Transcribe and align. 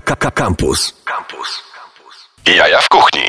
Campus. 0.00 0.94
Campus. 1.04 1.62
Jaja 2.56 2.80
w 2.80 2.88
kuchni. 2.88 3.22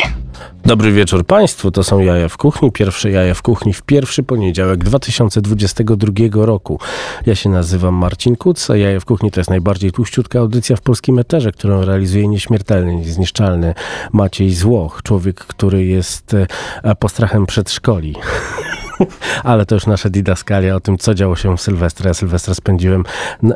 Dobry 0.65 0.91
wieczór 0.91 1.25
Państwu, 1.25 1.71
to 1.71 1.83
są 1.83 1.99
Jaja 1.99 2.29
w 2.29 2.37
Kuchni, 2.37 2.71
pierwsze 2.71 3.11
Jaja 3.11 3.33
w 3.33 3.41
Kuchni 3.41 3.73
w 3.73 3.81
pierwszy 3.81 4.23
poniedziałek 4.23 4.83
2022 4.83 6.11
roku. 6.33 6.79
Ja 7.25 7.35
się 7.35 7.49
nazywam 7.49 7.93
Marcin 7.93 8.35
Kuc, 8.35 8.69
a 8.69 8.77
Jaja 8.77 8.99
w 8.99 9.05
Kuchni 9.05 9.31
to 9.31 9.39
jest 9.39 9.49
najbardziej 9.49 9.91
tłuściutka 9.91 10.39
audycja 10.39 10.75
w 10.75 10.81
polskim 10.81 11.19
eterze, 11.19 11.51
którą 11.51 11.85
realizuje 11.85 12.27
nieśmiertelny, 12.27 12.95
niezniszczalny 12.95 13.73
Maciej 14.13 14.53
Złoch, 14.53 15.03
człowiek, 15.03 15.39
który 15.39 15.85
jest 15.85 16.33
e, 16.83 16.95
postrachem 16.95 17.45
przedszkoli. 17.45 18.15
Ale 19.43 19.65
to 19.65 19.75
już 19.75 19.87
nasze 19.87 20.09
didaskalia 20.09 20.75
o 20.75 20.79
tym, 20.79 20.97
co 20.97 21.13
działo 21.13 21.35
się 21.35 21.57
w 21.57 21.61
Sylwestra. 21.61 22.07
Ja 22.07 22.13
Sylwestra 22.13 22.53
spędziłem 22.53 23.03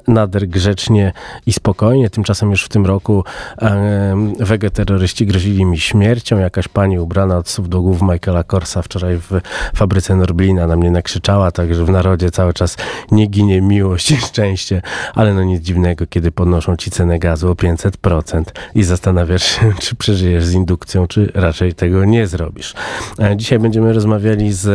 nader 0.07 0.47
grzecznie 0.47 1.13
i 1.45 1.53
spokojnie. 1.53 2.09
Tymczasem 2.09 2.51
już 2.51 2.63
w 2.63 2.69
tym 2.69 2.85
roku 2.85 3.23
e, 3.61 4.33
wegeterroryści 4.39 5.25
grozili 5.25 5.65
mi 5.65 5.79
śmiercią. 5.79 6.39
Jakaś 6.39 6.67
pani 6.67 6.99
ubrana 6.99 7.37
od 7.37 7.49
słów 7.49 7.69
do 7.69 7.81
głów 7.81 8.01
Michaela 8.01 8.43
Korsa 8.43 8.81
wczoraj 8.81 9.17
w 9.17 9.41
fabryce 9.75 10.15
Norblina 10.15 10.67
na 10.67 10.75
mnie 10.75 10.91
nakrzyczała, 10.91 11.51
także 11.51 11.85
w 11.85 11.89
narodzie 11.89 12.31
cały 12.31 12.53
czas 12.53 12.77
nie 13.11 13.27
ginie 13.27 13.61
miłość 13.61 14.11
i 14.11 14.17
szczęście. 14.17 14.81
Ale 15.15 15.33
no 15.33 15.43
nic 15.43 15.61
dziwnego, 15.61 16.07
kiedy 16.07 16.31
podnoszą 16.31 16.75
ci 16.75 16.91
cenę 16.91 17.19
gazu 17.19 17.51
o 17.51 17.53
500% 17.53 18.43
i 18.75 18.83
zastanawiasz 18.83 19.43
się, 19.43 19.73
czy 19.81 19.95
przeżyjesz 19.95 20.45
z 20.45 20.53
indukcją, 20.53 21.07
czy 21.07 21.31
raczej 21.33 21.73
tego 21.73 22.05
nie 22.05 22.27
zrobisz. 22.27 22.73
E, 23.19 23.37
dzisiaj 23.37 23.59
będziemy 23.59 23.93
rozmawiali 23.93 24.53
z 24.53 24.67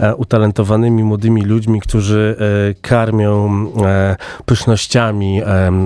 e, 0.00 0.13
utalentowanymi 0.14 1.04
młodymi 1.04 1.42
ludźmi, 1.42 1.80
którzy 1.80 2.36
e, 2.70 2.74
karmią 2.74 3.66
e, 3.84 4.16
pysznościami 4.44 5.40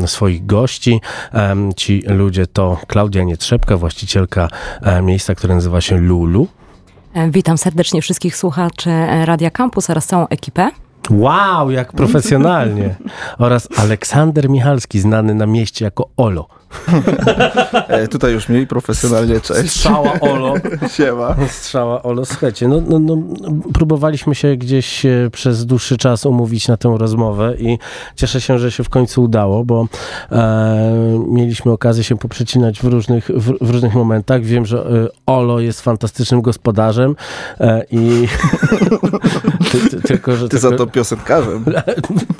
swoich 0.07 0.47
gości. 0.47 1.01
Ci 1.77 2.03
ludzie 2.07 2.47
to 2.47 2.79
Klaudia 2.87 3.23
Nietrzepka, 3.23 3.77
właścicielka 3.77 4.49
e, 4.83 5.03
miejsca, 5.03 5.35
które 5.35 5.55
nazywa 5.55 5.81
się 5.81 5.97
Lulu. 5.97 6.47
Witam 7.31 7.59
serdecznie 7.59 8.03
wszystkich 8.03 8.37
słuchaczy 8.37 8.91
Radia 9.25 9.51
Campus 9.51 9.91
oraz 9.91 10.07
całą 10.07 10.29
ekipę. 10.29 10.71
Wow, 11.11 11.71
jak 11.71 11.93
profesjonalnie. 11.93 12.95
oraz 13.39 13.69
Aleksander 13.77 14.51
Michalski, 14.51 15.01
znany 15.01 15.35
na 15.35 15.47
mieście 15.47 15.85
jako 15.85 16.09
Olo. 16.17 16.49
e, 17.89 18.09
tutaj 18.09 18.33
już 18.33 18.49
mniej 18.49 18.67
profesjonalnie, 18.67 19.41
cześć. 19.41 19.71
Strzała 19.71 20.21
Olo. 20.21 20.55
Siema. 20.97 21.37
Strzała 21.49 22.03
Olo. 22.03 22.25
Słuchajcie, 22.25 22.69
no, 22.69 22.81
no, 22.89 22.99
no, 22.99 23.17
próbowaliśmy 23.75 24.35
się 24.35 24.57
gdzieś 24.57 25.07
e, 25.07 25.31
przez 25.33 25.67
dłuższy 25.67 25.97
czas 25.97 26.27
umówić 26.27 26.69
na 26.69 26.77
tę 26.77 26.97
rozmowę 26.99 27.55
i 27.59 27.79
cieszę 28.17 28.41
się, 28.41 28.59
że 28.59 28.71
się 28.71 28.85
w 28.85 28.89
końcu 28.89 29.23
udało, 29.23 29.65
bo 29.65 29.87
e, 30.33 31.25
mieliśmy 31.29 31.73
okazję 31.73 32.05
się 32.05 32.19
poprzecinać 32.19 32.81
w 32.81 32.85
różnych, 32.85 33.29
w, 33.29 33.67
w 33.67 33.71
różnych 33.71 33.95
momentach. 33.95 34.43
Wiem, 34.43 34.67
że 34.67 34.79
e, 34.79 35.09
Olo 35.27 35.61
jest 35.61 35.81
fantastycznym 35.81 36.43
gospodarzem 36.43 37.17
e, 37.61 37.85
i 37.91 38.29
ty, 39.73 39.91
ty, 39.91 40.03
tylko, 40.03 40.37
że... 40.37 40.49
Ty 40.49 40.61
tylko... 40.61 40.71
za 40.71 40.77
to 40.77 40.87
piosenkarzem. 40.87 41.65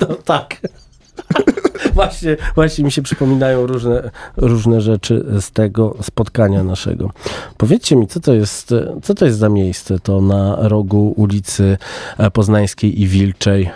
no, 0.01 0.07
tak. 0.25 0.57
Właśnie, 1.99 2.37
właśnie 2.55 2.83
mi 2.85 2.91
się 2.91 3.01
przypominają 3.01 3.67
różne, 3.67 4.11
różne 4.37 4.81
rzeczy 4.81 5.25
z 5.41 5.51
tego 5.51 5.95
spotkania 6.01 6.63
naszego. 6.63 7.11
Powiedzcie 7.57 7.95
mi, 7.95 8.07
co 8.07 8.19
to 8.19 8.33
jest, 8.33 8.73
co 9.03 9.13
to 9.13 9.25
jest 9.25 9.37
za 9.37 9.49
miejsce 9.49 9.99
to 9.99 10.21
na 10.21 10.55
rogu 10.59 11.13
ulicy 11.17 11.77
Poznańskiej 12.33 13.01
i 13.01 13.07
Wilczej? 13.07 13.69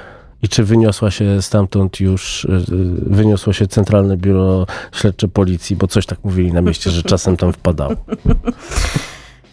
I 0.43 0.49
czy 0.49 0.63
wyniosła 0.63 1.11
się 1.11 1.41
stamtąd 1.41 1.99
już, 1.99 2.47
wyniosło 3.01 3.53
się 3.53 3.67
Centralne 3.67 4.17
Biuro 4.17 4.65
Śledcze 4.91 5.27
Policji, 5.27 5.75
bo 5.75 5.87
coś 5.87 6.05
tak 6.05 6.23
mówili 6.23 6.53
na 6.53 6.61
mieście, 6.61 6.91
że 6.91 7.03
czasem 7.03 7.37
tam 7.37 7.53
wpadało. 7.53 7.95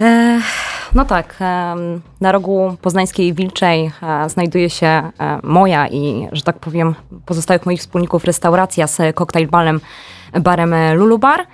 No 0.95 1.05
tak, 1.05 1.37
na 2.21 2.33
rogu 2.33 2.77
Poznańskiej 2.83 3.35
Wilczej 3.35 3.91
e, 4.03 4.29
znajduje 4.29 4.71
się 4.71 4.87
e, 4.87 5.11
moja 5.43 5.89
i, 5.89 6.29
że 6.33 6.43
tak 6.43 6.59
powiem, 6.59 6.95
pozostałych 7.27 7.67
moich 7.67 7.81
wspólników 7.81 8.25
restauracja 8.25 8.87
z 8.87 9.17
cocktail 9.17 9.49
balem, 9.49 9.81
barem 10.41 10.75
Lulubar. 10.95 11.47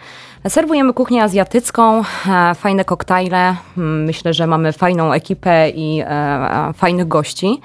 Serwujemy 0.49 0.93
kuchnię 0.93 1.23
azjatycką, 1.23 2.03
e, 2.29 2.55
fajne 2.55 2.85
koktajle. 2.85 3.57
Myślę, 3.77 4.35
że 4.35 4.47
mamy 4.47 4.73
fajną 4.73 5.13
ekipę 5.13 5.71
i 5.71 6.03
fajnych 6.75 7.09
gości. 7.09 7.61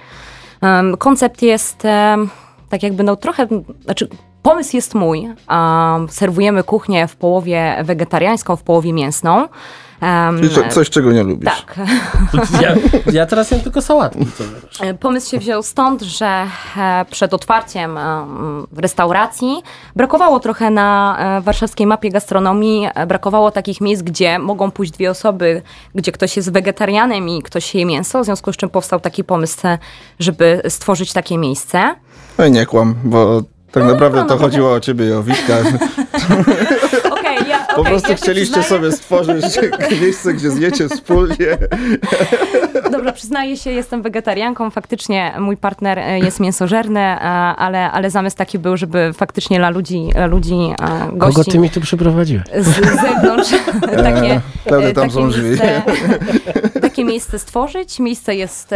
Koncept 0.97 1.41
jest 1.41 1.83
tak 2.69 2.83
jakby 2.83 3.03
no 3.03 3.15
trochę, 3.15 3.47
znaczy 3.83 4.07
pomysł 4.41 4.75
jest 4.75 4.95
mój. 4.95 5.29
Serwujemy 6.09 6.63
kuchnię 6.63 7.07
w 7.07 7.15
połowie 7.15 7.75
wegetariańską, 7.83 8.55
w 8.55 8.63
połowie 8.63 8.93
mięsną. 8.93 9.47
Um, 10.01 10.37
Czyli 10.37 10.49
co, 10.49 10.69
coś, 10.69 10.89
czego 10.89 11.11
nie 11.11 11.23
lubisz. 11.23 11.49
Tak. 11.49 11.79
Ja, 12.61 12.75
ja 13.19 13.25
teraz 13.25 13.51
jem 13.51 13.61
tylko 13.61 13.81
sałatki. 13.81 14.25
E, 14.81 14.93
pomysł 14.93 15.31
się 15.31 15.39
wziął 15.39 15.63
stąd, 15.63 16.01
że 16.01 16.45
e, 16.77 17.05
przed 17.11 17.33
otwarciem 17.33 17.99
restauracji 18.77 19.63
brakowało 19.95 20.39
trochę 20.39 20.69
na 20.69 21.17
e, 21.19 21.41
warszawskiej 21.41 21.87
mapie 21.87 22.09
gastronomii, 22.09 22.87
brakowało 23.07 23.51
takich 23.51 23.81
miejsc, 23.81 24.01
gdzie 24.01 24.39
mogą 24.39 24.71
pójść 24.71 24.91
dwie 24.91 25.11
osoby, 25.11 25.61
gdzie 25.95 26.11
ktoś 26.11 26.37
jest 26.37 26.51
wegetarianem 26.51 27.29
i 27.29 27.41
ktoś 27.41 27.75
je 27.75 27.85
mięso, 27.85 28.21
w 28.21 28.25
związku 28.25 28.53
z 28.53 28.57
czym 28.57 28.69
powstał 28.69 28.99
taki 28.99 29.23
pomysł, 29.23 29.61
żeby 30.19 30.61
stworzyć 30.69 31.13
takie 31.13 31.37
miejsce. 31.37 31.95
No 32.37 32.45
i 32.45 32.51
nie 32.51 32.65
kłam, 32.65 32.95
bo 33.03 33.41
tak 33.71 33.83
no, 33.83 33.91
naprawdę 33.91 34.17
no, 34.19 34.23
no, 34.23 34.29
to 34.29 34.37
chodziło 34.37 34.73
o 34.73 34.79
ciebie 34.79 35.07
i 35.07 35.11
o 35.11 35.23
Witka. 35.23 35.53
po 37.75 37.83
prostu 37.83 38.11
ja 38.11 38.15
chcieliście 38.15 38.63
sobie 38.63 38.91
stworzyć 38.91 39.45
miejsce, 40.01 40.33
gdzie 40.33 40.51
zjecie 40.51 40.89
wspólnie. 40.89 41.57
Dobrze, 42.91 43.13
przyznaję 43.13 43.57
się, 43.57 43.71
jestem 43.71 44.01
wegetarianką. 44.01 44.69
Faktycznie 44.69 45.33
mój 45.39 45.57
partner 45.57 45.99
e, 45.99 46.19
jest 46.19 46.39
mięsożerny, 46.39 46.99
e, 46.99 47.19
ale, 47.55 47.91
ale 47.91 48.09
zamysł 48.09 48.37
taki 48.37 48.59
był, 48.59 48.77
żeby 48.77 49.13
faktycznie 49.13 49.57
dla 49.57 49.69
ludzi, 49.69 50.09
ludzi 50.29 50.53
e, 50.53 50.75
gości... 51.13 51.35
Kogo 51.35 51.51
ty 51.51 51.59
mi 51.59 51.69
tu 51.69 51.81
przyprowadziłeś? 51.81 52.43
Z, 52.59 52.67
z 52.67 53.01
zewnątrz 53.01 53.51
takie, 54.03 54.41
Pewnie 54.65 54.93
tam 54.93 55.11
są 55.11 55.29
takie 56.81 57.05
miejsce 57.05 57.39
stworzyć. 57.39 57.99
Miejsce 57.99 58.35
jest... 58.35 58.73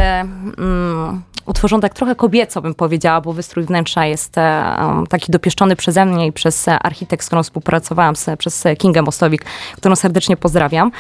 Mm, 0.57 1.21
utworzone 1.45 1.81
tak 1.81 1.93
trochę 1.93 2.15
kobieco, 2.15 2.61
bym 2.61 2.75
powiedziała, 2.75 3.21
bo 3.21 3.33
wystrój 3.33 3.65
wnętrza 3.65 4.05
jest 4.05 4.35
um, 4.37 5.07
taki 5.07 5.31
dopieszczony 5.31 5.75
przeze 5.75 6.05
mnie 6.05 6.27
i 6.27 6.31
przez 6.31 6.67
architekt, 6.67 7.23
z 7.23 7.27
którą 7.27 7.43
współpracowałam, 7.43 8.15
przez 8.37 8.63
Kingę 8.77 9.01
Mostowik, 9.01 9.45
którą 9.77 9.95
serdecznie 9.95 10.37
pozdrawiam. 10.37 10.91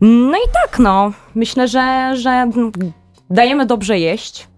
No 0.00 0.36
i 0.36 0.48
tak, 0.52 0.78
no, 0.78 1.12
myślę, 1.34 1.68
że, 1.68 2.12
że 2.16 2.50
dajemy 3.30 3.66
dobrze 3.66 3.98
jeść. 3.98 4.48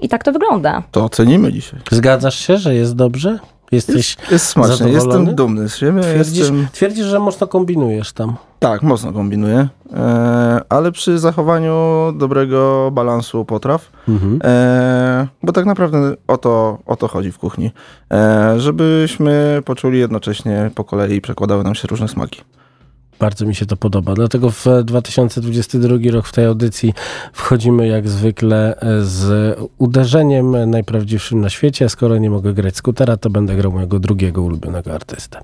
I 0.00 0.08
tak 0.08 0.24
to 0.24 0.32
wygląda. 0.32 0.82
To 0.90 1.04
ocenimy 1.04 1.52
dzisiaj. 1.52 1.80
Zgadzasz 1.90 2.38
się, 2.46 2.56
że 2.56 2.74
jest 2.74 2.96
dobrze? 2.96 3.38
Jesteś 3.72 3.96
jest, 3.96 4.32
jest 4.32 4.46
smaczne, 4.46 4.90
jestem 4.90 5.34
dumny 5.34 5.68
z 5.68 5.76
siebie. 5.76 6.00
Twierdzisz, 6.00 6.38
jestem... 6.38 6.66
twierdzisz, 6.72 7.06
że 7.06 7.18
mocno 7.18 7.46
kombinujesz 7.46 8.12
tam. 8.12 8.36
Tak, 8.58 8.82
mocno 8.82 9.12
kombinuję, 9.12 9.68
e, 9.92 10.60
ale 10.68 10.92
przy 10.92 11.18
zachowaniu 11.18 11.74
dobrego 12.16 12.90
balansu 12.92 13.44
potraw, 13.44 13.90
mhm. 14.08 14.38
e, 14.44 15.28
bo 15.42 15.52
tak 15.52 15.66
naprawdę 15.66 16.14
o 16.28 16.38
to, 16.38 16.78
o 16.86 16.96
to 16.96 17.08
chodzi 17.08 17.32
w 17.32 17.38
kuchni, 17.38 17.70
e, 18.12 18.54
żebyśmy 18.60 19.62
poczuli 19.64 19.98
jednocześnie 19.98 20.70
po 20.74 20.84
kolei 20.84 21.20
przekładały 21.20 21.64
nam 21.64 21.74
się 21.74 21.88
różne 21.88 22.08
smaki. 22.08 22.40
Bardzo 23.22 23.46
mi 23.46 23.54
się 23.54 23.66
to 23.66 23.76
podoba. 23.76 24.14
Dlatego 24.14 24.50
w 24.50 24.66
2022 24.84 25.96
rok 26.12 26.26
w 26.26 26.32
tej 26.32 26.44
audycji 26.44 26.94
wchodzimy 27.32 27.88
jak 27.88 28.08
zwykle 28.08 28.78
z 29.02 29.58
uderzeniem 29.78 30.70
najprawdziwszym 30.70 31.40
na 31.40 31.48
świecie. 31.50 31.88
Skoro 31.88 32.18
nie 32.18 32.30
mogę 32.30 32.52
grać 32.52 32.76
skutera, 32.76 33.16
to 33.16 33.30
będę 33.30 33.56
grał 33.56 33.72
mojego 33.72 33.98
drugiego 33.98 34.42
ulubionego 34.42 34.94
artystę. 34.94 35.42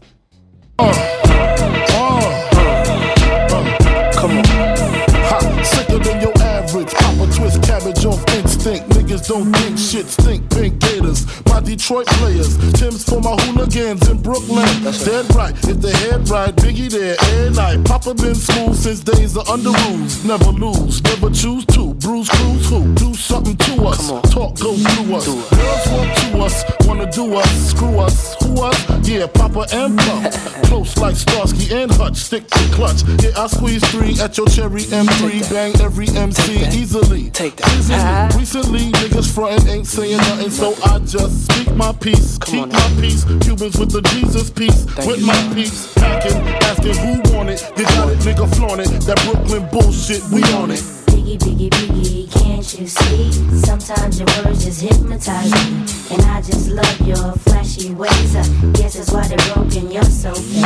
Niggas 9.18 9.28
don't 9.28 9.52
think 9.52 9.78
shit 9.78 10.06
stink 10.06 10.50
pink 10.50 10.78
gators. 10.80 11.26
My 11.46 11.60
Detroit 11.60 12.06
players, 12.06 12.56
Tim's 12.74 13.04
for 13.04 13.20
my 13.20 13.34
hooligans 13.42 14.08
in 14.08 14.20
Brooklyn. 14.20 14.66
That's 14.82 15.04
Dead 15.04 15.34
right, 15.34 15.54
if 15.68 15.80
the 15.80 15.90
head 15.90 16.28
right, 16.28 16.54
Biggie 16.56 16.90
there 16.90 17.16
every 17.20 17.54
night. 17.54 17.84
Papa 17.84 18.14
been 18.14 18.34
smooth 18.34 18.76
since 18.76 19.00
days 19.00 19.36
of 19.36 19.48
under 19.48 19.70
rules. 19.70 20.24
Never 20.24 20.50
lose, 20.50 21.02
never 21.02 21.30
choose 21.30 21.64
to. 21.66 21.94
Bruce 21.94 22.28
Cruz 22.28 22.68
who 22.68 22.94
do 22.94 23.14
something 23.14 23.56
to 23.56 23.84
us. 23.86 24.08
Talk 24.30 24.58
go 24.58 24.74
through 24.76 25.16
us. 25.16 25.26
Girls 25.26 25.88
want 25.88 26.16
to 26.18 26.38
us, 26.38 26.64
wanna 26.86 27.10
do 27.10 27.34
us, 27.34 27.70
screw 27.70 27.98
us, 27.98 28.36
who 28.42 28.62
us? 28.62 29.08
Yeah, 29.08 29.26
Papa 29.26 29.66
and 29.72 29.98
Pump. 29.98 30.32
Close 30.68 30.96
like 30.98 31.16
Starsky 31.16 31.74
and 31.74 31.90
Hutch, 31.92 32.16
stick 32.16 32.46
to 32.48 32.58
clutch. 32.72 33.02
Yeah, 33.22 33.30
I 33.36 33.46
squeeze 33.46 33.84
three 33.90 34.18
at 34.20 34.36
your 34.36 34.46
cherry 34.46 34.82
M3, 34.82 35.50
bang 35.50 35.80
every 35.80 36.08
MC 36.08 36.58
easily. 36.78 37.30
Take 37.30 37.56
that. 37.56 38.34
Easily. 38.34 38.40
Recently, 38.40 39.07
niggas 39.08 39.32
frontin' 39.34 39.68
ain't 39.68 39.86
saying 39.86 40.16
nothing, 40.16 40.50
so 40.50 40.74
I 40.84 40.98
just 41.00 41.50
speak 41.50 41.74
my 41.74 41.92
peace, 41.92 42.38
keep 42.38 42.68
my 42.68 42.96
peace. 43.00 43.24
Cubans 43.24 43.78
with 43.78 43.92
the 43.92 44.02
Jesus 44.12 44.50
peace, 44.50 44.84
with 45.06 45.24
my 45.24 45.54
peace. 45.54 45.92
Packing, 45.94 46.36
asking 46.68 46.96
who 46.96 47.36
want 47.36 47.50
it. 47.50 47.62
You 47.76 47.84
got 47.84 48.10
it, 48.10 48.18
nigga 48.18 48.54
flaunt 48.56 48.80
it. 48.80 48.88
That 49.02 49.20
Brooklyn 49.24 49.68
bullshit, 49.70 50.22
we 50.30 50.42
on 50.54 50.70
it. 50.70 50.80
Biggie, 51.08 51.38
biggie, 51.38 51.70
biggie, 51.70 51.98
can't 51.98 52.07
you 52.76 52.86
see? 52.86 53.32
Sometimes 53.64 54.18
your 54.18 54.28
words 54.44 54.64
just 54.64 54.82
hypnotize 54.82 55.50
me. 55.52 55.86
And 56.10 56.22
I 56.22 56.42
just 56.42 56.68
love 56.68 57.00
your 57.00 57.32
flashy 57.44 57.94
ways. 57.94 58.36
I 58.36 58.42
guess 58.72 58.94
that's 58.94 59.12
why 59.12 59.26
they're 59.26 59.54
broken, 59.54 59.90
you're 59.90 60.02
so 60.04 60.34
fake. 60.34 60.64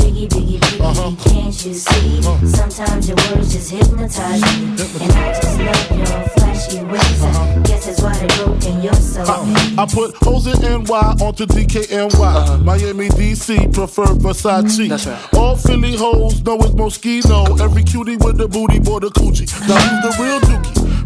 Biggie, 0.00 0.28
biggie, 0.28 0.58
biggie, 0.58 0.80
uh-huh. 0.80 1.28
can't 1.28 1.64
you 1.64 1.74
see? 1.74 2.18
Uh-huh. 2.20 2.46
Sometimes 2.46 3.08
your 3.08 3.16
words 3.16 3.52
just 3.52 3.70
hypnotize 3.70 4.40
me. 4.42 4.76
And 5.02 5.12
I 5.12 5.34
just 5.34 5.58
love 5.58 5.98
your 5.98 6.28
flashy 6.36 6.82
ways. 6.84 7.22
I 7.22 7.28
uh-huh. 7.28 7.60
guess 7.64 7.86
that's 7.86 8.02
why 8.02 8.16
they're 8.16 8.44
broken, 8.44 8.82
you're 8.82 8.94
so 8.94 9.22
uh, 9.22 9.44
fake. 9.44 9.78
I 9.78 9.86
put 9.86 10.16
hoes 10.22 10.46
in 10.46 10.84
NY 10.84 11.16
onto 11.20 11.44
DKNY. 11.46 12.64
Miami, 12.64 13.08
DC, 13.10 13.74
prefer 13.74 14.06
Versace. 14.06 14.78
Mm-hmm. 14.78 14.88
That's 14.88 15.06
right. 15.06 15.34
All 15.34 15.56
Philly 15.56 15.96
hoes 15.96 16.42
know 16.42 16.56
it's 16.60 16.70
Moschino. 16.70 17.60
Every 17.60 17.82
cutie 17.82 18.16
with 18.16 18.38
the 18.38 18.48
booty, 18.48 18.78
boy, 18.78 19.00
the 19.00 19.08
coochie. 19.08 19.50
Now 19.68 19.76
who's 19.76 20.16
the 20.16 20.22
real 20.22 20.40
dookie? 20.40 20.95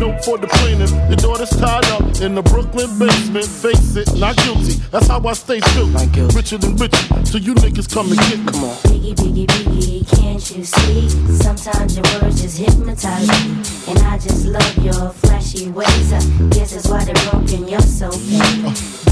note 0.00 0.24
for 0.24 0.38
the 0.38 0.48
plaintiff. 0.48 0.90
Your 1.12 1.16
daughter's 1.16 1.50
tied 1.50 1.84
up 1.92 2.02
in 2.24 2.34
the 2.34 2.42
Brooklyn 2.42 2.88
basement. 2.98 3.44
Face 3.44 3.96
it, 3.96 4.08
not 4.16 4.34
guilty. 4.38 4.80
That's 4.90 5.06
how 5.06 5.20
I 5.20 5.34
stay 5.34 5.60
guilty. 5.60 6.22
Richer 6.34 6.56
than 6.56 6.74
richer, 6.76 7.04
so 7.26 7.36
you 7.36 7.54
niggas 7.54 7.92
come 7.92 8.08
and 8.08 8.18
get 8.18 8.38
me. 8.40 8.46
Come 8.50 8.64
on. 8.64 8.76
Biggie, 8.88 9.14
biggie, 9.14 9.46
biggie, 9.46 10.02
can't 10.16 10.40
you 10.56 10.64
see? 10.64 11.08
Sometimes 11.36 11.96
your 11.96 12.06
words 12.16 12.40
just 12.40 12.56
hypnotize 12.58 13.28
me. 13.28 13.60
And 13.92 13.98
I 14.08 14.16
just 14.16 14.46
love 14.46 14.78
your 14.78 15.10
flashy 15.20 15.68
ways. 15.70 16.12
I 16.12 16.20
guess 16.48 16.72
that's 16.72 16.88
why 16.88 17.04
they're 17.04 17.30
broken, 17.30 17.68
you're 17.68 17.80
so 17.80 18.10
fake. 18.10 18.40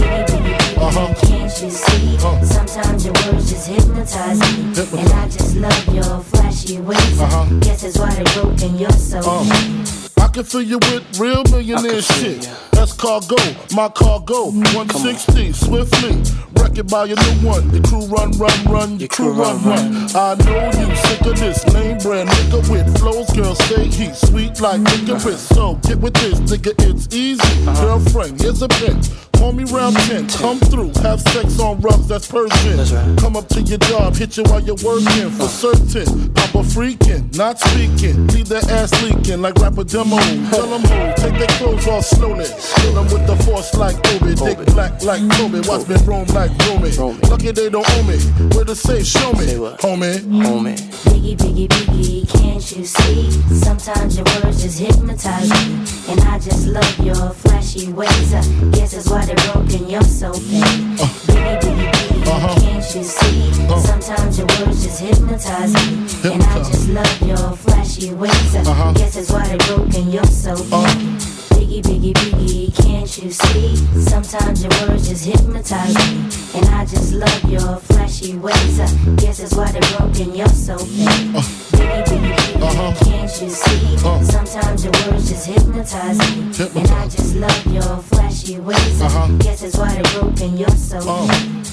Biggie, 0.00 0.24
biggie, 0.24 0.56
biggie, 0.56 0.78
uh-huh. 0.78 1.14
can't 1.26 1.62
you 1.62 1.70
see? 1.70 2.16
Uh-huh. 2.16 2.44
Sometimes 2.44 3.04
your 3.04 3.14
words 3.26 3.50
just 3.50 3.68
hypnotize 3.68 4.40
me. 4.40 4.72
And 5.00 5.12
I 5.12 5.28
just 5.28 5.54
love 5.56 5.94
your 5.94 6.20
flashy 6.32 6.80
ways. 6.80 7.20
I 7.20 7.24
uh-huh. 7.24 7.58
guess 7.60 7.82
that's 7.82 7.98
why 7.98 8.14
they're 8.14 8.42
broken, 8.42 8.78
you're 8.78 8.90
so 8.90 9.20
fake. 9.20 10.04
Uh. 10.04 10.07
I 10.20 10.28
can 10.28 10.44
fill 10.44 10.62
you 10.62 10.78
with 10.78 11.18
real 11.18 11.42
millionaire 11.44 12.02
shit. 12.02 12.46
ya. 12.46 12.54
That's 12.72 12.92
cargo, 12.92 13.36
my 13.74 13.88
cargo, 13.88 14.50
160, 14.50 15.52
swiftly. 15.52 16.22
Wreck 16.60 16.78
it 16.78 16.88
by 16.88 17.04
your 17.04 17.16
new 17.16 17.48
one. 17.48 17.70
Your 17.72 17.82
crew 17.82 18.06
run, 18.06 18.30
run, 18.32 18.64
run, 18.64 18.98
your 18.98 19.08
crew 19.08 19.32
run, 19.32 19.62
run. 19.64 20.08
I 20.14 20.34
know 20.44 20.70
you 20.78 20.96
sick 20.96 21.20
of 21.22 21.38
this 21.38 21.66
lame 21.74 21.98
brand 21.98 22.28
nigga 22.28 22.70
with 22.70 22.98
flows, 22.98 23.30
girl. 23.32 23.54
Say 23.54 23.86
he 23.86 24.12
sweet 24.12 24.60
like 24.60 24.80
licorice. 24.80 25.40
So 25.48 25.74
get 25.86 25.98
with 25.98 26.14
this, 26.14 26.38
nigga, 26.40 26.72
it's 26.88 27.14
easy. 27.14 27.64
Girlfriend, 27.80 28.40
here's 28.40 28.62
a 28.62 28.68
bitch. 28.68 29.27
Call 29.38 29.52
me 29.52 29.64
round 29.64 29.96
10, 29.96 30.28
come 30.30 30.58
through, 30.58 30.90
have 31.02 31.20
sex 31.20 31.60
on 31.60 31.80
rugs, 31.80 32.08
that's 32.08 32.26
Persian. 32.26 32.76
That's 32.76 32.92
right. 32.92 33.18
Come 33.18 33.36
up 33.36 33.48
to 33.48 33.62
your 33.62 33.78
job, 33.78 34.16
hit 34.16 34.36
you 34.36 34.42
while 34.44 34.60
you're 34.60 34.76
working 34.84 35.30
for 35.30 35.46
certain. 35.46 36.32
Papa 36.34 36.58
freaking, 36.66 37.34
not 37.36 37.58
speaking. 37.58 38.26
Leave 38.28 38.48
that 38.48 38.68
ass 38.70 38.90
leaking 39.02 39.40
like 39.40 39.54
rapper 39.56 39.84
demo. 39.84 40.18
Tell 40.50 40.66
them 40.66 40.82
who, 40.82 40.98
take 41.22 41.38
their 41.38 41.48
clothes 41.58 41.86
off 41.86 42.04
slowly. 42.04 42.46
Kill 42.82 42.94
them 42.94 43.04
with 43.12 43.26
the 43.26 43.36
force 43.44 43.72
like 43.74 43.96
Obi. 44.12 44.34
Dick 44.34 44.58
black 44.74 45.02
like 45.04 45.22
Kobe. 45.38 45.60
Watch 45.68 45.86
me 45.88 45.96
roam 46.04 46.26
like 46.34 46.50
Romy. 46.66 46.90
Romy. 46.98 47.20
Lucky 47.30 47.52
they 47.52 47.70
don't 47.70 47.88
owe 47.88 48.02
me. 48.02 48.18
Where 48.54 48.64
to 48.64 48.74
say, 48.74 49.02
show 49.04 49.32
me, 49.34 49.46
Say 49.46 49.58
what? 49.58 49.78
homie. 49.80 50.18
Homie. 50.44 50.76
Biggie, 51.06 51.36
biggie, 51.36 51.68
biggie, 51.68 52.28
can't 52.28 52.76
you 52.76 52.84
see? 52.84 53.30
Sometimes 53.54 54.16
your 54.16 54.24
words 54.24 54.27
just 54.58 54.80
hypnotize 54.80 55.50
me. 55.50 55.84
And 56.08 56.20
I 56.22 56.38
just 56.38 56.66
love 56.66 56.98
your 56.98 57.30
flashy 57.30 57.92
ways. 57.92 58.34
I 58.34 58.42
guess 58.72 58.92
that's 58.92 59.08
why 59.08 59.24
they're 59.24 59.52
broken, 59.52 59.88
you're 59.88 60.02
so 60.02 60.32
fake. 60.32 60.64
Biggie, 60.64 60.98
oh. 61.00 61.58
biggie, 61.62 61.92
biggie, 61.92 62.26
uh-huh. 62.26 62.60
can't 62.60 62.94
you 62.94 63.04
see? 63.04 63.66
Oh. 63.70 63.78
Sometimes 63.78 64.38
your 64.38 64.46
words 64.58 64.82
just 64.82 65.00
hypnotize 65.00 65.72
me. 65.74 66.32
And 66.32 66.42
I 66.42 66.58
just 66.58 66.88
love 66.88 67.22
your 67.22 67.56
flashy 67.56 68.12
ways. 68.14 68.56
I 68.56 68.60
uh-huh. 68.60 68.92
guess 68.94 69.14
that's 69.14 69.30
why 69.30 69.46
they're 69.46 69.76
broken, 69.76 70.10
you're 70.10 70.24
so 70.24 70.56
fake. 70.56 70.72
Uh-huh. 70.72 71.37
Biggie, 71.68 71.82
biggie, 71.82 72.14
biggie, 72.14 72.82
can't 72.82 73.18
you 73.22 73.30
see? 73.30 73.76
Sometimes 74.00 74.64
your 74.64 74.72
words 74.88 75.06
just 75.06 75.26
hypnotize 75.26 75.94
me. 75.96 76.58
And 76.58 76.66
I 76.70 76.86
just 76.86 77.12
love 77.12 77.44
your 77.44 77.76
flashy 77.76 78.38
ways. 78.38 78.80
I 78.80 78.86
guess 79.16 79.36
that's 79.36 79.54
why 79.54 79.70
they're 79.70 79.98
broken, 79.98 80.34
you're 80.34 80.48
so 80.48 80.78
fake. 80.78 81.04
Uh, 81.04 81.42
biggie, 81.76 82.04
biggie, 82.06 82.32
biggie, 82.32 82.62
uh-huh. 82.62 83.04
can't 83.04 83.42
you 83.42 83.50
see? 83.50 83.96
Uh-huh. 83.96 84.24
Sometimes 84.24 84.82
your 84.82 84.94
words 85.10 85.28
just 85.28 85.46
hypnotize 85.46 86.18
me. 86.18 86.80
And 86.80 86.90
I 86.90 87.04
just 87.04 87.36
love 87.36 87.66
your 87.66 87.98
flashy 87.98 88.58
ways. 88.60 89.02
I 89.02 89.06
uh-huh. 89.06 89.36
guess 89.36 89.60
that's 89.60 89.76
why 89.76 89.92
they're 89.92 90.20
broken, 90.22 90.56
you're 90.56 90.70
so 90.70 91.00
fake. 91.00 91.06
Oh. 91.06 91.67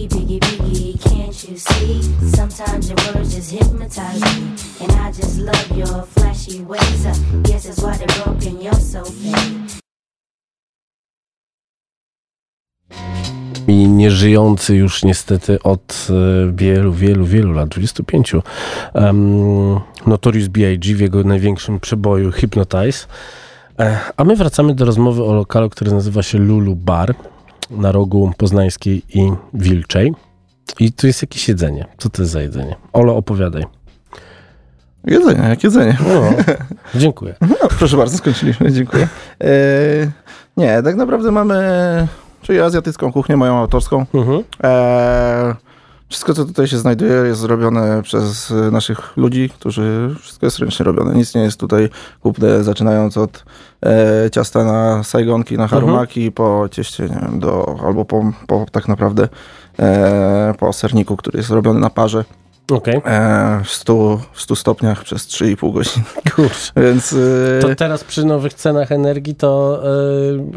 Biggie, 0.00 0.40
biggie, 0.40 0.40
biggie, 0.40 0.98
can't 1.10 1.48
you 1.48 1.58
see? 1.58 2.00
Sometimes 2.34 2.88
your 2.88 2.96
words 3.12 3.34
just 3.34 3.50
hypnotize 3.50 4.20
me. 4.22 4.56
And 4.80 4.92
I 4.92 5.12
just 5.12 5.38
love 5.38 5.76
your 5.76 6.04
flashy 6.04 6.62
ways. 6.62 7.04
Guess 7.42 7.64
that's 7.64 7.82
why 7.82 7.98
they're 7.98 8.24
broken, 8.24 8.62
you're 8.62 8.72
so 8.74 9.04
i 13.68 13.88
nieżyjący 13.88 14.76
już 14.76 15.02
niestety 15.02 15.62
od 15.62 16.08
e, 16.10 16.52
wielu, 16.52 16.92
wielu, 16.92 17.24
wielu 17.24 17.52
lat, 17.52 17.68
25. 17.68 18.34
Um, 18.94 19.80
Notorious 20.06 20.48
B.I.G. 20.48 20.94
w 20.94 21.00
jego 21.00 21.24
największym 21.24 21.80
przeboju 21.80 22.32
Hypnotize. 22.32 23.06
E, 23.78 24.00
A 24.16 24.24
my 24.24 24.36
wracamy 24.36 24.74
do 24.74 24.84
rozmowy 24.84 25.24
o 25.24 25.34
lokalu, 25.34 25.70
który 25.70 25.92
nazywa 25.92 26.22
się 26.22 26.38
Lulu 26.38 26.76
Bar 26.76 27.14
na 27.70 27.92
rogu 27.92 28.32
Poznańskiej 28.36 29.02
i 29.14 29.32
Wilczej. 29.54 30.12
I 30.80 30.92
tu 30.92 31.06
jest 31.06 31.22
jakieś 31.22 31.48
jedzenie. 31.48 31.86
Co 31.98 32.08
to 32.08 32.22
jest 32.22 32.32
za 32.32 32.42
jedzenie? 32.42 32.76
Olo, 32.92 33.16
opowiadaj. 33.16 33.64
Jedzenie, 35.04 35.48
jak 35.48 35.64
jedzenie. 35.64 35.96
No, 36.08 36.22
dziękuję. 37.00 37.34
No, 37.40 37.56
proszę 37.78 37.96
bardzo, 37.96 38.18
skończyliśmy, 38.18 38.72
dziękuję. 38.72 39.08
E, 39.44 39.48
nie, 40.56 40.82
tak 40.82 40.96
naprawdę 40.96 41.30
mamy, 41.30 41.58
czyli 42.42 42.60
azjatycką 42.60 43.12
kuchnię, 43.12 43.36
moją 43.36 43.56
autorską. 43.56 44.06
Mhm. 44.14 44.42
E, 44.64 45.54
wszystko, 46.10 46.34
co 46.34 46.44
tutaj 46.44 46.66
się 46.66 46.78
znajduje, 46.78 47.12
jest 47.12 47.40
zrobione 47.40 48.02
przez 48.02 48.50
e, 48.50 48.54
naszych 48.54 49.16
ludzi, 49.16 49.50
którzy 49.50 50.14
wszystko 50.20 50.46
jest 50.46 50.58
ręcznie 50.58 50.84
robione. 50.84 51.14
Nic 51.14 51.34
nie 51.34 51.42
jest 51.42 51.60
tutaj 51.60 51.88
kupne, 52.22 52.64
zaczynając 52.64 53.16
od 53.16 53.44
e, 53.86 54.30
ciasta 54.30 54.64
na 54.64 55.04
sajgonki, 55.04 55.58
na 55.58 55.68
harumaki, 55.68 56.32
po 56.32 56.68
cieście, 56.70 57.02
nie 57.02 57.20
wiem, 57.22 57.40
do, 57.40 57.76
albo 57.84 58.04
po, 58.04 58.32
po 58.46 58.66
tak 58.72 58.88
naprawdę 58.88 59.28
e, 59.78 60.54
po 60.58 60.72
serniku, 60.72 61.16
który 61.16 61.38
jest 61.38 61.50
robiony 61.50 61.80
na 61.80 61.90
parze 61.90 62.24
Okej. 62.72 63.00
e, 63.04 63.60
w 63.64 63.70
100, 63.70 64.20
w 64.32 64.42
100 64.42 64.56
stopniach 64.56 65.04
przez 65.04 65.26
3,5 65.26 65.72
godziny. 65.72 66.04
Kurczę. 66.34 66.72
Więc 66.86 67.12
e, 67.12 67.60
To 67.60 67.74
teraz 67.74 68.04
przy 68.04 68.24
nowych 68.24 68.54
cenach 68.54 68.92
energii 68.92 69.34
to 69.34 69.82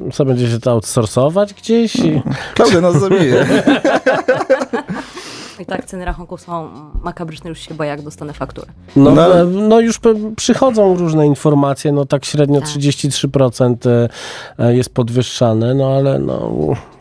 yy, 0.03 0.11
co 0.11 0.25
będzie 0.25 0.49
się 0.49 0.59
to 0.59 0.71
outsourcować 0.71 1.53
gdzieś? 1.53 1.95
I... 1.95 2.21
Klaudia 2.55 2.81
nas 2.81 2.99
zabije. 2.99 3.45
I 5.63 5.65
tak 5.65 5.85
ceny 5.85 6.05
rachunków 6.05 6.41
są 6.41 6.69
makabryczne, 7.03 7.49
już 7.49 7.59
się 7.59 7.73
boję, 7.73 7.89
jak 7.89 8.01
dostanę 8.01 8.33
fakturę. 8.33 8.67
No, 8.95 9.11
No. 9.11 9.25
no 9.45 9.79
już 9.79 9.99
przychodzą 10.35 10.97
różne 10.97 11.27
informacje, 11.27 11.91
no 11.91 12.05
tak 12.05 12.25
średnio 12.25 12.59
Tak. 12.61 12.69
33% 12.69 13.75
e, 13.89 14.09
e, 14.59 14.75
jest 14.75 14.93
podwyższane, 14.93 15.73
no 15.73 15.87
ale 15.95 16.19
no, 16.19 16.51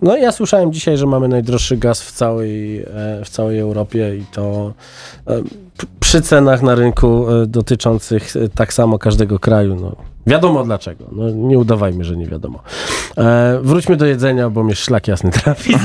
no 0.02 0.16
ja 0.16 0.32
słyszałem 0.32 0.72
dzisiaj, 0.72 0.96
że 0.96 1.06
mamy 1.06 1.28
najdroższy 1.28 1.76
gaz 1.76 2.02
w 2.02 2.12
całej, 2.12 2.78
e, 2.82 2.84
w 3.24 3.28
całej 3.28 3.58
Europie 3.58 4.16
i 4.16 4.24
to 4.32 4.72
przy 6.00 6.22
cenach 6.22 6.62
na 6.62 6.74
rynku 6.74 7.26
dotyczących 7.46 8.34
tak 8.54 8.72
samo 8.72 8.98
każdego 8.98 9.38
kraju, 9.38 9.74
no. 9.74 9.96
Wiadomo 10.26 10.64
dlaczego, 10.64 11.04
no 11.12 11.30
nie 11.30 11.58
udawajmy, 11.58 12.04
że 12.04 12.16
nie 12.16 12.26
wiadomo. 12.26 12.58
E, 13.18 13.58
wróćmy 13.62 13.96
do 13.96 14.06
jedzenia, 14.06 14.50
bo 14.50 14.62
mnie 14.64 14.74
szlak 14.74 15.08
jasny 15.08 15.30
trafi. 15.30 15.74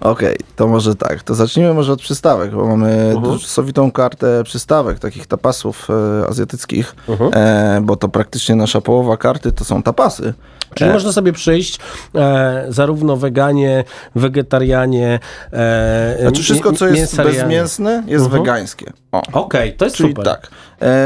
Okej, 0.00 0.36
to 0.56 0.66
może 0.68 0.94
tak. 0.96 1.22
To 1.22 1.34
zacznijmy 1.34 1.74
może 1.74 1.92
od 1.92 2.00
przystawek, 2.00 2.50
bo 2.50 2.66
mamy 2.66 2.92
Mhm. 2.92 3.20
dużo 3.22 3.46
sowitą 3.46 3.92
kartę 3.92 4.44
przystawek, 4.44 4.98
takich 4.98 5.26
tapasów 5.26 5.88
e, 5.90 6.26
azjatyckich, 6.28 6.94
Mhm. 7.08 7.30
e, 7.34 7.80
bo 7.82 7.96
to 7.96 8.08
praktycznie 8.08 8.54
nasza 8.54 8.80
połowa 8.80 9.16
karty 9.16 9.52
to 9.52 9.64
są 9.64 9.82
tapasy. 9.82 10.34
Czyli 10.74 10.90
E, 10.90 10.92
można 10.92 11.12
sobie 11.12 11.32
przyjść 11.32 11.78
e, 12.14 12.64
zarówno 12.68 13.16
weganie, 13.16 13.84
wegetarianie. 14.14 15.20
E, 15.52 16.16
Znaczy 16.20 16.42
wszystko, 16.42 16.72
co 16.72 16.86
jest 16.88 17.16
bezmięsne, 17.16 18.02
jest 18.06 18.24
Mhm. 18.24 18.42
wegańskie. 18.42 18.92
O. 19.12 19.22
Okej, 19.32 19.72
to 19.76 19.84
jest 19.84 19.96
Czyli 19.96 20.08
super. 20.08 20.24
tak, 20.24 20.48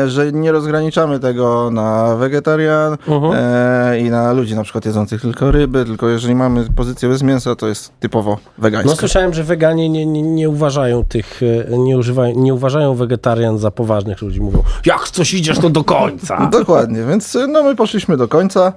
że 0.07 0.33
nie 0.33 0.53
rozgraniczamy 0.53 1.21
tego 1.21 1.71
na 1.71 2.17
wegetarian 2.17 2.97
Mhm. 3.09 3.33
e, 3.37 3.99
i 4.01 4.11
na 4.11 4.33
ludzi 4.33 4.55
na 4.57 4.63
przykład 4.63 4.85
jedzących 4.85 5.23
tylko 5.23 5.51
ryby, 5.51 5.85
tylko 5.85 6.09
jeżeli 6.09 6.35
mamy 6.35 6.65
pozycję 6.77 7.09
bez 7.09 7.23
mięsa, 7.23 7.55
to 7.57 7.69
jest 7.69 7.93
typowo 8.01 8.39
wegańska. 8.59 8.91
No 8.91 8.97
słyszałem, 8.97 9.35
że 9.35 9.45
weganie 9.45 9.89
nie, 9.89 10.07
nie, 10.07 10.23
nie 10.23 10.49
uważają 10.49 11.05
tych, 11.05 11.41
e, 11.73 11.79
nie, 11.79 11.99
używają, 11.99 12.35
nie 12.41 12.55
uważają 12.55 12.95
wegetarian 12.95 13.59
za 13.59 13.71
poważnych 13.71 14.23
ludzi. 14.23 14.41
Mówią, 14.41 14.63
jak 14.87 15.09
coś 15.09 15.35
idziesz, 15.35 15.59
to 15.59 15.71
do 15.71 15.85
końca. 15.85 16.47
Dokładnie, 16.59 16.99
więc 17.09 17.39
no 17.49 17.63
my 17.63 17.77
poszliśmy 17.77 18.17
do 18.17 18.29
końca 18.29 18.73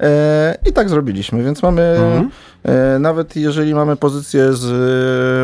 e, 0.00 0.58
i 0.66 0.72
tak 0.72 0.88
zrobiliśmy, 0.88 1.42
więc 1.44 1.62
mamy 1.62 1.82
Mhm. 1.82 2.30
E, 2.68 2.98
nawet 2.98 3.36
jeżeli 3.36 3.74
mamy 3.74 3.96
pozycję 3.96 4.52
z 4.52 4.64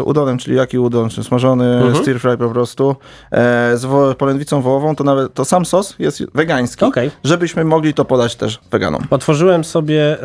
e, 0.00 0.02
udonem, 0.02 0.38
czyli 0.38 0.57
jaki 0.57 0.78
udon, 0.78 1.09
czy 1.11 1.25
smażony 1.25 1.75
Mhm. 1.76 1.97
stir 1.97 2.21
fry 2.21 2.37
po 2.38 2.49
prostu, 2.49 2.97
e, 3.33 3.76
z 3.76 3.85
wo- 3.85 4.14
polędwicą 4.14 4.62
wołową, 4.62 4.97
to 4.97 5.04
nawet 5.04 5.35
to 5.35 5.45
sam 5.45 5.64
sos 5.64 5.95
jest 5.99 6.23
wegański, 6.35 6.85
Okej. 6.85 7.11
żebyśmy 7.25 7.64
mogli 7.64 7.95
to 7.95 8.04
podać 8.04 8.37
też 8.37 8.61
weganom. 8.71 9.02
Otworzyłem 9.11 9.64
sobie 9.64 10.16
y, 10.16 10.21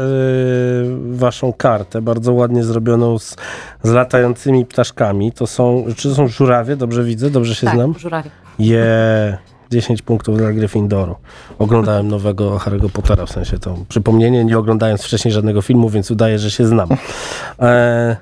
waszą 1.12 1.54
kartę, 1.54 2.02
bardzo 2.02 2.34
ładnie 2.34 2.64
zrobioną 2.64 3.20
z, 3.20 3.36
z 3.84 3.92
latającymi 3.92 4.66
ptaszkami. 4.66 5.32
To 5.32 5.48
są, 5.48 5.86
czy 5.98 6.10
to 6.10 6.16
są 6.16 6.28
żurawie? 6.28 6.76
Dobrze 6.76 7.04
widzę? 7.04 7.30
Dobrze 7.30 7.56
się 7.56 7.66
tak, 7.68 7.76
znam? 7.76 7.94
żurawie. 8.00 8.30
Je 8.60 9.38
10 9.70 10.02
punktów 10.02 10.38
dla 10.38 10.52
Gryffindoru. 10.52 11.16
Oglądałem 11.60 12.08
nowego 12.08 12.58
Harry'ego 12.58 12.90
Pottera, 12.90 13.26
w 13.26 13.30
sensie 13.30 13.60
to 13.60 13.78
przypomnienie, 13.90 14.46
nie 14.46 14.58
oglądając 14.58 15.04
wcześniej 15.04 15.32
żadnego 15.32 15.62
filmu, 15.62 15.90
więc 15.90 16.12
udaje, 16.12 16.40
że 16.40 16.52
się 16.52 16.66
znam. 16.66 16.90
E, 17.60 18.18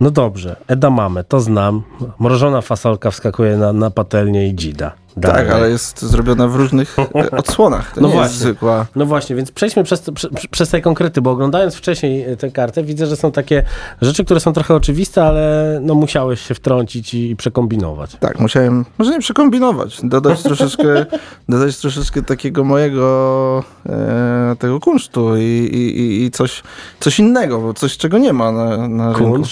no 0.00 0.10
dobrze, 0.10 0.56
Eda 0.66 0.90
mamy, 0.90 1.24
to 1.24 1.40
znam. 1.40 1.82
Mrożona 2.18 2.60
fasolka 2.60 3.10
wskakuje 3.10 3.56
na, 3.56 3.72
na 3.72 3.90
patelnię 3.90 4.48
i 4.48 4.54
dzida. 4.54 4.92
Dalej. 5.16 5.46
Tak, 5.46 5.54
ale 5.54 5.70
jest 5.70 6.02
zrobiona 6.02 6.48
w 6.48 6.56
różnych 6.56 6.96
e, 6.98 7.30
odsłonach. 7.30 7.92
To 7.94 8.00
No 8.00 8.08
właśnie. 8.08 8.38
zwykła. 8.38 8.86
No 8.96 9.06
właśnie, 9.06 9.36
więc 9.36 9.50
przejdźmy 9.52 9.84
przez, 9.84 10.10
prze, 10.14 10.28
przez 10.50 10.70
te 10.70 10.80
konkrety, 10.80 11.22
bo 11.22 11.30
oglądając 11.30 11.74
wcześniej 11.74 12.22
e, 12.22 12.36
tę 12.36 12.50
kartę, 12.50 12.82
widzę, 12.82 13.06
że 13.06 13.16
są 13.16 13.32
takie 13.32 13.62
rzeczy, 14.02 14.24
które 14.24 14.40
są 14.40 14.52
trochę 14.52 14.74
oczywiste, 14.74 15.24
ale 15.24 15.78
no 15.82 15.94
musiałeś 15.94 16.40
się 16.40 16.54
wtrącić 16.54 17.14
i, 17.14 17.30
i 17.30 17.36
przekombinować. 17.36 18.16
Tak, 18.20 18.40
musiałem, 18.40 18.84
może 18.98 19.10
nie 19.10 19.20
przekombinować, 19.20 20.00
dodać 20.02 20.42
troszeczkę, 20.48 21.06
dodać 21.48 21.76
troszeczkę 21.76 22.22
takiego 22.22 22.64
mojego 22.64 23.64
e, 23.86 24.56
tego 24.58 24.80
kunsztu 24.80 25.36
i, 25.36 25.40
i, 25.42 26.22
i- 26.24 26.30
coś, 26.30 26.62
coś 27.00 27.18
innego, 27.18 27.58
bo 27.60 27.74
coś, 27.74 27.96
czego 27.96 28.18
nie 28.18 28.32
ma 28.32 28.52
na, 28.52 28.88
na 28.88 29.12
rynku. 29.12 29.42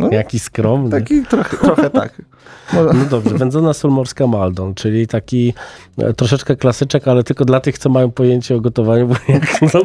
No. 0.00 0.08
Jaki 0.10 0.38
skromny. 0.38 0.90
Taki 0.90 1.22
trochę, 1.22 1.56
trochę 1.56 1.90
tak. 2.00 2.22
No 2.72 3.04
dobrze, 3.10 3.34
wędzona 3.38 3.72
sól 3.72 3.90
morska 3.90 4.26
Maldon, 4.26 4.74
czyli 4.74 5.06
taki 5.06 5.54
e, 5.98 6.12
troszeczkę 6.14 6.56
klasyczek, 6.56 7.08
ale 7.08 7.24
tylko 7.24 7.44
dla 7.44 7.60
tych, 7.60 7.78
co 7.78 7.88
mają 7.90 8.10
pojęcie 8.10 8.56
o 8.56 8.60
gotowaniu, 8.60 9.08
bo 9.08 9.14
jak, 9.28 9.62
no, 9.74 9.80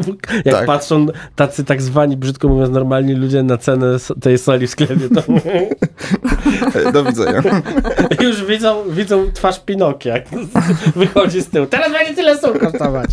jak 0.46 0.56
Tak. 0.56 0.66
patrzą 0.66 1.06
tacy 1.36 1.64
tak 1.64 1.82
zwani, 1.82 2.18
brzydko 2.18 2.48
mówiąc, 2.48 2.70
normalni 2.72 3.14
ludzie 3.14 3.44
na 3.44 3.58
cenę 3.58 3.88
tej 4.22 4.38
soli 4.38 4.68
w 4.68 4.70
sklepie, 4.70 5.10
to 5.10 5.22
do 6.94 7.04
widzenia. 7.04 7.42
już 8.22 8.46
widzą, 8.46 8.90
widzą 8.90 9.32
twarz 9.34 9.60
Pinokia, 9.60 10.14
jak 10.14 10.26
wychodzi 10.96 11.42
z 11.42 11.48
tyłu. 11.50 11.66
Teraz 11.66 11.92
będzie 11.92 12.14
tyle 12.14 12.38
sól 12.38 12.60
kosztować. 12.60 13.10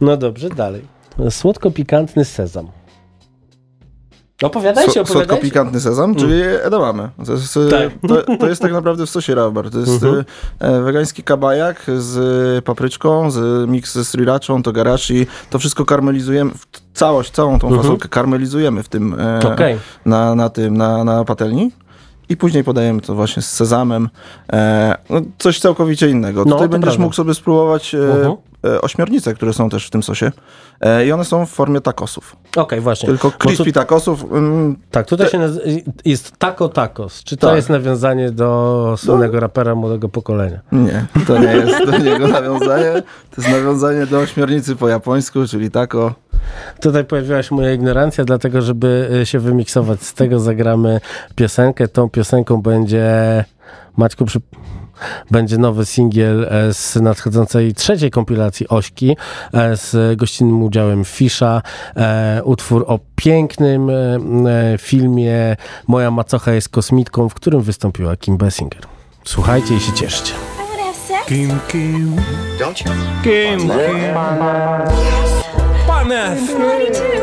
No 0.00 0.16
dobrze, 0.16 0.48
dalej. 0.50 0.82
Słodko-pikantny 1.30 2.24
sezam. 2.24 2.68
Opowiadajcie, 4.42 4.92
So, 4.92 5.00
opowiadajcie. 5.00 5.28
Słodko-pikantny 5.28 5.80
sezam, 5.80 6.14
czyli 6.14 6.34
edamame. 6.62 7.08
To 7.26 7.32
jest, 7.32 7.56
e, 7.56 7.68
Tak. 7.70 7.90
to, 8.08 8.36
to 8.36 8.48
jest 8.48 8.62
tak 8.62 8.72
naprawdę 8.72 9.06
w 9.06 9.10
sosie 9.10 9.34
rabar. 9.34 9.70
To 9.70 9.78
jest 9.78 9.92
Mhm. 10.02 10.24
e, 10.58 10.80
wegański 10.82 11.22
kabajak 11.22 11.82
z 11.98 12.64
papryczką, 12.64 13.30
z 13.30 13.68
miks 13.70 13.94
ze 13.94 14.04
srirachą, 14.04 14.62
togarashi. 14.62 15.26
To 15.50 15.58
wszystko 15.58 15.84
karmelizujemy, 15.84 16.50
całość, 16.94 17.30
całą 17.30 17.58
tą 17.58 17.66
Mhm. 17.66 17.82
fasolkę 17.82 18.08
karmelizujemy 18.08 18.82
w 18.82 18.88
tym, 18.88 19.16
e, 19.20 19.52
Okej. 19.52 19.78
na, 20.06 20.34
na 20.34 20.48
tym, 20.48 20.76
na, 20.76 21.04
na 21.04 21.24
patelni. 21.24 21.70
I 22.28 22.36
później 22.36 22.64
podajemy 22.64 23.00
to 23.00 23.14
właśnie 23.14 23.42
z 23.42 23.52
sezamem. 23.52 24.08
E, 24.52 24.94
no, 25.10 25.20
coś 25.38 25.60
całkowicie 25.60 26.08
innego. 26.10 26.44
No, 26.44 26.52
Tutaj 26.52 26.68
to 26.68 26.72
będziesz 26.72 26.88
prawda. 26.88 27.02
mógł 27.02 27.14
sobie 27.14 27.34
spróbować 27.34 27.94
e, 27.94 27.98
Mhm. 27.98 28.36
e, 28.64 28.80
ośmiornice, 28.80 29.34
które 29.34 29.52
są 29.52 29.70
też 29.70 29.86
w 29.86 29.90
tym 29.90 30.02
sosie. 30.02 30.32
E, 30.80 31.06
I 31.06 31.12
one 31.12 31.24
są 31.24 31.46
w 31.46 31.50
formie 31.50 31.80
tacosów. 31.80 32.36
Okej, 32.58 32.80
właśnie. 32.80 33.06
Tylko 33.06 33.30
crispy 33.30 33.72
tacosów. 33.72 34.24
Mm, 34.32 34.76
Tak, 34.90 35.06
tutaj 35.06 35.28
się 35.28 35.38
naz- 35.38 35.60
jest 36.04 36.36
Taco 36.38 36.68
Tacos. 36.68 37.24
Czy 37.24 37.36
to 37.36 37.46
Tak. 37.46 37.56
jest 37.56 37.68
nawiązanie 37.68 38.30
do 38.30 38.94
słynnego 38.98 39.40
rapera 39.40 39.74
młodego 39.74 40.08
pokolenia? 40.08 40.60
Nie, 40.72 41.06
to 41.26 41.38
nie 41.38 41.52
jest 41.56 41.90
do 41.90 41.98
niego 41.98 42.28
nawiązanie. 42.28 43.02
To 43.30 43.42
jest 43.42 43.50
nawiązanie 43.50 44.06
do 44.06 44.18
ośmiornicy 44.18 44.76
po 44.76 44.88
japońsku, 44.88 45.46
czyli 45.46 45.70
taco. 45.70 46.14
Tutaj 46.80 47.04
pojawiła 47.04 47.42
się 47.42 47.54
moja 47.54 47.72
ignorancja, 47.72 48.24
dlatego 48.24 48.62
żeby 48.62 49.08
y, 49.22 49.26
się 49.26 49.38
wymiksować 49.38 50.02
z 50.02 50.14
tego 50.14 50.40
zagramy 50.40 51.00
piosenkę. 51.36 51.88
Tą 51.88 52.10
piosenką 52.10 52.62
będzie 52.62 53.44
Maćku 53.96 54.24
przy... 54.24 54.40
Będzie 55.30 55.58
nowy 55.58 55.86
singiel 55.86 56.44
e, 56.50 56.74
z 56.74 56.96
nadchodzącej 56.96 57.74
trzeciej 57.74 58.10
kompilacji 58.10 58.68
Ośki 58.68 59.16
e, 59.54 59.76
z 59.76 60.16
gościnnym 60.16 60.62
udziałem 60.62 61.04
Fisza. 61.04 61.62
E, 61.96 62.40
utwór 62.44 62.84
o 62.88 62.98
pięknym 63.16 63.90
filmie 64.78 65.56
Moja 65.86 66.10
macocha 66.10 66.52
jest 66.52 66.68
kosmitką, 66.68 67.28
w 67.28 67.34
którym 67.34 67.62
wystąpiła 67.62 68.16
Kim 68.16 68.36
Basinger. 68.36 68.82
Słuchajcie 69.24 69.74
i 69.74 69.80
się 69.80 69.92
cieszcie. 69.92 70.32
Kim 71.26 71.58
Kim. 71.68 72.16
Don't 72.58 72.80
you? 72.80 72.92
Kim 73.22 73.58
Kim. 73.58 74.14
Panef. 75.86 77.17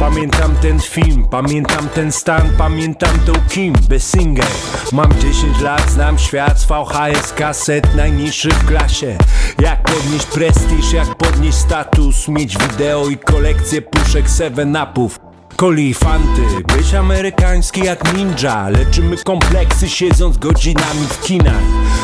Pamiętam 0.00 0.56
ten 0.62 0.80
film, 0.80 1.28
pamiętam 1.30 1.88
ten 1.88 2.12
stan, 2.12 2.50
pamiętam 2.58 3.18
tą 3.26 3.32
Kim 3.48 3.72
Basinger 3.88 4.46
Mam 4.92 5.12
10 5.20 5.60
lat, 5.60 5.90
znam 5.90 6.18
świat 6.18 6.60
z 6.60 6.64
VHS 6.64 7.32
kaset 7.32 7.94
najniższy 7.94 8.50
w 8.50 8.66
klasie. 8.66 9.18
Jak 9.62 9.82
podnieść 9.82 10.26
prestiż, 10.26 10.92
jak 10.92 11.14
podnieść 11.14 11.58
status? 11.58 12.28
Mieć 12.28 12.58
wideo 12.58 13.08
i 13.08 13.16
kolekcję 13.16 13.82
puszek 13.82 14.26
7-upów 14.26 15.27
Coli 15.60 15.88
i 15.88 15.94
fanty, 15.94 16.42
być 16.76 16.94
amerykański 16.94 17.84
jak 17.84 18.16
ninja. 18.16 18.68
Leczymy 18.68 19.16
kompleksy 19.16 19.88
siedząc 19.88 20.38
godzinami 20.38 21.06
w 21.08 21.20
kinach. 21.20 21.62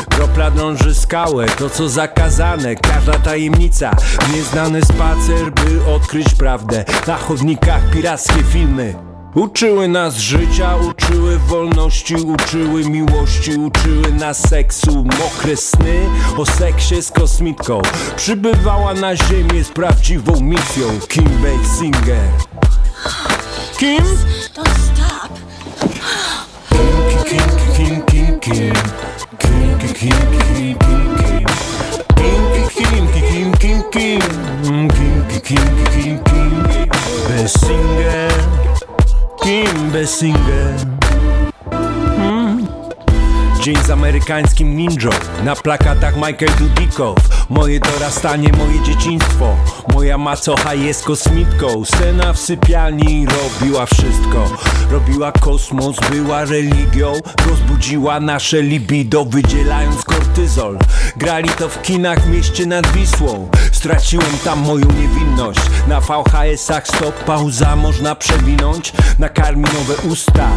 Kropla 0.09 0.51
drąży 0.51 0.95
skałę, 0.95 1.45
to 1.45 1.69
co 1.69 1.89
zakazane 1.89 2.75
Każda 2.75 3.13
tajemnica, 3.13 3.91
nieznany 4.33 4.81
spacer 4.81 5.51
by 5.51 5.93
odkryć 5.93 6.33
prawdę. 6.33 6.85
Na 7.07 7.17
chodnikach 7.17 7.89
pirackie 7.93 8.43
filmy. 8.43 8.95
Uczyły 9.35 9.87
nas 9.87 10.17
życia, 10.17 10.75
uczyły 10.75 11.39
wolności, 11.39 12.15
uczyły 12.15 12.89
miłości, 12.89 13.51
uczyły 13.51 14.13
nas 14.13 14.49
seksu, 14.49 15.05
mokre 15.19 15.57
sny 15.57 15.99
o 16.37 16.45
seksie 16.45 17.01
z 17.01 17.11
kosmitką. 17.11 17.81
Przybywała 18.15 18.93
na 18.93 19.15
ziemię 19.15 19.63
z 19.63 19.69
prawdziwą 19.69 20.41
misją. 20.41 20.87
Kim 21.07 21.29
Basinger. 21.43 22.29
Kim? 23.77 24.03
Don't 24.53 24.67
stop. 24.67 25.31
Kim, 26.69 26.95
Kim, 27.25 27.49
Kim, 27.75 28.05
Kim, 28.05 28.39
Kim. 28.39 28.73
Kim, 29.37 29.79
Kim, 29.79 29.93
Kim, 29.93 30.19
Kim, 30.55 30.77
Kim, 30.79 31.07
Kim. 31.17 31.45
Kim, 32.15 32.67
Kim, 32.69 33.03
Kim, 33.11 33.51
Kim, 33.53 33.79
Kim. 33.91 34.21
Mm, 34.63 34.87
Kim, 34.95 35.17
Kim, 35.27 35.41
Kim, 35.43 36.15
Kim, 36.23 36.23
Kim. 36.23 36.89
Basinger. 37.27 38.31
Kim 39.43 39.91
Basinger. 39.91 41.14
Dzień 43.65 43.77
z 43.85 43.89
amerykańskim 43.89 44.77
ninją. 44.77 45.09
Na 45.43 45.55
plakatach 45.55 46.15
Michael 46.15 46.51
Dudikow. 46.59 47.17
Moje 47.49 47.79
dorastanie, 47.79 48.51
moje 48.57 48.83
dzieciństwo. 48.83 49.55
Moja 49.93 50.17
macocha 50.17 50.73
jest 50.73 51.03
kosmitką. 51.03 51.85
Scena 51.85 52.33
w 52.33 52.39
sypialni 52.39 53.25
robiła 53.25 53.85
wszystko. 53.85 54.49
Robiła 54.91 55.31
kosmos, 55.31 55.97
była 56.11 56.45
religią. 56.45 57.13
Rozbudziła 57.49 58.19
nasze 58.19 58.61
libido 58.61 59.25
Wydzielając 59.25 60.03
kortyzol. 60.03 60.77
Grali 61.17 61.49
to 61.49 61.69
w 61.69 61.81
kinach 61.81 62.21
w 62.21 62.29
mieście 62.29 62.65
nad 62.65 62.87
Wisłą. 62.87 63.49
Straciłem 63.71 64.37
tam 64.43 64.59
moją 64.59 64.85
niewinność. 64.85 65.61
Na 65.87 66.01
VHS-ach 66.01 66.87
stop 66.87 67.23
pauza 67.23 67.75
można 67.75 68.15
przewinąć. 68.15 68.93
Nakarmi 69.19 69.63
nowe 69.63 69.95
usta. 70.11 70.49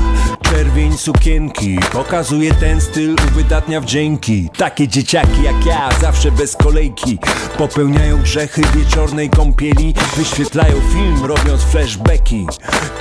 Czerwień 0.43 0.99
sukienki 0.99 1.79
Pokazuje 1.93 2.55
ten 2.55 2.81
styl 2.81 2.98
uwydatnia 3.07 3.81
wdzięki. 3.81 4.49
Takie 4.57 4.89
dzieciaki 4.89 5.43
jak 5.43 5.67
ja 5.67 5.89
Zawsze 6.01 6.31
bez 6.31 6.57
kolejki. 6.57 7.19
Popełniają 7.59 8.23
grzechy 8.23 8.63
wieczornej 8.75 9.31
kąpieli 9.31 9.95
Wyświetlają 10.17 10.75
film 10.93 11.25
robiąc 11.25 11.63
flashbacki. 11.63 12.47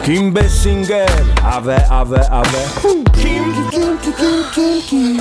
Kim 0.06 0.34
Basinger 0.34 1.10
Awe, 1.44 1.90
awe, 1.90 2.30
awe. 2.32 2.60
Kim, 2.82 3.54
Kim, 3.72 3.98
Kim, 3.98 3.98
Kim, 3.98 4.84
Kim, 4.90 5.20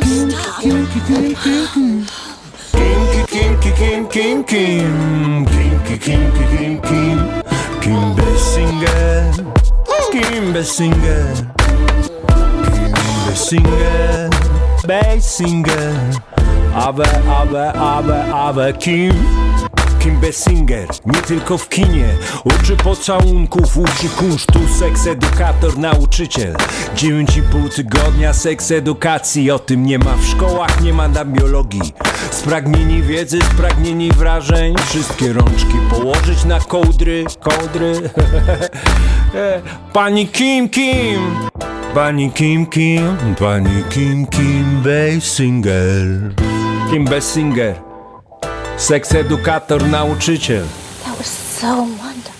Kim 0.00 0.32
Kim, 0.60 0.86
Kim, 0.86 0.86
Kim, 0.96 1.34
Kim, 1.34 1.66
Kim, 4.08 4.44
Kim, 4.44 4.44
Kim, 4.44 4.44
Kim, 4.44 5.88
Kim, 5.98 6.32
Kim, 6.42 6.80
Kim, 6.80 7.18
Kim 7.80 8.14
Basinger, 8.14 8.14
Kim 8.14 8.14
Basinger, 8.14 9.32
Kim 10.12 10.52
Basinger, 10.52 11.71
Basinger, 14.86 15.94
Awe, 16.74 17.04
awe, 17.28 17.72
awe, 17.72 18.34
awe, 18.34 18.72
Kim. 18.72 19.12
Kim 19.98 20.20
Basinger, 20.20 20.88
nie 21.06 21.22
tylko 21.22 21.58
w 21.58 21.68
kinie. 21.68 22.08
Uczy 22.44 22.76
pocałunków, 22.76 23.76
uczy 23.76 24.08
kunsztu 24.16 24.58
Seks 24.78 25.06
edukator, 25.06 25.78
nauczyciel. 25.78 26.54
9,5 26.96 27.74
tygodnia 27.74 28.32
seks 28.32 28.70
edukacji 28.70 29.50
O 29.50 29.58
tym 29.58 29.86
nie 29.86 29.98
ma 29.98 30.14
w 30.16 30.26
szkołach, 30.26 30.80
nie 30.80 30.92
ma 30.92 31.08
na 31.08 31.24
biologii. 31.24 31.92
Spragnieni 32.30 33.02
wiedzy, 33.02 33.38
spragnieni 33.54 34.10
wrażeń 34.12 34.74
Wszystkie 34.86 35.32
rączki 35.32 35.76
położyć 35.90 36.44
na 36.44 36.60
kołdry 36.60 37.24
Kołdry. 37.40 38.10
Pani 39.92 40.28
Kim 40.28 40.68
Kim 40.68 41.20
Pani 41.94 42.30
Kim 42.30 42.64
Kim 42.66 43.34
Pani 43.36 43.84
Kim 43.90 44.26
Kim 44.26 44.82
Basinger 44.82 46.32
Kim 46.90 47.04
Basinger 47.04 47.74
Seks 48.76 49.14
edukator, 49.14 49.82
nauczyciel. 49.82 50.64
That 51.04 51.18
was 51.18 51.26
so 51.60 51.68
wonderful. 51.76 52.32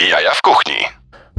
Jaja 0.00 0.34
w 0.34 0.40
kuchni. 0.42 0.75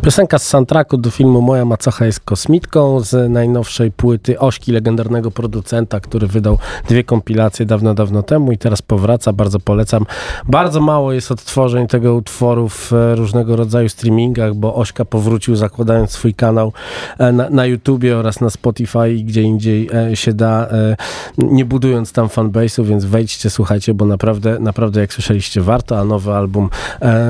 Piosenka 0.08 0.40
z 0.40 0.48
soundtracku 0.48 0.98
do 0.98 1.12
filmu 1.12 1.42
Moja 1.42 1.66
macocha 1.66 2.06
jest 2.06 2.20
kosmitką 2.20 3.00
z 3.00 3.32
najnowszej 3.32 3.92
płyty 3.92 4.40
Ośki, 4.40 4.72
legendarnego 4.72 5.32
producenta, 5.32 6.00
który 6.00 6.28
wydał 6.28 6.58
dwie 6.90 7.04
kompilacje 7.04 7.66
dawno, 7.66 7.94
dawno 7.94 8.24
temu 8.24 8.52
i 8.52 8.58
teraz 8.58 8.82
powraca. 8.82 9.34
Bardzo 9.34 9.60
polecam. 9.60 10.06
Bardzo 10.48 10.82
mało 10.82 11.14
jest 11.14 11.32
odtworzeń 11.32 11.88
tego 11.88 12.16
utworu 12.16 12.70
w 12.70 12.92
różnego 13.16 13.56
rodzaju 13.56 13.90
streamingach, 13.90 14.54
bo 14.56 14.76
Ośka 14.76 15.06
powrócił 15.06 15.56
zakładając 15.56 16.12
swój 16.12 16.34
kanał 16.34 16.74
e, 17.18 17.32
na, 17.32 17.50
na 17.50 17.66
YouTubie 17.66 18.18
oraz 18.18 18.42
na 18.42 18.50
Spotify 18.50 19.14
i 19.14 19.24
gdzie 19.24 19.42
indziej 19.42 19.90
e, 19.94 20.16
się 20.16 20.34
da, 20.34 20.68
e, 20.68 20.96
nie 21.38 21.66
budując 21.66 22.12
tam 22.12 22.28
fanbase'u, 22.28 22.86
więc 22.86 23.06
wejdźcie, 23.06 23.50
słuchajcie, 23.50 23.94
bo 23.94 24.06
naprawdę, 24.06 24.60
naprawdę 24.60 25.02
jak 25.02 25.14
słyszeliście 25.14 25.62
warto, 25.62 26.00
a 26.00 26.04
nowy 26.04 26.34
album 26.34 26.70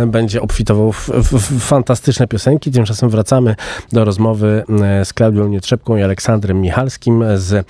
będzie 0.07 0.41
obfitował 0.41 0.91
w, 0.91 1.09
w, 1.09 1.33
w 1.33 1.63
fantastyczne 1.63 2.27
piosenki. 2.27 2.66
Tymczasem 2.71 3.09
wracamy 3.09 3.55
do 3.91 4.05
rozmowy 4.05 4.63
e, 4.83 5.05
z 5.05 5.13
Klaudią 5.13 5.47
Nietrzepką 5.47 5.97
i 5.97 6.01
Aleksandrem 6.01 6.61
Michalskim 6.61 7.23
z 7.35 7.53
e, 7.53 7.63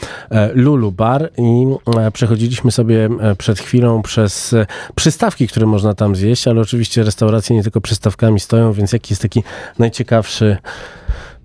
Lulu 0.53 0.91
Bar 0.91 1.29
i 1.37 1.65
e, 1.97 2.11
przechodziliśmy 2.11 2.71
sobie 2.71 3.09
przed 3.37 3.59
chwilą 3.59 4.01
przez 4.01 4.55
przystawki, 4.95 5.47
które 5.47 5.65
można 5.65 5.93
tam 5.93 6.15
zjeść, 6.15 6.47
ale 6.47 6.61
oczywiście 6.61 7.03
restauracje 7.03 7.55
nie 7.55 7.63
tylko 7.63 7.81
przystawkami 7.81 8.39
stoją, 8.39 8.73
więc 8.73 8.93
jaki 8.93 9.13
jest 9.13 9.21
taki 9.21 9.43
najciekawszy 9.79 10.57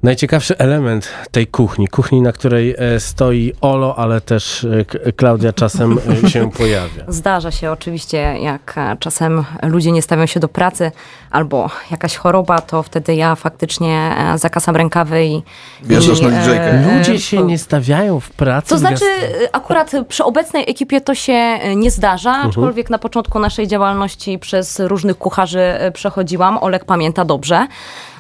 Najciekawszy 0.02 0.58
element 0.58 1.08
tej 1.30 1.46
kuchni, 1.46 1.88
kuchni, 1.88 2.22
na 2.22 2.32
której 2.32 2.74
e, 2.78 3.00
stoi 3.00 3.52
Olo, 3.60 3.98
ale 3.98 4.20
też 4.20 4.66
e, 5.04 5.12
Klaudia 5.12 5.52
czasem 5.52 5.98
e, 6.24 6.30
się 6.30 6.50
pojawia. 6.58 7.04
Zdarza 7.08 7.50
się 7.50 7.70
oczywiście, 7.70 8.18
jak 8.18 8.76
czasem 8.98 9.44
ludzie 9.62 9.92
nie 9.92 10.02
stawią 10.02 10.26
się 10.26 10.40
do 10.40 10.48
pracy 10.48 10.92
albo 11.30 11.70
jakaś 11.90 12.16
choroba, 12.16 12.60
to 12.60 12.82
wtedy 12.82 13.14
ja 13.14 13.34
faktycznie 13.34 14.14
zakasam 14.36 14.76
rękawy 14.76 15.24
i... 15.24 15.42
Bierzesz 15.84 16.20
i, 16.20 16.26
na 16.26 16.44
e, 16.44 16.98
Ludzie 16.98 17.20
się 17.20 17.42
nie 17.42 17.58
stawiają 17.58 18.20
w 18.20 18.30
pracy. 18.30 18.68
To 18.68 18.78
znaczy, 18.78 19.04
akurat 19.52 19.92
przy 20.08 20.24
obecnej 20.24 20.64
ekipie 20.70 21.00
to 21.00 21.14
się 21.14 21.58
nie 21.76 21.90
zdarza, 21.90 22.32
aczkolwiek 22.32 22.90
na 22.90 22.98
początku 22.98 23.38
naszej 23.38 23.66
działalności 23.66 24.38
przez 24.38 24.80
różnych 24.80 25.18
kucharzy 25.18 25.74
przechodziłam. 25.94 26.58
Olek 26.58 26.84
pamięta 26.84 27.24
dobrze. 27.24 27.66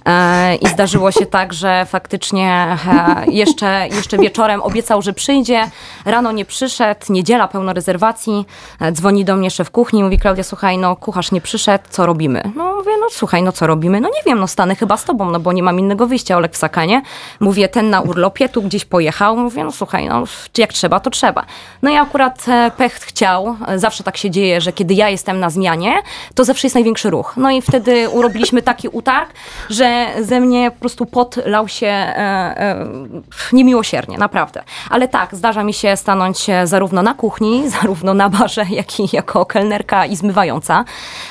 E, 0.06 0.54
I 0.56 0.68
zdarzyło 0.68 1.12
się 1.12 1.26
tak, 1.26 1.52
że 1.52 1.86
faktycznie 1.86 2.76
e, 2.88 3.24
jeszcze, 3.30 3.88
jeszcze 3.88 4.18
wieczorem 4.18 4.62
obiecał, 4.62 5.02
że 5.02 5.12
przyjdzie. 5.12 5.70
Rano 6.04 6.32
nie 6.32 6.44
przyszedł, 6.44 7.12
niedziela 7.12 7.48
pełno 7.48 7.72
rezerwacji. 7.72 8.46
E, 8.80 8.92
Dzwoni 8.92 9.24
do 9.24 9.36
mnie 9.36 9.50
szef 9.50 9.70
kuchni, 9.70 10.04
mówi 10.04 10.18
Klaudia, 10.18 10.44
słuchaj, 10.44 10.78
no 10.78 10.96
kucharz 10.96 11.32
nie 11.32 11.40
przyszedł, 11.40 11.84
co 11.90 12.06
robimy? 12.06 12.42
No 12.56 12.74
mówię, 12.76 12.92
no 13.00 13.06
słuchaj, 13.10 13.42
no 13.42 13.52
co 13.52 13.66
robimy? 13.66 14.00
No 14.00 14.08
nie 14.08 14.22
wiem, 14.26 14.40
no 14.40 14.46
stanę 14.46 14.76
chyba 14.76 14.96
z 14.96 15.04
tobą, 15.04 15.30
no 15.30 15.40
bo 15.40 15.52
nie 15.52 15.62
mam 15.62 15.78
innego 15.80 16.06
wyjścia, 16.06 16.36
Olek 16.36 16.52
w 16.52 16.56
Sakanie. 16.56 17.02
Mówię, 17.40 17.68
ten 17.68 17.90
na 17.90 18.00
urlopie, 18.00 18.48
tu 18.48 18.62
gdzieś 18.62 18.84
pojechał. 18.84 19.36
Mówię, 19.36 19.64
no 19.64 19.72
słuchaj, 19.72 20.08
no 20.08 20.24
jak 20.58 20.72
trzeba, 20.72 21.00
to 21.00 21.10
trzeba. 21.10 21.44
No 21.82 21.90
i 21.90 21.96
akurat 21.96 22.46
pech 22.76 22.92
chciał, 22.94 23.56
zawsze 23.76 24.04
tak 24.04 24.16
się 24.16 24.30
dzieje, 24.30 24.60
że 24.60 24.72
kiedy 24.72 24.94
ja 24.94 25.08
jestem 25.08 25.40
na 25.40 25.50
zmianie, 25.50 25.94
to 26.34 26.44
zawsze 26.44 26.66
jest 26.66 26.74
największy 26.74 27.10
ruch. 27.10 27.34
No 27.36 27.50
i 27.50 27.62
wtedy 27.62 28.08
urobiliśmy 28.08 28.62
taki 28.62 28.88
utarg, 28.88 29.30
że 29.70 29.91
ze 30.20 30.40
mnie 30.40 30.70
po 30.70 30.80
prostu 30.80 31.06
pot 31.06 31.36
lał 31.46 31.68
się 31.68 31.86
e, 31.86 32.16
e, 32.16 32.86
niemiłosiernie, 33.52 34.18
naprawdę. 34.18 34.62
Ale 34.90 35.08
tak, 35.08 35.34
zdarza 35.34 35.64
mi 35.64 35.74
się 35.74 35.96
stanąć 35.96 36.50
e, 36.50 36.66
zarówno 36.66 37.02
na 37.02 37.14
kuchni, 37.14 37.62
zarówno 37.80 38.14
na 38.14 38.28
barze, 38.28 38.64
jak 38.70 39.00
i 39.00 39.08
jako 39.12 39.46
kelnerka 39.46 40.06
i 40.06 40.16
zmywająca. 40.16 40.84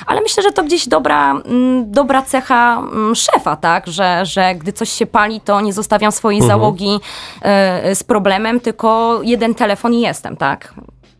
Ale 0.05 0.21
myślę, 0.21 0.43
że 0.43 0.51
to 0.51 0.63
gdzieś 0.63 0.87
dobra, 0.87 1.31
mm, 1.31 1.91
dobra 1.91 2.21
cecha 2.21 2.77
mm, 2.79 3.15
szefa, 3.15 3.55
tak, 3.55 3.87
że, 3.87 4.25
że 4.25 4.55
gdy 4.55 4.73
coś 4.73 4.89
się 4.89 5.05
pali, 5.05 5.41
to 5.41 5.61
nie 5.61 5.73
zostawiam 5.73 6.11
swojej 6.11 6.41
załogi 6.41 6.99
e, 7.41 7.95
z 7.95 8.03
problemem, 8.03 8.59
tylko 8.59 9.19
jeden 9.23 9.55
telefon 9.55 9.93
i 9.93 10.01
jestem, 10.01 10.37
tak. 10.37 10.73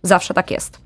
Zawsze 0.04 0.34
tak 0.34 0.52
jest. 0.52 0.82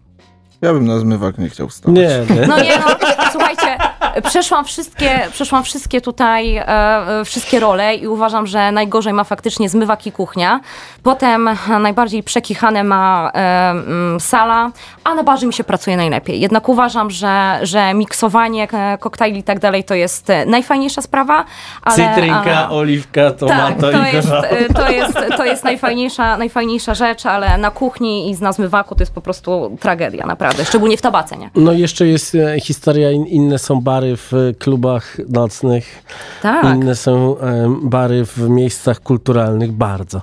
Ja 0.62 0.74
bym 0.74 0.88
na 0.88 1.00
zmywak 1.00 1.38
nie 1.38 1.50
chciał 1.50 1.70
wstawać. 1.70 1.98
Nie, 1.98 2.36
nie. 2.36 2.48
No 2.48 2.58
nie, 2.58 2.78
no, 2.78 2.96
słuchajcie, 3.32 3.78
przeszłam 4.24 4.66
wszystkie, 4.66 5.28
przeszłam 5.32 5.64
wszystkie 5.64 6.02
tutaj, 6.02 6.58
e, 6.58 6.68
e, 6.68 7.26
wszystkie 7.26 7.60
role 7.60 7.96
i 7.96 8.08
uważam, 8.08 8.48
że 8.48 8.72
najgorzej 8.72 9.14
ma 9.14 9.24
faktycznie 9.24 9.70
zmywak 9.70 10.08
i 10.08 10.12
kuchnia. 10.12 10.60
Potem 11.04 11.50
najbardziej 11.80 12.24
przekichane 12.24 12.84
ma 12.84 13.32
e, 13.34 13.70
mm, 13.70 14.20
sala, 14.20 14.72
a 15.04 15.16
na 15.16 15.24
barze 15.24 15.48
mi 15.48 15.54
się 15.54 15.64
pracuje 15.64 15.98
najlepiej. 15.98 16.40
Jednak 16.40 16.70
uważam, 16.70 17.12
że, 17.12 17.60
że 17.62 17.94
miksowanie 17.94 18.68
e, 18.74 18.98
koktajli 18.98 19.40
i 19.40 19.44
tak 19.44 19.60
dalej 19.60 19.84
to 19.84 19.96
jest 19.96 20.30
e, 20.30 20.46
najfajniejsza 20.46 21.02
sprawa. 21.02 21.46
Ale, 21.82 21.96
Cytrynka, 21.96 22.68
ale, 22.68 22.70
oliwka, 22.70 23.32
tak, 23.32 23.40
tomato 23.40 23.92
to 23.92 24.08
i 24.08 24.14
jest, 24.14 24.30
to 24.76 24.90
jest, 24.92 25.14
to 25.38 25.46
jest 25.46 25.64
najfajniejsza, 25.64 26.38
najfajniejsza 26.38 26.94
rzecz, 26.94 27.26
ale 27.26 27.58
na 27.58 27.72
kuchni 27.72 28.30
i 28.30 28.42
na 28.42 28.54
zmywaku 28.54 28.96
to 28.96 29.02
jest 29.02 29.14
po 29.14 29.22
prostu 29.22 29.78
tragedia, 29.80 30.26
naprawdę. 30.26 30.66
Szczególnie 30.66 30.98
w 30.98 31.02
tabace, 31.02 31.38
nie? 31.38 31.50
No 31.56 31.72
jeszcze 31.72 32.08
jest 32.08 32.38
historia, 32.62 33.12
in, 33.12 33.26
inne 33.26 33.60
są 33.60 33.82
bary 33.82 33.95
w 34.02 34.34
e, 34.34 34.54
klubach 34.54 35.18
nocnych, 35.30 36.04
Tak. 36.42 36.76
inne 36.76 36.96
są 36.96 37.36
bary 37.82 38.26
w 38.26 38.50
miejscach 38.50 39.00
kulturalnych, 39.00 39.72
bardzo. 39.72 40.22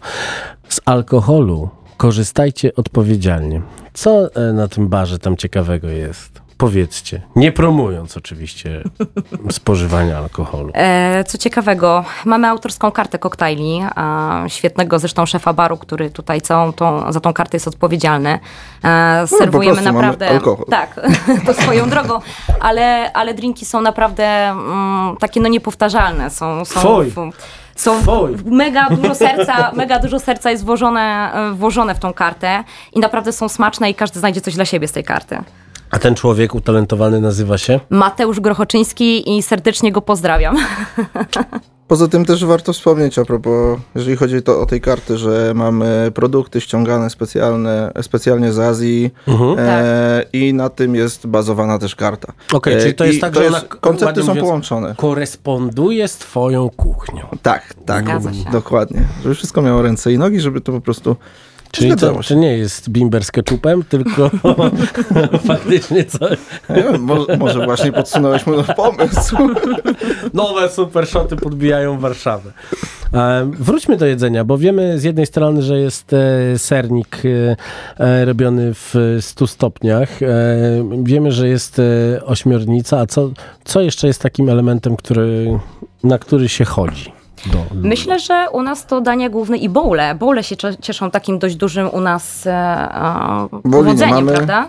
Z 0.69 0.81
alkoholu 0.85 1.69
korzystajcie 1.97 2.75
odpowiedzialnie. 2.77 3.63
Co 3.95 4.35
e, 4.35 4.53
na 4.53 4.69
tym 4.69 4.89
barze 4.89 5.19
tam 5.19 5.37
ciekawego 5.37 5.89
jest? 5.89 6.42
Powiedzcie, 6.63 7.21
nie 7.37 7.53
promując 7.53 8.17
oczywiście 8.17 8.83
spożywania 9.51 10.19
alkoholu. 10.19 10.71
E, 10.75 11.25
Co 11.25 11.39
ciekawego, 11.39 12.05
mamy 12.25 12.49
autorską 12.49 12.93
kartę 12.93 13.19
koktajli, 13.19 13.81
a 13.95 14.45
świetnego 14.49 14.99
zresztą 14.99 15.27
szefa 15.27 15.53
baru, 15.53 15.77
który 15.77 16.11
tutaj 16.11 16.41
całą 16.41 16.73
tą, 16.73 17.13
za 17.13 17.21
tą 17.21 17.33
kartę 17.33 17.57
jest 17.57 17.69
odpowiedzialny. 17.69 18.39
E, 18.85 19.27
Serwujemy 19.27 19.75
prostu 19.75 19.93
mamy 19.93 20.07
naprawdę. 20.07 20.29
alkohol. 20.29 20.67
Tak, 20.71 21.01
to 21.47 21.55
swoją 21.55 21.91
drogą, 21.91 22.21
ale, 22.61 23.13
ale 23.13 23.35
drinki 23.35 23.65
są 23.65 23.81
naprawdę 23.81 24.25
mm, 24.49 25.17
takie 25.17 25.41
no 25.41 25.49
niepowtarzalne. 25.49 26.31
Są, 26.31 26.65
są, 26.65 27.05
są 27.77 28.01
mega 28.45 28.91
dużo 28.91 29.15
serca, 29.27 29.73
mega 29.75 29.99
dużo 29.99 30.21
serca 30.21 30.51
jest 30.51 30.65
włożone, 30.65 31.33
e, 31.35 31.53
włożone 31.53 31.95
w 31.95 31.99
tą 31.99 32.13
kartę 32.13 32.65
i 32.93 33.01
naprawdę 33.01 33.33
są 33.33 33.49
smaczne 33.49 33.91
i 33.91 33.95
każdy 33.95 34.21
znajdzie 34.21 34.41
coś 34.41 34.55
dla 34.55 34.65
siebie 34.65 34.89
z 34.89 34.93
tej 34.93 35.05
karty. 35.05 35.39
A 35.93 35.99
ten 35.99 36.15
człowiek 36.15 36.55
utalentowany 36.55 37.21
nazywa 37.21 37.59
się? 37.59 37.81
Mateusz 37.91 38.41
Grochoczyński 38.41 39.37
i 39.39 39.43
serdecznie 39.43 39.93
go 39.93 40.01
pozdrawiam. 40.03 40.57
Poza 41.89 42.09
tym 42.09 42.25
też 42.25 42.45
warto 42.45 42.73
wspomnieć 42.73 43.19
a 43.19 43.25
propos, 43.25 43.79
jeżeli 43.95 44.17
chodzi 44.17 44.43
to 44.43 44.61
o 44.61 44.67
tej 44.67 44.81
karty, 44.81 45.19
że 45.19 45.53
mamy 45.55 46.11
produkty 46.15 46.61
ściągane 46.61 47.11
specjalne, 47.11 47.93
specjalnie 48.03 48.53
z 48.53 48.59
Azji 48.59 49.11
Mhm. 49.29 49.57
e, 49.59 50.25
i 50.33 50.55
na 50.55 50.69
tym 50.69 50.95
jest 50.95 51.27
bazowana 51.27 51.79
też 51.79 51.97
karta. 51.97 52.33
Okej, 52.53 52.75
E, 52.75 52.81
czyli 52.81 52.95
to 52.95 53.05
i 53.05 53.09
jest 53.09 53.21
tak, 53.21 53.35
że 53.35 53.47
ona, 53.47 53.61
koncepty 53.61 54.21
są 54.23 54.27
mówiąc, 54.29 54.47
połączone. 54.47 54.95
Koresponduje 54.99 56.09
z 56.09 56.17
twoją 56.17 56.71
kuchnią. 56.77 57.27
Tak, 57.43 57.75
tak, 57.87 58.05
Zgadza 58.05 58.33
się. 58.35 58.51
dokładnie. 58.53 59.01
Żeby 59.23 59.35
wszystko 59.35 59.63
miało 59.63 59.83
ręce 59.83 60.13
i 60.13 60.19
nogi, 60.19 60.41
żeby 60.41 60.61
to 60.61 60.73
po 60.73 60.81
prostu 60.81 61.17
Czyli 61.73 61.97
to, 61.97 62.21
to 62.29 62.35
nie 62.35 62.59
jest 62.59 62.91
bimber 62.91 63.25
z 63.25 63.31
ketchupem, 63.31 63.83
tylko 63.85 64.31
faktycznie 65.47 66.05
coś. 66.05 66.39
Nie 66.71 66.99
może, 66.99 67.37
może 67.37 67.65
właśnie 67.65 67.93
podsunąłeś 67.93 68.47
mu 68.47 68.55
pomysł. 68.77 69.37
Nowe 70.35 70.69
super 70.69 71.07
shoty 71.07 71.37
podbijają 71.37 71.99
Warszawę. 71.99 72.53
Wróćmy 73.45 73.97
do 73.97 74.07
jedzenia, 74.07 74.45
bo 74.45 74.59
wiemy 74.59 74.99
z 74.99 75.05
jednej 75.05 75.27
strony, 75.27 75.63
że 75.63 75.79
jest 75.79 76.13
e, 76.13 76.59
sernik 76.59 77.23
e, 77.25 77.57
e, 78.05 78.25
robiony 78.25 78.75
w 78.75 79.19
100 79.21 79.47
stopniach. 79.47 80.09
Wiemy, 81.03 81.33
że 81.33 81.49
jest 81.49 81.81
ośmiornica, 82.25 83.01
a 83.01 83.07
co, 83.07 83.31
co 83.65 83.81
jeszcze 83.81 84.07
jest 84.07 84.23
takim 84.23 84.49
elementem, 84.49 84.97
który, 84.97 85.59
na 86.05 86.19
który 86.19 86.49
się 86.49 86.65
chodzi? 86.65 87.22
Do? 87.47 87.65
Myślę, 87.75 88.19
że 88.19 88.47
u 88.53 88.63
nas 88.63 88.87
to 88.87 89.01
dania 89.01 89.31
główne 89.31 89.57
i 89.57 89.69
bowle. 89.69 90.15
Bowle 90.15 90.45
się 90.45 90.57
cieszą 90.81 91.11
takim 91.11 91.39
dość 91.39 91.57
dużym 91.57 91.89
u 91.93 92.01
nas 92.01 92.47
e, 92.47 92.51
e, 92.51 93.49
nie 93.65 93.73
powodzeniem, 93.73 94.15
mamy. 94.15 94.33
prawda? 94.33 94.69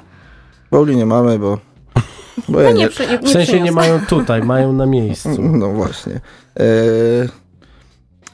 Bauli 0.71 0.95
nie 0.95 1.05
mamy, 1.05 1.39
bo... 1.39 1.57
bo 2.49 2.59
ja 2.59 2.69
No 2.69 2.75
nie, 2.75 2.83
nie, 2.83 2.89
przy, 2.89 3.07
nie 3.07 3.19
W 3.19 3.29
sensie 3.29 3.61
nie 3.61 3.71
mają 3.71 3.99
tutaj, 4.05 4.43
mają 4.43 4.73
na 4.73 4.85
miejscu. 4.85 5.29
No 5.61 5.69
właśnie. 5.69 6.19
E, 6.59 6.63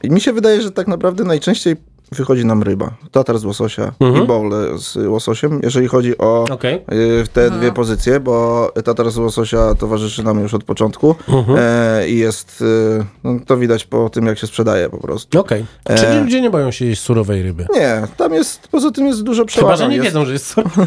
i 0.02 0.10
mi 0.10 0.20
się 0.20 0.32
wydaje, 0.32 0.62
że 0.62 0.70
tak 0.70 0.88
naprawdę 0.88 1.24
najczęściej 1.24 1.76
wychodzi 2.12 2.44
nam 2.46 2.62
ryba. 2.62 2.90
Tatar 3.12 3.38
z 3.38 3.44
łososia 3.44 3.92
Mhm. 4.00 4.24
i 4.24 4.26
bowle 4.26 4.78
z 4.78 4.96
łososiem, 4.96 5.60
jeżeli 5.62 5.88
chodzi 5.88 6.18
o 6.18 6.44
Okej. 6.50 6.74
y, 6.74 7.24
te 7.32 7.50
dwie 7.50 7.72
pozycje, 7.72 8.20
bo 8.20 8.72
tatar 8.84 9.10
z 9.10 9.18
łososia 9.18 9.74
towarzyszy 9.74 10.22
nam 10.22 10.40
już 10.40 10.54
od 10.54 10.64
początku 10.64 11.14
Mhm. 11.28 11.58
e, 11.60 12.08
i 12.08 12.18
jest, 12.18 12.62
y, 12.62 13.04
no, 13.24 13.36
to 13.46 13.56
widać 13.56 13.84
po 13.84 14.10
tym, 14.10 14.26
jak 14.26 14.38
się 14.38 14.46
sprzedaje 14.46 14.90
po 14.90 14.98
prostu. 14.98 15.40
Okej. 15.40 15.64
E. 15.84 15.94
Czyli 15.98 16.18
ludzie 16.20 16.40
nie 16.40 16.50
boją 16.50 16.70
się 16.70 16.84
jeść 16.84 17.02
surowej 17.02 17.42
ryby. 17.42 17.66
Nie, 17.74 18.02
tam 18.16 18.34
jest, 18.34 18.68
poza 18.68 18.90
tym 18.90 19.06
jest 19.06 19.22
dużo 19.22 19.42
Chyba, 19.42 19.46
przełamów. 19.48 19.78
że 19.78 19.88
nie 19.88 19.94
jest, 19.96 20.04
wiedzą, 20.06 20.24
że 20.24 20.32
jest 20.32 20.46
surowa. 20.46 20.86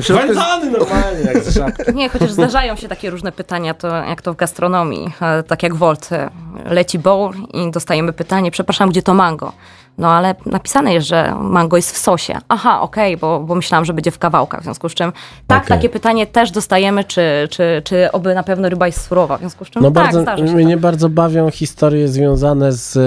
w 0.00 0.02
środku 0.04 0.26
jest, 0.26 0.40
Wędzony 0.40 0.70
normalnie, 0.70 1.20
jak 1.20 1.44
z 1.44 1.54
żabki. 1.54 1.94
Nie, 1.94 2.08
chociaż 2.08 2.30
zdarzają 2.32 2.76
się 2.76 2.88
takie 2.88 3.10
różne 3.10 3.32
pytania, 3.32 3.74
to 3.74 3.88
jak 3.96 4.22
to 4.22 4.32
w 4.32 4.36
gastronomii. 4.36 5.12
E, 5.22 5.42
Tak 5.42 5.62
jak 5.62 5.74
Volt, 5.74 6.12
e, 6.12 6.30
leci 6.64 6.98
bowl 6.98 7.34
i 7.54 7.70
dostajemy 7.70 8.12
pytanie, 8.12 8.50
przepraszam, 8.50 8.90
gdzie 8.90 9.02
to 9.02 9.14
mango? 9.14 9.52
No 9.98 10.10
ale 10.10 10.34
napisane 10.46 10.94
jest, 10.94 11.06
że 11.06 11.34
mango 11.40 11.76
jest 11.76 11.92
w 11.92 11.98
sosie. 11.98 12.38
Aha, 12.48 12.80
okej, 12.80 13.16
bo, 13.16 13.40
bo 13.40 13.54
myślałam, 13.54 13.84
że 13.84 13.92
będzie 13.92 14.10
w 14.10 14.18
kawałkach, 14.18 14.60
w 14.60 14.64
związku 14.64 14.88
z 14.88 14.94
czym 14.94 15.12
tak, 15.46 15.64
Okej. 15.64 15.76
takie 15.76 15.88
pytanie 15.88 16.26
też 16.26 16.50
dostajemy, 16.50 17.04
czy, 17.04 17.48
czy, 17.50 17.82
czy 17.84 18.12
oby 18.12 18.34
na 18.34 18.42
pewno 18.42 18.68
ryba 18.68 18.86
jest 18.86 19.06
surowa, 19.06 19.36
w 19.36 19.40
związku 19.40 19.64
z 19.64 19.70
czym 19.70 19.82
No 19.82 19.90
tak, 19.90 20.12
bardzo, 20.12 20.44
mnie 20.54 20.74
tak. 20.74 20.80
bardzo 20.80 21.08
bawią 21.08 21.50
historie 21.50 22.08
związane 22.08 22.72
z 22.72 22.96
y, 22.96 23.00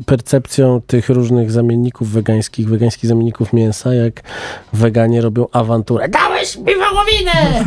y, 0.00 0.04
percepcją 0.06 0.80
tych 0.86 1.08
różnych 1.08 1.50
zamienników 1.50 2.10
wegańskich, 2.10 2.68
wegańskich 2.68 3.08
zamienników 3.08 3.52
mięsa, 3.52 3.94
jak 3.94 4.22
weganie 4.72 5.20
robią 5.20 5.46
awanturę. 5.52 6.04
Dałeś 6.54 6.56
mi 6.56 6.74
wołowinę! 6.84 7.64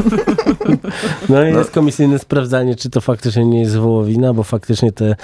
no 1.29 1.45
i 1.47 1.53
jest 1.53 1.71
komisyjne 1.71 2.19
sprawdzanie, 2.19 2.75
czy 2.75 2.89
to 2.89 3.01
faktycznie 3.01 3.45
nie 3.45 3.61
jest 3.61 3.77
wołowina, 3.77 4.33
bo 4.33 4.43
faktycznie 4.43 4.91
te, 4.91 5.15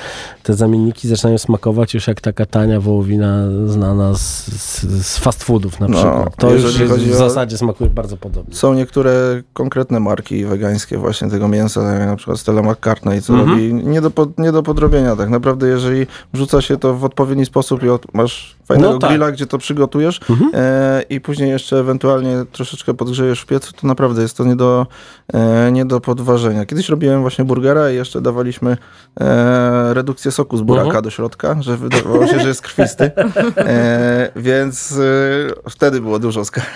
te 0.43 0.53
zamienniki 0.53 1.07
zaczynają 1.07 1.37
smakować 1.37 1.93
już 1.93 2.07
jak 2.07 2.21
taka 2.21 2.45
tania 2.45 2.79
wołowina 2.79 3.43
znana 3.65 4.13
z, 4.15 4.45
z, 4.47 4.83
z 5.05 5.17
fast 5.17 5.43
foodów 5.43 5.79
na 5.79 5.87
No, 5.87 5.93
przykład. 5.97 6.35
to 6.37 6.51
już 6.53 6.79
jest, 6.79 6.93
w 6.93 7.11
o- 7.11 7.15
zasadzie 7.15 7.57
smakuje 7.57 7.89
bardzo 7.89 8.17
podobnie. 8.17 8.55
Są 8.55 8.73
niektóre 8.73 9.41
konkretne 9.53 9.99
marki 9.99 10.45
wegańskie 10.45 10.97
właśnie 10.97 11.29
tego 11.29 11.47
mięsa, 11.47 11.93
jak 11.93 12.07
na 12.07 12.15
przykład 12.15 12.39
Stella 12.39 12.61
McCartney, 12.61 13.21
co 13.21 13.33
Mhm. 13.33 13.49
robi 13.51 13.73
nie 13.73 14.01
do, 14.01 14.11
nie 14.37 14.51
do 14.51 14.63
podrobienia. 14.63 15.15
Tak 15.15 15.29
naprawdę, 15.29 15.67
jeżeli 15.67 16.07
wrzuca 16.33 16.61
się 16.61 16.77
to 16.77 16.93
w 16.93 17.03
odpowiedni 17.03 17.45
sposób 17.45 17.83
i 17.83 17.89
od, 17.89 18.13
masz 18.13 18.55
fajnego 18.65 18.93
No 18.93 18.99
tak. 18.99 19.09
grilla, 19.09 19.31
gdzie 19.31 19.45
to 19.47 19.57
przygotujesz 19.57 20.19
e, 20.53 21.03
i 21.09 21.21
później 21.21 21.49
jeszcze 21.49 21.79
ewentualnie 21.79 22.45
troszeczkę 22.51 22.93
podgrzejesz 22.93 23.41
w 23.41 23.45
piecu, 23.45 23.73
to 23.81 23.87
naprawdę 23.87 24.21
jest 24.21 24.37
to 24.37 24.43
nie 24.45 24.55
do, 24.55 24.87
e, 25.33 25.71
nie 25.71 25.85
do 25.85 25.99
podważenia. 26.01 26.65
Kiedyś 26.65 26.89
robiłem 26.89 27.21
właśnie 27.21 27.45
burgera 27.45 27.91
i 27.91 27.95
jeszcze 27.95 28.21
dawaliśmy 28.21 28.77
e, 29.19 29.93
redukcję 29.93 30.31
soku 30.31 30.57
z 30.57 30.61
buraka 30.61 30.85
Mhm. 30.87 31.03
do 31.03 31.09
środka, 31.09 31.55
że 31.59 31.77
wydawało 31.77 32.27
się, 32.27 32.39
że 32.39 32.47
jest 32.47 32.61
krwisty. 32.61 33.11
E, 33.57 34.29
więc 34.35 34.91
e, 34.91 35.69
wtedy 35.69 36.01
było 36.01 36.19
dużo 36.19 36.45
skarg. 36.45 36.69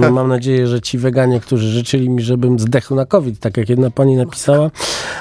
No, 0.00 0.10
mam 0.10 0.28
nadzieję, 0.28 0.66
że 0.66 0.80
ci 0.80 0.98
weganie, 0.98 1.40
którzy 1.40 1.68
życzyli 1.68 2.10
mi, 2.10 2.22
żebym 2.22 2.58
zdechł 2.58 2.94
na 2.94 3.06
COVID, 3.06 3.40
tak 3.40 3.56
jak 3.56 3.68
jedna 3.68 3.90
pani 3.90 4.16
napisała, 4.16 4.70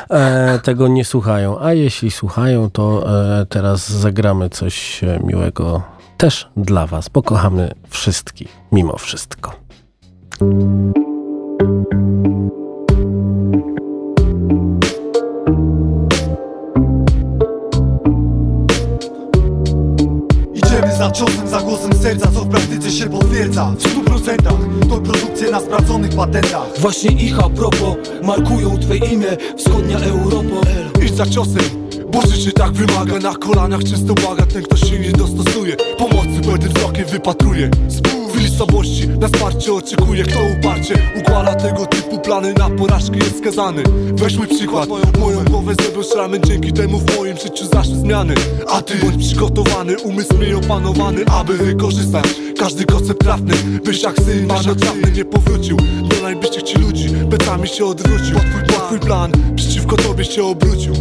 e, 0.09 0.59
tego 0.59 0.87
nie 0.87 1.05
słuchają. 1.05 1.59
A 1.59 1.73
jeśli 1.73 2.11
słuchają, 2.11 2.69
to 2.71 3.07
teraz 3.49 3.89
zagramy 3.89 4.49
coś 4.49 5.01
miłego 5.23 5.83
też 6.17 6.49
dla 6.57 6.87
was, 6.87 7.09
bo 7.09 7.21
kochamy 7.21 7.71
wszystkich, 7.89 8.47
mimo 8.71 8.97
wszystko. 8.97 9.51
Idziemy 20.53 20.95
za 20.97 21.11
ciosem, 21.11 21.47
za 21.47 21.61
głosem 21.61 21.93
serca, 21.93 22.31
co 22.31 22.41
w 22.41 22.49
praktyce 22.49 22.91
się 22.91 23.09
potwierdza. 23.09 23.71
W 23.77 23.81
stu 23.81 24.03
procentach 24.03 24.53
to 24.89 24.97
produkcja 24.97 25.51
na 25.51 25.59
sprawdzonych 25.59 26.15
patentach. 26.15 26.67
Właśnie 26.79 27.11
ich 27.11 27.39
a 27.39 27.49
propos 27.49 27.95
markują 28.23 28.77
twe 28.77 28.97
imię. 28.97 29.37
Wschodnia 29.57 29.97
Europa 29.99 30.69
Idź 31.05 31.15
za 31.15 31.25
ciosem, 31.25 31.84
bo 32.15 32.21
życie 32.27 32.51
tak 32.51 32.71
wymaga 32.71 33.19
Na 33.19 33.35
kolanach 33.35 33.83
czysto 33.83 34.13
błaga, 34.13 34.45
ten 34.45 34.63
kto 34.63 34.77
się 34.77 34.99
nie 34.99 35.11
dostosuje. 35.11 35.75
Pomocy 35.97 36.49
będę 36.51 36.67
wzrokiem 36.67 37.05
wypatruje. 37.05 37.69
W 37.69 38.31
chwili 38.31 38.57
słabości 38.57 39.07
na 39.07 39.27
wsparcie 39.27 39.73
oczekuje 39.73 40.23
Kto 40.23 40.39
uparcie 40.59 40.95
układa 41.19 41.55
tego 41.55 41.85
typu 41.85 42.19
plany 42.19 42.53
Na 42.53 42.69
porażkę 42.69 43.17
jest 43.17 43.37
skazany. 43.37 43.83
Weź 44.13 44.37
mój 44.37 44.47
przykład, 44.47 44.89
moją 45.19 45.43
głowę 45.43 45.75
zrobią 45.81 46.03
szramy 46.03 46.39
Dzięki 46.39 46.73
temu 46.73 46.99
w 46.99 47.17
moim 47.17 47.37
życiu 47.37 47.65
zaszły 47.73 47.95
zmiany. 47.95 48.33
A 48.67 48.81
ty 48.81 48.95
bądź 48.95 49.27
przygotowany, 49.27 49.97
umysł 49.99 50.37
miej 50.37 50.53
opanowany 50.55 51.25
Aby 51.25 51.57
wykorzystać 51.57 52.25
każdy 52.59 52.85
koncept 52.85 53.19
trafny 53.19 53.53
Byś 53.85 54.03
jak 54.03 54.15
syn 54.15 54.47
marnotrawny 54.47 55.11
nie 55.11 55.25
powrócił 55.25 55.77
Do 56.09 56.21
najbliższych 56.21 56.63
ci 56.63 56.77
ludzi, 56.79 57.09
plecami 57.29 57.67
się 57.67 57.85
odwrócił. 57.85 58.35
Twój 58.35 58.63
plan, 58.67 58.87
twój 58.87 58.99
plan 58.99 59.31
przeciwko 59.55 59.97
tobie 59.97 60.25
się 60.25 60.43
obrócił. 60.43 60.93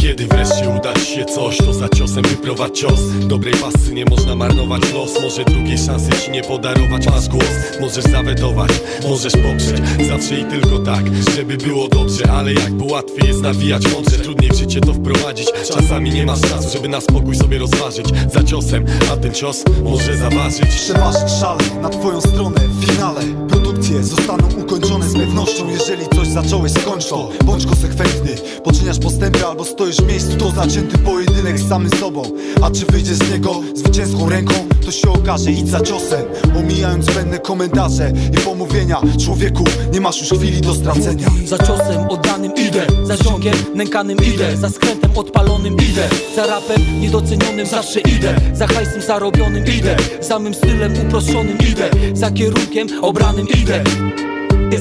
Kiedy 0.00 0.26
wreszcie 0.26 0.68
uda 0.78 0.94
ci 0.94 1.06
się 1.06 1.24
coś, 1.24 1.56
to 1.56 1.74
za 1.74 1.88
ciosem 1.88 2.24
wyprowadź 2.24 2.78
cios. 2.80 3.00
Dobrej 3.26 3.54
pasy 3.54 3.94
nie 3.94 4.04
można 4.04 4.36
marnować 4.36 4.92
los 4.92 5.22
Może 5.22 5.44
drugiej 5.44 5.78
szansy 5.78 6.10
ci 6.24 6.30
nie 6.30 6.42
podarować. 6.42 7.06
Masz 7.06 7.28
głos, 7.28 7.44
możesz 7.80 8.04
zawetować, 8.04 8.70
możesz 9.08 9.32
poprzeć. 9.32 10.08
Zawsze 10.08 10.40
i 10.40 10.44
tylko 10.44 10.78
tak, 10.78 11.04
żeby 11.36 11.56
było 11.56 11.88
dobrze 11.88 12.30
Ale 12.30 12.52
jakby 12.52 12.84
łatwiej 12.84 13.28
jest 13.28 13.42
nawijać 13.42 13.92
mądrze. 13.92 14.18
Trudniej 14.18 14.50
w 14.50 14.54
życie 14.54 14.80
to 14.80 14.94
wprowadzić. 14.94 15.48
Czasami 15.74 16.10
nie 16.10 16.26
masz 16.26 16.40
czasu, 16.40 16.68
żeby 16.72 16.88
na 16.88 17.00
spokój 17.00 17.36
sobie 17.36 17.58
rozważyć. 17.58 18.06
Za 18.32 18.42
ciosem, 18.44 18.84
a 19.12 19.16
ten 19.16 19.34
cios 19.34 19.64
może 19.84 20.16
zaważyć 20.16 20.83
Przeważyć 20.84 21.30
szale 21.40 21.58
na 21.82 21.88
twoją 21.88 22.20
stronę 22.20 22.60
w 22.68 22.84
finale. 22.84 23.20
Produkcje 23.48 24.04
zostaną 24.04 24.48
ukończone 24.60 25.08
z 25.08 25.12
pewnością 25.14 25.68
Jeżeli 25.68 26.08
coś 26.16 26.28
zacząłeś 26.28 26.72
skończ 26.72 27.06
to. 27.06 27.30
Bądź 27.44 27.66
konsekwentny, 27.66 28.30
poczyniasz 28.64 28.98
postępy 28.98 29.46
albo 29.46 29.64
stoisz 29.64 29.96
w 29.96 30.06
miejscu 30.06 30.36
To 30.36 30.50
zacięty 30.50 30.98
pojedynek 30.98 31.58
z 31.58 31.68
samym 31.68 31.90
sobą. 31.90 32.22
A 32.62 32.70
czy 32.70 32.86
wyjdziesz 32.86 33.16
z 33.16 33.30
niego 33.32 33.60
zwycięską 33.74 34.28
ręką? 34.28 34.54
To 34.84 34.90
się 34.90 35.12
okaże, 35.12 35.50
idź 35.50 35.68
za 35.68 35.80
ciosem 35.80 36.24
Omijając 36.58 37.04
zbędne 37.04 37.38
komentarze 37.38 38.12
i 38.32 38.38
pomówienia. 38.38 39.00
Człowieku, 39.24 39.64
nie 39.92 40.00
masz 40.00 40.20
już 40.20 40.40
chwili 40.40 40.60
do 40.60 40.74
stracenia. 40.74 41.28
Za 41.46 41.58
ciosem 41.58 42.08
oddanym 42.08 42.52
idę 42.54 42.86
Za 43.04 43.16
ciągiem 43.16 43.54
nękanym 43.74 44.18
idę 44.34 44.56
Za 44.56 44.70
skrętem 44.70 45.10
odpalonym 45.14 45.74
idę 45.74 46.08
Za 46.36 46.46
rapem 46.46 47.00
niedocenionym 47.00 47.66
zawsze 47.66 48.00
idę 48.00 48.34
Za 48.54 48.66
hajsem 48.66 49.02
zarobionym 49.02 49.64
idę 49.66 49.96
Za 50.20 50.38
mym 50.38 50.54
stylem 50.54 50.73
uproszczonym 51.06 51.58
idę. 51.70 51.90
Za 52.12 52.30
kierunkiem 52.30 52.88
obranym 53.02 53.46
idę. 53.48 53.84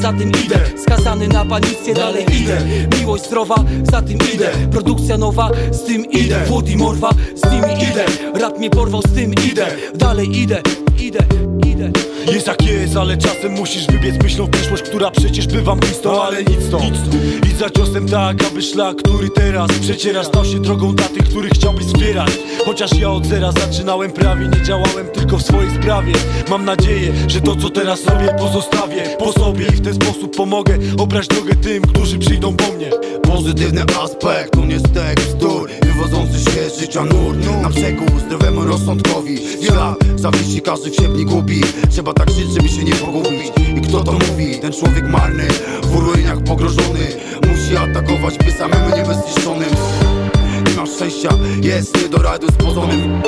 Za 0.02 0.14
tym 0.14 0.32
idę, 0.46 0.60
skazany 0.78 1.28
na 1.28 1.46
panicję 1.46 1.94
dalej 1.94 2.26
idę. 2.42 2.58
Miłość 3.00 3.26
zdrowa, 3.26 3.56
za 3.92 4.02
tym 4.02 4.18
idę. 4.34 4.52
Produkcja 4.72 5.18
nowa, 5.18 5.50
z 5.72 5.84
tym 5.84 6.06
idę. 6.06 6.46
Włód 6.48 6.70
i 6.70 6.78
morwa, 6.78 7.10
z 7.36 7.52
nimi 7.52 7.84
idę. 7.92 8.06
Rap 8.40 8.58
mnie 8.58 8.70
porwał, 8.70 9.02
z 9.02 9.14
tym 9.16 9.34
idę. 9.34 9.68
Dalej 9.96 10.40
idę, 10.40 10.62
idę, 11.00 11.20
idę 11.68 12.13
Jest 12.32 12.48
jak 12.48 12.62
jest, 12.62 12.96
ale 12.98 13.18
czasem 13.18 13.52
musisz 13.52 13.88
wybiec 13.88 14.24
myślą 14.24 14.46
w 14.46 14.50
przyszłość, 14.50 14.84
która 14.84 15.12
przecież 15.12 15.48
bywa 15.48 15.76
mglistą, 15.76 16.24
ale 16.24 16.44
nic 16.44 16.70
to 16.72 16.80
Idź 17.48 17.58
za 17.60 17.70
ciosem 17.70 18.10
tak, 18.10 18.44
aby 18.46 18.62
szlak, 18.62 18.98
który 18.98 19.30
teraz 19.30 19.72
przeciera 19.82 20.24
Stał 20.24 20.46
się 20.46 20.60
drogą 20.60 20.96
dla 20.96 21.08
tych, 21.08 21.24
których 21.30 21.52
chciałbyś 21.52 21.86
wspierać. 21.86 22.32
Chociaż 22.66 22.96
ja 23.00 23.10
od 23.10 23.26
zera 23.26 23.52
zaczynałem 23.52 24.12
prawie, 24.12 24.48
nie 24.48 24.62
działałem 24.64 25.08
tylko 25.14 25.38
w 25.38 25.42
swojej 25.42 25.72
sprawie. 25.72 26.14
Mam 26.50 26.66
nadzieję, 26.66 27.14
że 27.28 27.42
to 27.42 27.56
co 27.56 27.70
teraz 27.70 28.06
robię 28.06 28.36
pozostawię 28.40 29.04
po 29.20 29.32
sobie 29.32 29.66
I 29.66 29.72
w 29.72 29.82
ten 29.82 29.94
sposób 29.94 30.36
pomogę 30.36 30.78
obrać 30.98 31.28
drogę 31.28 31.56
tym, 31.56 31.84
którzy 31.84 32.20
przyjdą 32.20 32.56
po 32.56 32.72
mnie. 32.72 32.90
Pozytywny 33.24 33.82
aspekt 34.04 34.54
to 34.54 34.66
nie 34.66 34.80
stek 34.80 35.22
bzdur 35.22 35.70
Wywodzący 35.84 36.52
się 36.52 36.70
z 36.70 36.80
życia 36.80 37.06
nur 37.06 37.38
Na 37.62 37.70
przekór 37.70 38.20
zdrowemu 38.26 38.66
rozsądkowi 38.66 39.38
Ślad 39.66 40.04
zawiści, 40.24 40.62
każdy 40.62 40.92
w 40.92 40.96
siebie 40.96 41.26
gubi. 41.26 41.62
Trzeba 41.92 42.13
tak 42.14 42.32
żyć, 42.32 42.52
żeby 42.52 42.70
się 42.70 42.84
nie 42.84 42.96
pogubić. 42.96 43.52
I 43.78 43.82
kto 43.82 44.04
to 44.04 44.12
mówi? 44.12 44.60
Ten 44.62 44.74
człowiek 44.74 45.10
marny 45.10 45.48
W 45.84 45.96
ruinach 45.96 46.44
pogrożony. 46.44 47.08
Musi 47.48 47.78
atakować, 47.78 48.38
by 48.38 48.52
samemu 48.52 48.96
nie 48.96 49.04
być 49.04 49.18
zniszczonym 49.18 49.70
masz 50.78 50.90
szczęścia, 50.90 51.30
jest 51.62 52.02
nie 52.02 52.10
do 52.10 52.18
rady 52.18 52.48
z 52.48 52.52
pozonem 52.52 53.22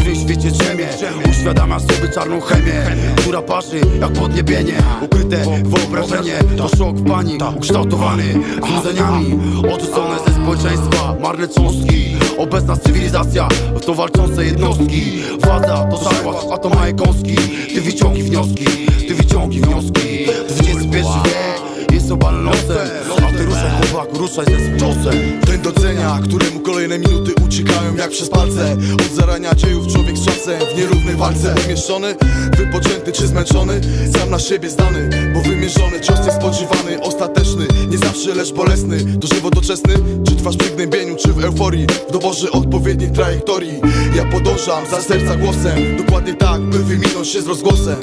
w 0.00 0.04
tym 0.04 0.14
świecie 0.14 0.50
drzemie 0.50 0.88
Uświadamia 1.30 1.80
sobie 1.80 2.08
czarną 2.14 2.40
chemię 2.40 2.96
Która 3.16 3.42
parzy 3.42 3.80
jak 4.00 4.12
podniebienie. 4.12 4.74
Ukryte 5.02 5.44
wyobrażenie 5.64 6.38
To 6.56 6.68
szok 6.68 6.96
w 6.96 7.08
pani 7.08 7.38
ukształtowany 7.56 8.34
Złudzeniami. 8.68 9.38
Odrzucone 9.74 10.18
ze 10.26 10.34
społeczeństwa 10.34 11.14
Marne 11.22 11.48
cząstki. 11.48 12.16
Obecna 12.38 12.76
cywilizacja 12.76 13.48
To 13.86 13.94
walczące 13.94 14.44
jednostki. 14.44 15.22
Władza 15.44 15.86
to 15.90 15.96
zakład, 15.96 16.36
a 16.52 16.58
to 16.58 16.70
kąski. 17.04 17.36
Ty 17.74 17.80
wyciągi 17.80 18.22
wnioski 18.22 18.64
Ty 19.08 19.14
wyciągi 19.14 19.60
wnioski. 19.60 20.00
XXI 20.48 20.98
wiek 21.24 21.69
Obalny 22.10 22.42
losem. 22.42 22.88
A 23.28 23.36
ty 23.36 23.44
ruszaj 23.44 23.70
chłopak, 23.70 24.18
ruszaj 24.18 24.44
ze 24.44 24.60
swym 24.60 24.88
losem. 24.88 25.40
Ten 25.46 25.62
docenia, 25.62 26.20
któremu 26.22 26.60
kolejne 26.60 26.98
minuty 26.98 27.32
uciekają 27.46 27.96
jak 27.96 28.10
przez 28.10 28.28
palce. 28.28 28.76
Od 28.94 29.14
zarania 29.14 29.54
dziejów 29.54 29.86
człowiek 29.86 30.16
z 30.16 30.24
czasem 30.24 30.60
w 30.74 30.78
nierównej 30.78 31.16
walce. 31.16 31.54
Umieszczony, 31.66 32.14
wypoczęty 32.56 33.12
czy 33.12 33.26
zmęczony 33.26 33.80
Sam 34.16 34.30
na 34.30 34.38
siebie 34.38 34.70
zdany, 34.70 35.10
bo 35.34 35.40
wymierzony 35.40 36.00
Cios 36.00 36.18
spodziewany, 36.18 37.00
ostateczny 37.02 37.66
Nie 37.88 37.98
zawsze 37.98 38.34
lecz 38.34 38.52
bolesny, 38.52 39.18
to 39.20 39.34
żywo 39.34 39.50
doczesny 39.50 39.94
Czy 40.28 40.36
trwasz 40.36 40.54
w 40.54 40.58
przygnębieniu, 40.58 41.16
czy 41.16 41.32
w 41.32 41.44
euforii 41.44 41.86
W 42.08 42.12
doborze 42.12 42.50
odpowiedniej 42.50 43.10
trajektorii. 43.10 43.80
Ja 44.16 44.24
podążam 44.24 44.86
za 44.90 45.00
serca 45.00 45.36
głosem 45.36 45.96
Dokładnie 45.96 46.34
tak, 46.34 46.60
by 46.60 46.78
wyminąć 46.78 47.28
się 47.28 47.42
z 47.42 47.46
rozgłosem. 47.46 47.96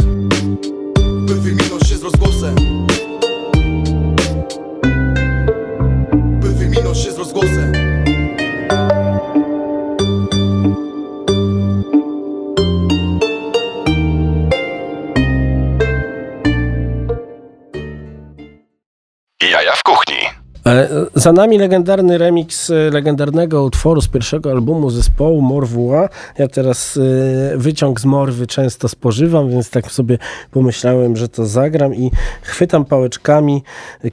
By 1.28 1.36
wyminąć 1.36 1.88
się 1.88 1.98
z 1.98 2.04
rozgłosem 2.04 2.77
Za 21.18 21.32
nami 21.32 21.58
legendarny 21.58 22.18
remix 22.18 22.70
e, 22.70 22.74
legendarnego 22.92 23.64
utworu 23.64 24.02
z 24.02 24.08
pierwszego 24.08 24.52
albumu 24.52 24.90
zespołu 24.90 25.42
Morwua. 25.42 26.10
Ja 26.38 26.48
teraz 26.48 26.98
e, 27.54 27.58
wyciąg 27.58 28.00
z 28.00 28.06
Morwy 28.06 28.48
często 28.48 28.88
spożywam, 28.88 29.50
więc 29.50 29.70
tak 29.70 29.92
sobie 29.92 30.18
pomyślałem, 30.52 31.16
że 31.16 31.30
to 31.30 31.46
zagram 31.46 31.96
i 31.96 32.12
chwytam 32.42 32.86
pałeczkami 32.86 33.64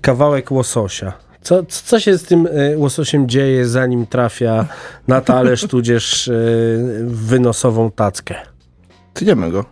kawałek 0.01 0.51
łososia. 0.51 1.13
Co, 1.43 1.65
co 1.69 2.01
się 2.01 2.19
z 2.19 2.23
tym 2.23 2.49
e, 2.53 2.79
łososiem 2.79 3.29
dzieje, 3.29 3.67
zanim 3.67 4.07
trafia 4.07 4.67
na 5.09 5.21
talerz, 5.21 5.67
tudzież 5.75 6.31
wynosową 7.05 7.91
tackę? 7.91 8.35
Tniemy 9.15 9.51
go. 9.51 9.65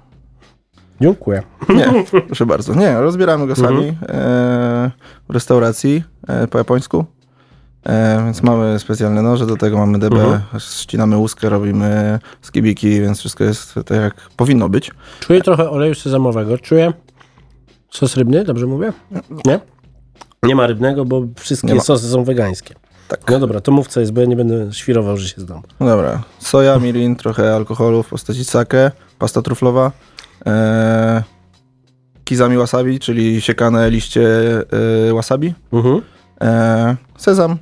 Dziękuję. 1.00 1.42
Nie, 1.68 2.04
proszę 2.26 2.46
bardzo. 2.46 2.74
Nie, 2.74 3.00
rozbieramy 3.00 3.46
go 3.46 3.56
sami 3.56 3.88
Mhm. 3.88 4.10
e, 4.20 4.90
w 5.28 5.34
restauracji 5.34 6.04
e, 6.28 6.46
po 6.46 6.58
japońsku. 6.58 7.04
E, 7.86 8.22
więc 8.24 8.42
mamy 8.42 8.78
specjalne 8.78 9.22
noże, 9.22 9.46
do 9.46 9.56
tego 9.56 9.78
mamy 9.78 9.98
DB, 9.98 10.14
Mhm. 10.14 10.40
ścinamy 10.60 11.16
łuskę, 11.16 11.48
robimy 11.48 12.18
skibiki, 12.42 13.00
więc 13.00 13.18
wszystko 13.18 13.44
jest 13.44 13.74
tak 13.74 13.90
jak 13.90 14.14
powinno 14.36 14.68
być. 14.68 14.90
Czuję 15.20 15.40
trochę 15.42 15.70
oleju 15.70 15.94
sezamowego. 15.94 16.58
Czuję 16.58 16.92
sos 17.90 18.16
rybny, 18.16 18.44
dobrze 18.44 18.66
mówię? 18.66 18.92
Nie? 19.46 19.60
Nie 20.42 20.54
ma 20.54 20.66
rybnego, 20.66 21.04
bo 21.04 21.22
wszystkie 21.36 21.80
sosy 21.80 22.08
są 22.10 22.24
wegańskie. 22.24 22.74
Tak. 23.08 23.30
No 23.30 23.38
dobra, 23.38 23.60
to 23.60 23.72
mów 23.72 23.88
co 23.88 24.00
jest, 24.00 24.12
bo 24.12 24.20
ja 24.20 24.26
nie 24.26 24.36
będę 24.36 24.72
świrował, 24.72 25.16
że 25.16 25.28
się 25.28 25.40
znam. 25.40 25.62
No 25.80 25.86
dobra, 25.86 26.22
soja, 26.38 26.78
mirin, 26.78 27.16
trochę 27.16 27.54
alkoholu 27.54 28.02
w 28.02 28.08
postaci 28.08 28.44
sake, 28.44 28.90
pasta 29.18 29.42
truflowa, 29.42 29.92
e, 30.46 31.22
kizami 32.24 32.56
wasabi, 32.56 32.98
czyli 33.00 33.40
siekane 33.40 33.90
liście 33.90 34.22
e, 35.10 35.14
wasabi, 35.14 35.54
Mhm. 35.72 36.02
e, 36.40 36.96
sezam, 37.16 37.56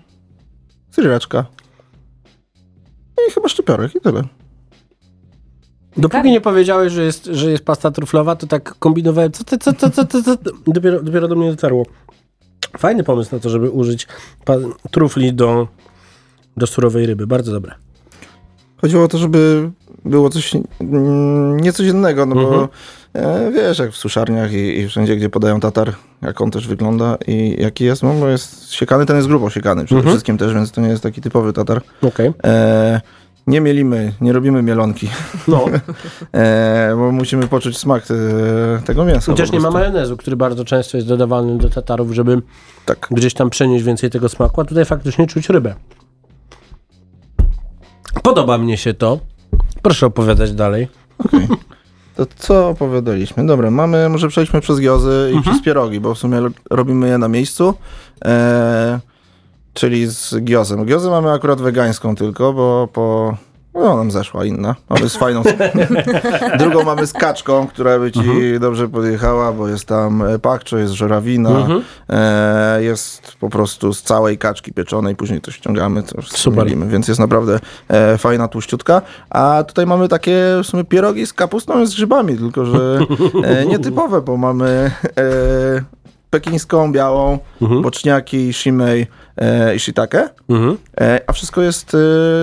sriraczka 0.91 1.47
i 3.29 3.33
chyba 3.33 3.49
szczypiorek 3.49 3.95
i 3.95 4.01
tyle. 4.01 4.23
Dopóki 5.97 6.31
nie 6.31 6.41
powiedziałeś, 6.41 6.93
że 6.93 7.03
jest, 7.05 7.25
że 7.25 7.51
jest 7.51 7.65
pasta 7.65 7.91
truflowa, 7.91 8.37
to 8.37 8.47
tak 8.47 8.75
kombinowałem, 8.79 9.33
co, 9.33 9.45
ty, 9.45 9.59
co, 9.59 9.73
co, 9.73 9.91
co, 9.91 10.05
co, 10.05 10.23
co, 10.23 10.37
dopiero, 10.67 11.03
dopiero 11.03 11.29
do 11.29 11.37
mnie 11.37 11.51
dotarło. 11.51 11.87
Fajny 12.79 13.05
pomysł 13.05 13.35
na 13.35 13.41
to, 13.41 13.51
żeby 13.51 13.71
użyć 13.71 14.07
pa- 14.45 14.57
trufli 14.91 15.35
do, 15.35 15.69
do 16.57 16.67
surowej 16.67 17.07
ryby. 17.07 17.27
Bardzo 17.27 17.53
dobre. 17.53 17.75
Chodziło 18.81 19.05
o 19.05 19.09
to, 19.09 19.19
żeby 19.19 19.71
było 20.05 20.31
coś 20.31 20.53
mm, 20.81 21.61
niecodziennego, 21.61 22.27
no 22.27 22.41
Mhm. 22.41 22.51
bo 22.61 22.69
e, 23.21 23.51
wiesz, 23.53 23.79
jak 23.79 23.91
w 23.93 23.97
suszarniach 23.97 24.53
i, 24.53 24.79
i 24.79 24.89
wszędzie, 24.89 25.17
gdzie 25.17 25.29
podają 25.31 25.61
tatar, 25.61 25.93
jak 26.23 26.41
on 26.41 26.51
też 26.51 26.69
wygląda 26.69 27.17
i 27.27 27.57
jaki 27.63 27.85
jest, 27.85 28.03
no 28.03 28.13
bo 28.15 28.29
jest 28.29 28.73
siekany, 28.73 29.07
ten 29.07 29.17
jest 29.17 29.29
grubo 29.29 29.51
siekany 29.51 29.85
przede 29.85 29.99
Mhm. 29.99 30.15
wszystkim 30.15 30.39
też, 30.39 30.55
więc 30.55 30.71
to 30.73 30.81
nie 30.81 30.89
jest 30.89 31.03
taki 31.03 31.21
typowy 31.21 31.53
tatar. 31.53 31.81
Okej. 32.03 32.33
E, 32.45 33.01
nie 33.47 33.61
mielimy, 33.61 34.13
nie 34.21 34.33
robimy 34.33 34.63
mielonki, 34.63 35.09
No. 35.49 35.65
e, 36.35 36.93
bo 36.97 37.13
musimy 37.13 37.49
poczuć 37.49 37.79
smak 37.79 38.07
te, 38.07 38.15
tego 38.85 39.05
mięsa. 39.05 39.33
Po 39.35 39.53
nie 39.53 39.61
ma 39.61 39.71
majonezu, 39.71 40.17
który 40.17 40.37
bardzo 40.37 40.65
często 40.65 40.97
jest 40.97 41.09
dodawany 41.09 41.59
do 41.59 41.71
tatarów, 41.71 42.13
żeby 42.13 42.43
Tak. 42.87 43.09
gdzieś 43.11 43.35
tam 43.35 43.51
przenieść 43.51 43.85
więcej 43.85 44.11
tego 44.11 44.29
smaku, 44.29 44.61
a 44.61 44.65
tutaj 44.65 44.85
faktycznie 44.85 45.27
czuć 45.27 45.49
rybę. 45.49 45.75
Podoba 48.23 48.59
mnie 48.59 48.77
się 48.77 48.95
to. 48.95 49.19
Proszę 49.83 50.07
opowiadać 50.07 50.53
dalej. 50.53 50.89
Okej. 51.19 51.49
To 52.17 52.27
co 52.37 52.69
opowiadaliśmy? 52.69 53.47
Dobra, 53.47 53.71
mamy, 53.71 54.09
może 54.09 54.29
przejdźmy 54.29 54.61
przez 54.61 54.81
giozy 54.81 55.31
i 55.33 55.37
Mhm. 55.37 55.43
przez 55.43 55.65
pierogi, 55.65 56.01
bo 56.01 56.15
w 56.15 56.19
sumie 56.19 56.41
robimy 56.71 57.09
je 57.09 57.19
na 57.19 57.29
miejscu. 57.29 57.75
E, 58.25 59.01
czyli 59.75 60.07
z 60.07 60.35
giozem. 60.45 60.85
Giozę 60.87 61.11
mamy 61.11 61.31
akurat 61.33 61.61
wegańską 61.61 62.17
tylko, 62.17 62.53
bo 62.53 62.89
po... 62.93 63.37
No, 63.75 63.97
nam 63.97 64.11
zeszła 64.11 64.45
inna. 64.45 64.75
Mamy 64.91 65.09
z 65.09 65.17
fajną... 65.17 65.43
Drugą 66.59 66.83
mamy 66.85 67.07
z 67.07 67.13
kaczką, 67.13 67.67
która 67.67 67.99
by 67.99 68.13
ci 68.13 68.21
Mhm. 68.21 68.59
dobrze 68.61 68.89
podjechała, 68.89 69.53
bo 69.53 69.69
jest 69.69 69.85
tam 69.85 70.23
e, 70.23 70.39
pakczo, 70.39 70.79
jest 70.79 70.93
żurawina, 70.93 71.51
Mhm. 71.51 71.83
e, 72.09 72.83
jest 72.83 73.33
po 73.41 73.51
prostu 73.51 73.95
z 73.95 74.03
całej 74.03 74.39
kaczki 74.39 74.73
pieczonej, 74.73 75.17
później 75.17 75.41
to 75.41 75.51
ściągamy, 75.51 76.03
to 76.03 76.23
Super. 76.23 76.67
więc 76.89 77.09
jest 77.09 77.21
naprawdę 77.21 77.59
e, 77.89 78.19
fajna, 78.19 78.49
tłuściutka. 78.49 79.03
A 79.31 79.65
tutaj 79.69 79.87
mamy 79.87 80.09
takie 80.09 80.43
w 80.63 80.67
sumie 80.67 80.85
pierogi 80.85 81.27
z 81.27 81.33
kapustą 81.33 81.83
i 81.83 81.87
z 81.87 81.95
grzybami, 81.95 82.37
tylko 82.39 82.65
że 82.65 82.99
e, 83.45 83.67
nietypowe, 83.73 84.21
bo 84.21 84.37
mamy 84.37 84.91
e, 85.17 86.00
pekińską, 86.31 86.93
białą, 86.93 87.39
Mhm. 87.63 87.83
boczniaki, 87.83 88.53
shimei 88.53 89.07
e, 89.37 89.75
i 89.77 89.81
shiitake, 89.81 90.29
Mhm. 90.49 90.77
e, 91.01 91.21
a 91.27 91.33
wszystko 91.33 91.63
jest 91.63 91.97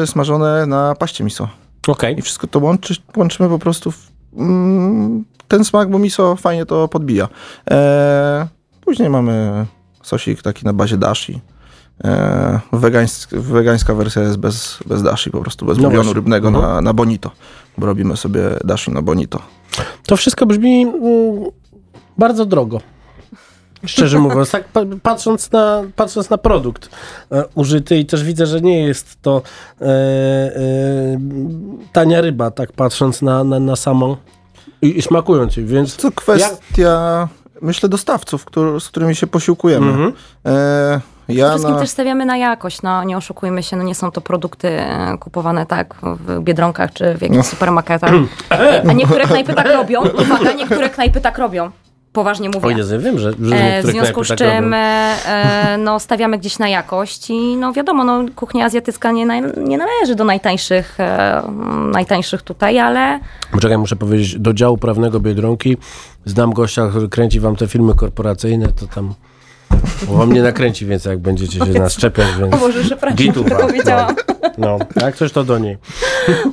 e, 0.04 0.08
smażone 0.08 0.66
na 0.66 0.96
paście 0.96 1.24
miso. 1.24 1.48
Okej. 1.88 2.20
I 2.20 2.22
wszystko 2.22 2.48
to 2.48 2.60
łączy, 2.60 2.96
łączymy 3.18 3.50
po 3.50 3.60
prostu 3.60 3.92
w 3.92 4.12
mm, 4.38 5.26
ten 5.48 5.66
smak, 5.66 5.90
bo 5.90 6.00
miso 6.00 6.36
fajnie 6.36 6.66
to 6.66 6.88
podbija. 6.88 7.28
E, 7.72 8.48
później 8.82 9.10
mamy 9.10 9.66
sosik 10.04 10.42
taki 10.42 10.66
na 10.66 10.74
bazie 10.74 10.98
dashi. 10.98 11.42
E, 12.04 12.60
wegańsk, 12.74 13.36
wegańska 13.36 13.94
wersja 13.94 14.22
jest 14.22 14.38
bez, 14.38 14.80
bez 14.86 15.04
dashi, 15.04 15.32
po 15.32 15.42
prostu 15.42 15.66
bez 15.66 15.78
No 15.78 15.90
bulionu 15.90 16.14
rybnego 16.14 16.48
Mhm. 16.48 16.66
na, 16.66 16.82
na 16.82 16.94
bonito, 16.94 17.32
bo 17.78 17.86
robimy 17.86 18.18
sobie 18.18 18.42
dashi 18.64 18.92
na 18.92 19.02
bonito. 19.02 19.40
To 20.06 20.18
wszystko 20.18 20.46
brzmi 20.46 20.82
mm, 20.82 20.94
bardzo 22.18 22.46
drogo. 22.46 22.80
Szczerze 23.86 24.20
mówiąc, 24.20 24.52
tak 24.52 24.64
pa- 24.64 24.82
patrząc 25.04 25.52
na, 25.52 25.84
patrząc 25.96 26.30
na 26.30 26.38
produkt 26.38 26.90
e, 27.32 27.44
użyty 27.56 27.98
i 27.98 28.06
też 28.06 28.24
widzę, 28.24 28.46
że 28.46 28.62
nie 28.62 28.82
jest 28.84 29.22
to 29.22 29.42
e, 29.82 29.86
e, 29.86 29.90
tania 31.94 32.22
ryba, 32.22 32.52
tak 32.52 32.72
patrząc 32.72 33.22
na, 33.22 33.44
na, 33.44 33.60
na 33.60 33.76
samą 33.76 34.16
i, 34.82 34.98
i 34.98 35.02
smakują 35.02 35.48
ci, 35.50 35.64
więc... 35.64 35.96
To 35.98 36.12
kwestia, 36.12 37.28
myślę, 37.62 37.90
dostawców, 37.90 38.46
któr- 38.46 38.80
z 38.82 38.90
którymi 38.90 39.16
się 39.16 39.28
posiłkujemy. 39.28 39.88
Mhm. 39.88 40.14
E, 40.46 41.02
Przede 41.28 41.40
ja 41.40 41.50
wszystkim 41.50 41.74
na... 41.74 41.80
też 41.80 41.90
stawiamy 41.90 42.26
na 42.26 42.38
jakość, 42.38 42.82
no 42.82 43.04
nie 43.04 43.18
oszukujmy 43.18 43.64
się, 43.64 43.78
no 43.78 43.84
nie 43.84 43.96
są 43.96 44.12
to 44.12 44.22
produkty 44.22 44.68
e, 44.68 45.18
kupowane 45.20 45.66
tak 45.66 45.96
w 46.04 46.40
Biedronkach 46.40 46.94
czy 46.94 47.14
w 47.18 47.22
jakichś 47.22 47.46
supermarketach. 47.48 48.12
A 48.90 48.94
niektóre 48.94 49.26
knajpy 49.26 49.54
tak 49.54 49.68
robią, 49.74 50.02
uwaga, 50.02 50.54
niektóre 50.54 50.90
knajpy 50.90 51.22
tak 51.22 51.38
robią. 51.38 51.72
Poważnie 52.14 52.50
mówię. 52.50 52.68
O 52.68 52.70
Jezu, 52.70 53.00
wiem, 53.00 53.20
że, 53.20 53.32
że 53.42 53.56
E, 53.56 53.84
w 53.84 53.86
związku 53.86 54.24
z 54.24 54.28
tak 54.28 54.38
czym 54.38 54.74
e, 54.74 54.78
e, 54.78 55.78
no, 55.78 56.00
stawiamy 56.00 56.38
gdzieś 56.38 56.60
na 56.60 56.70
jakość 56.70 57.30
i 57.30 57.56
no 57.58 57.74
wiadomo, 57.74 58.04
no, 58.04 58.26
kuchnia 58.36 58.66
azjatycka 58.66 59.12
nie, 59.12 59.26
naj, 59.26 59.42
nie 59.58 59.78
należy 59.78 60.16
do 60.16 60.24
najtańszych, 60.24 61.00
e, 61.00 61.42
najtańszych 61.92 62.42
tutaj, 62.42 62.80
ale 62.80 63.20
Poczekaj, 63.52 63.78
muszę 63.78 63.96
powiedzieć, 63.96 64.40
do 64.40 64.54
działu 64.54 64.78
prawnego 64.78 65.20
Biedronki 65.20 65.78
znam 66.26 66.54
gościa, 66.54 66.88
który 66.90 67.10
kręci 67.10 67.40
wam 67.40 67.56
te 67.56 67.68
filmy 67.68 67.96
korporacyjne, 67.96 68.68
to 68.68 68.88
tam 68.88 69.14
on 70.12 70.18
wam 70.18 70.34
nie 70.34 70.42
nakręci 70.42 70.86
więcej, 70.86 71.10
jak 71.10 71.20
będziecie 71.20 71.60
się 71.60 71.80
nas 71.80 71.96
czepiać, 71.96 72.28
więc 72.40 72.54
O 72.54 72.58
Boże, 72.58 72.84
przepraszam, 72.84 73.18
gitu 73.18 73.44
wam, 73.44 73.62
powiedziałam. 73.62 74.16
No, 74.58 74.78
no, 74.96 75.06
jak 75.06 75.16
coś 75.16 75.32
to 75.32 75.44
do 75.44 75.60
niej. 75.60 75.78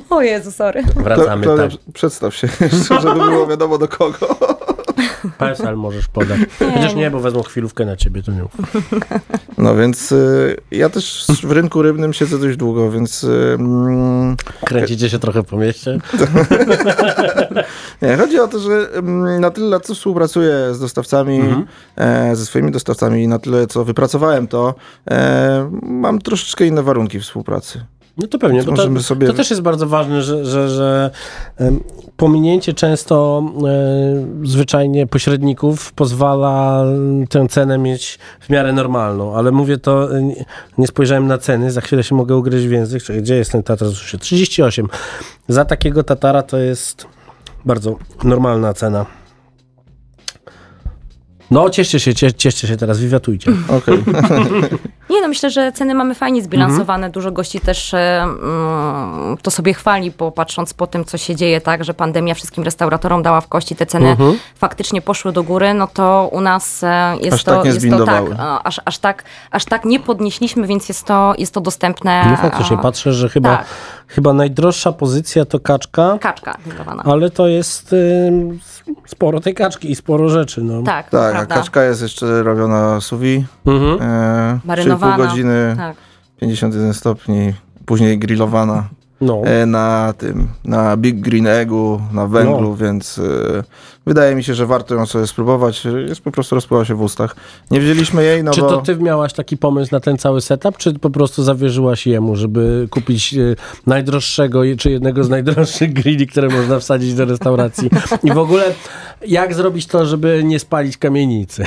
o 0.09 0.21
Jezu, 0.21 0.51
sorry. 0.51 0.83
Wracamy, 0.95 1.43
Klaudia, 1.43 1.67
tak. 1.67 1.93
Przedstaw 1.93 2.35
się, 2.35 2.47
żeby 3.01 3.15
było 3.15 3.47
wiadomo 3.47 3.77
do 3.77 3.87
kogo. 3.87 4.37
PESEL 5.37 5.75
możesz 5.77 6.07
podać. 6.07 6.39
Chociaż 6.75 6.95
nie, 6.95 7.11
bo 7.11 7.19
wezmą 7.19 7.43
chwilówkę 7.43 7.85
na 7.85 7.95
ciebie, 7.95 8.23
to 8.23 8.31
nie 8.31 8.45
ufam. 8.45 8.65
No 9.57 9.75
więc 9.75 10.11
y, 10.11 10.57
ja 10.71 10.89
też 10.89 11.25
w 11.43 11.51
rynku 11.51 11.81
rybnym 11.81 12.13
siedzę 12.13 12.39
dość 12.39 12.57
długo, 12.57 12.91
więc 12.91 13.23
y, 13.23 13.55
mm, 13.59 14.35
Kręcicie 14.65 15.09
się 15.09 15.19
trochę 15.19 15.43
po 15.43 15.57
mieście? 15.57 15.99
nie, 18.01 18.17
chodzi 18.17 18.39
o 18.39 18.47
to, 18.47 18.59
że 18.59 18.89
mm, 18.93 19.41
na 19.41 19.51
tyle, 19.51 19.79
co 19.79 19.95
współpracuję 19.95 20.73
z 20.73 20.79
dostawcami, 20.79 21.39
Mhm. 21.39 21.65
e, 21.95 22.35
ze 22.35 22.45
swoimi 22.45 22.71
dostawcami, 22.71 23.23
i 23.23 23.27
na 23.27 23.39
tyle, 23.39 23.67
co 23.67 23.85
wypracowałem, 23.85 24.47
to 24.47 24.75
e, 25.11 25.69
mam 25.81 26.19
troszeczkę 26.19 26.65
inne 26.65 26.83
warunki 26.83 27.19
współpracy. 27.19 27.85
No 28.17 28.27
to 28.27 28.39
pewnie, 28.39 28.63
bo 28.63 28.71
to, 28.71 29.01
sobie- 29.01 29.27
to 29.27 29.33
też 29.33 29.49
jest 29.49 29.61
bardzo 29.61 29.87
ważne, 29.87 30.21
że, 30.21 30.45
że, 30.45 30.69
że 30.69 31.11
pominięcie 32.17 32.73
często 32.73 33.43
e, 33.67 34.47
zwyczajnie 34.47 35.07
pośredników 35.07 35.93
pozwala 35.93 36.85
tę 37.29 37.47
cenę 37.47 37.77
mieć 37.77 38.19
w 38.39 38.49
miarę 38.49 38.73
normalną, 38.73 39.35
ale 39.35 39.51
mówię 39.51 39.77
to, 39.77 40.17
e, 40.17 40.23
nie- 40.77 40.87
spojrzałem 40.87 41.27
na 41.27 41.37
ceny, 41.37 41.71
za 41.71 41.81
chwilę 41.81 42.03
się 42.03 42.15
mogę 42.15 42.35
ugryźć 42.35 42.67
w 42.67 42.71
język, 42.71 43.03
gdzie 43.21 43.35
jest 43.35 43.51
ten 43.51 43.63
tatar? 43.63 43.87
Słyszę, 43.87 44.17
38. 44.17 44.87
Za 45.47 45.65
takiego 45.65 46.03
tatara 46.03 46.43
to 46.43 46.57
jest 46.57 47.07
bardzo 47.65 47.97
normalna 48.23 48.73
cena. 48.73 49.05
No, 51.51 51.69
cieszcie 51.69 51.99
się, 51.99 52.13
cie, 52.13 52.33
cieszcie 52.33 52.67
się 52.67 52.77
teraz, 52.77 52.99
wiwatujcie. 52.99 53.51
Okej. 53.69 54.03
Nie 55.09 55.21
no, 55.21 55.27
myślę, 55.27 55.49
że 55.49 55.71
ceny 55.71 55.93
mamy 55.93 56.15
fajnie 56.15 56.41
zbilansowane. 56.41 56.95
Mhm. 56.95 57.11
Dużo 57.11 57.31
gości 57.31 57.59
też 57.59 57.93
e, 57.93 58.23
mm, 58.23 59.37
to 59.41 59.51
sobie 59.51 59.73
chwali, 59.73 60.11
bo 60.17 60.31
patrząc 60.31 60.73
po 60.73 60.87
tym, 60.87 61.05
co 61.05 61.17
się 61.17 61.35
dzieje, 61.35 61.61
tak, 61.61 61.83
że 61.83 61.93
pandemia 61.93 62.33
wszystkim 62.33 62.63
restauratorom 62.63 63.23
dała 63.23 63.41
w 63.41 63.47
kości, 63.47 63.75
te 63.75 63.85
ceny 63.85 64.09
Mhm. 64.09 64.37
faktycznie 64.55 65.01
poszły 65.01 65.31
do 65.31 65.43
góry, 65.43 65.73
no 65.73 65.87
to 65.87 66.29
u 66.31 66.41
nas 66.41 66.83
e, 66.83 67.15
jest 67.21 67.35
Aż 67.35 67.43
to, 67.43 67.55
tak 67.55 67.65
nie 67.65 67.71
jest 67.71 67.89
to 67.89 68.05
tak, 68.05 68.23
aż, 68.63 68.81
aż 68.85 68.97
tak, 68.97 69.23
aż 69.51 69.65
tak 69.65 69.85
nie 69.85 69.99
podnieśliśmy, 69.99 70.67
więc 70.67 70.89
jest 70.89 71.05
to, 71.05 71.33
jest 71.37 71.53
to 71.53 71.61
dostępne. 71.61 72.27
No 72.29 72.37
faktycznie, 72.37 72.77
patrzę, 72.77 73.13
że 73.13 73.29
chyba, 73.29 73.57
tak. 73.57 73.65
Chyba 74.07 74.33
najdroższa 74.33 74.91
pozycja 74.91 75.45
to 75.45 75.59
kaczka. 75.59 76.17
Kaczka. 76.21 76.57
Ale 77.03 77.29
to 77.29 77.47
jest 77.47 77.93
ym, 77.93 78.59
sporo 79.07 79.39
tej 79.39 79.53
kaczki 79.53 79.91
i 79.91 79.95
sporo 79.95 80.29
rzeczy. 80.29 80.61
No. 80.63 80.81
Tak, 80.83 81.09
Tak, 81.09 81.35
a 81.35 81.45
kaczka 81.45 81.83
jest 81.83 82.01
jeszcze 82.01 82.43
robiona 82.43 83.01
sous 83.01 83.19
vide, 83.21 83.45
Mhm. 83.65 84.01
e, 84.01 84.59
Marynowana. 84.65 85.15
3,5 85.17 85.27
godziny, 85.27 85.73
Tak. 85.77 85.95
51 86.41 86.93
stopni, 86.93 87.53
później 87.85 88.19
grillowana 88.19 88.83
No. 89.21 89.41
e, 89.45 89.65
na 89.65 90.13
tym, 90.17 90.47
na 90.65 90.97
Big 90.97 91.15
Green 91.19 91.47
Eggu, 91.47 92.01
na 92.13 92.27
węglu, 92.27 92.69
No. 92.69 92.75
więc 92.75 93.19
e, 93.19 93.63
wydaje 94.05 94.35
mi 94.35 94.43
się, 94.43 94.53
że 94.53 94.65
warto 94.65 94.95
ją 94.95 95.05
sobie 95.05 95.27
spróbować. 95.27 95.87
Jest 96.07 96.21
po 96.21 96.31
prostu 96.31 96.55
rozpływa 96.55 96.85
się 96.85 96.95
w 96.95 97.01
ustach. 97.01 97.35
Nie 97.71 97.79
wzięliśmy 97.79 98.23
jej, 98.23 98.43
no 98.43 98.51
Czy 98.51 98.61
bo... 98.61 98.69
to 98.69 98.77
ty 98.81 98.95
miałaś 98.95 99.33
taki 99.33 99.57
pomysł 99.57 99.89
na 99.91 99.99
ten 99.99 100.17
cały 100.17 100.41
setup, 100.41 100.77
czy 100.77 100.93
po 100.99 101.09
prostu 101.09 101.43
zawierzyłaś 101.43 102.07
jemu, 102.07 102.35
żeby 102.35 102.87
kupić 102.91 103.33
y, 103.33 103.55
najdroższego, 103.87 104.61
czy 104.77 104.91
jednego 104.91 105.23
z 105.23 105.29
najdroższych 105.29 105.93
grilli, 105.99 106.27
które 106.27 106.47
można 106.47 106.79
wsadzić 106.79 107.13
do 107.13 107.25
restauracji? 107.25 107.89
I 108.23 108.31
w 108.31 108.37
ogóle, 108.37 108.63
jak 109.27 109.53
zrobić 109.53 109.85
to, 109.85 110.05
żeby 110.05 110.41
nie 110.43 110.59
spalić 110.59 110.97
kamienicy? 110.97 111.63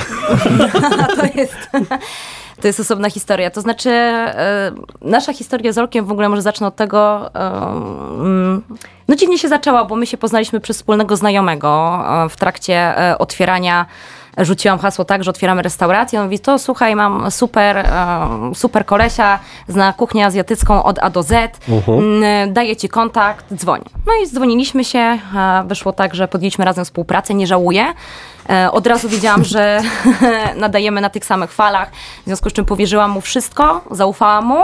to 1.17 1.39
jest. 1.39 1.55
To 2.61 2.67
jest 2.67 2.79
osobna 2.79 3.09
historia. 3.09 3.51
To 3.51 3.61
znaczy, 3.61 3.89
e, 3.89 4.71
nasza 5.01 5.33
historia 5.33 5.71
z 5.71 5.77
Olkiem 5.77 6.05
w 6.05 6.11
ogóle 6.11 6.29
może 6.29 6.41
zacznę 6.41 6.67
od 6.67 6.75
tego. 6.75 7.31
e, 7.35 7.51
mm, 8.19 8.63
no 9.07 9.15
dziwnie 9.15 9.37
się 9.37 9.47
zaczęła, 9.47 9.85
bo 9.85 9.95
my 9.95 10.05
się 10.05 10.17
poznaliśmy 10.17 10.59
przez 10.59 10.77
wspólnego 10.77 11.15
znajomego 11.15 11.99
e, 12.25 12.29
w 12.29 12.35
trakcie 12.35 12.93
otwierania. 13.19 13.85
Rzuciłam 14.37 14.79
hasło 14.79 15.05
tak, 15.05 15.23
że 15.23 15.31
otwieramy 15.31 15.61
restaurację. 15.61 16.19
On 16.19 16.25
mówi, 16.25 16.39
to 16.39 16.59
słuchaj, 16.59 16.95
mam 16.95 17.31
super, 17.31 17.77
e, 17.77 18.27
super 18.55 18.85
kolesia, 18.85 19.39
zna 19.67 19.93
kuchnię 19.93 20.25
azjatycką 20.25 20.83
od 20.83 20.99
A 20.99 21.09
do 21.09 21.23
Z, 21.23 21.59
mm, 21.87 22.53
daję 22.53 22.75
ci 22.75 22.89
kontakt, 22.89 23.45
dzwoń. 23.53 23.81
No 24.07 24.13
i 24.23 24.27
dzwoniliśmy 24.27 24.83
się, 24.83 25.19
wyszło 25.65 25.93
tak, 25.93 26.15
że 26.15 26.27
podjęliśmy 26.27 26.65
razem 26.65 26.85
współpracę, 26.85 27.33
nie 27.33 27.47
żałuję. 27.47 27.85
E, 28.49 28.71
Od 28.71 28.87
razu 28.87 29.09
wiedziałam, 29.09 29.43
że 29.43 29.81
nadajemy 30.55 31.01
na 31.01 31.09
tych 31.09 31.25
samych 31.25 31.51
falach, 31.51 31.91
w 32.21 32.25
związku 32.25 32.49
z 32.49 32.53
czym 32.53 32.65
powierzyłam 32.65 33.11
mu 33.11 33.21
wszystko, 33.21 33.81
zaufałam 33.91 34.45
mu. 34.45 34.59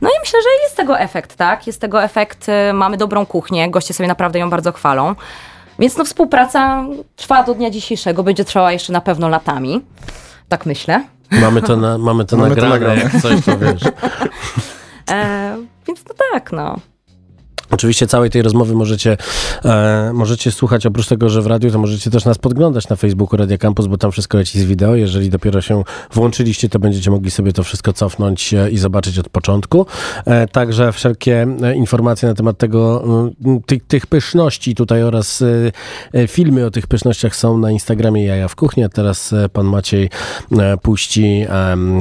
No 0.00 0.08
i 0.08 0.20
myślę, 0.20 0.38
że 0.42 0.48
jest 0.64 0.76
tego 0.76 0.98
efekt, 0.98 1.36
tak? 1.36 1.66
Jest 1.66 1.80
tego 1.80 2.02
efekt, 2.02 2.48
e, 2.48 2.72
mamy 2.72 2.96
dobrą 2.96 3.26
kuchnię, 3.26 3.70
goście 3.70 3.94
sobie 3.94 4.08
naprawdę 4.08 4.38
ją 4.38 4.50
bardzo 4.50 4.72
chwalą. 4.72 5.14
Więc 5.78 5.96
no 5.96 6.04
współpraca 6.04 6.84
trwa 7.16 7.42
do 7.42 7.54
dnia 7.54 7.70
dzisiejszego, 7.70 8.22
będzie 8.22 8.44
trwała 8.44 8.72
jeszcze 8.72 8.92
na 8.92 9.00
pewno 9.00 9.28
latami. 9.28 9.82
Tak 10.48 10.66
myślę. 10.66 11.04
Mamy 11.30 11.62
to, 11.62 11.76
na, 11.76 11.98
mamy 11.98 12.24
to 12.24 12.36
Mamy 12.36 12.56
to 12.56 12.68
nagrane, 12.68 12.74
nagrane. 12.96 13.02
jak 13.12 13.22
coś 13.22 13.44
to 13.44 13.58
wiesz. 13.58 13.82
E, 15.10 15.56
więc 15.88 16.00
no 16.08 16.14
tak, 16.32 16.52
no. 16.52 16.76
Oczywiście 17.70 18.06
całej 18.06 18.30
tej 18.30 18.42
rozmowy 18.42 18.74
możecie, 18.74 19.16
e, 19.64 20.10
możecie 20.14 20.52
słuchać, 20.52 20.86
oprócz 20.86 21.06
tego, 21.06 21.28
że 21.28 21.42
w 21.42 21.46
radiu, 21.46 21.70
to 21.70 21.78
możecie 21.78 22.10
też 22.10 22.24
nas 22.24 22.38
podglądać 22.38 22.88
na 22.88 22.96
Facebooku 22.96 23.36
Radia 23.36 23.58
Campus, 23.58 23.86
bo 23.86 23.98
tam 23.98 24.12
wszystko 24.12 24.38
leci 24.38 24.60
z 24.60 24.64
wideo. 24.64 24.94
Jeżeli 24.94 25.30
dopiero 25.30 25.60
się 25.60 25.84
włączyliście, 26.12 26.68
to 26.68 26.78
będziecie 26.78 27.10
mogli 27.10 27.30
sobie 27.30 27.52
to 27.52 27.64
wszystko 27.64 27.92
cofnąć 27.92 28.54
e, 28.54 28.70
i 28.70 28.78
zobaczyć 28.78 29.18
od 29.18 29.28
początku. 29.28 29.86
E, 30.24 30.48
także 30.48 30.92
wszelkie 30.92 31.46
e, 31.62 31.74
informacje 31.74 32.28
na 32.28 32.34
temat 32.34 32.58
tego, 32.58 33.04
m, 33.44 33.60
tych, 33.86 34.06
pyszności 34.06 34.74
tutaj 34.74 35.02
oraz 35.02 35.42
e, 35.42 35.72
e, 36.12 36.26
filmy 36.28 36.66
o 36.66 36.70
tych 36.70 36.86
pysznościach 36.86 37.36
są 37.36 37.58
na 37.58 37.70
Instagramie 37.70 38.24
Jaja 38.24 38.48
w 38.48 38.56
Kuchni, 38.56 38.84
a 38.84 38.88
teraz 38.88 39.34
pan 39.52 39.66
Maciej 39.66 40.10
puści 40.82 41.46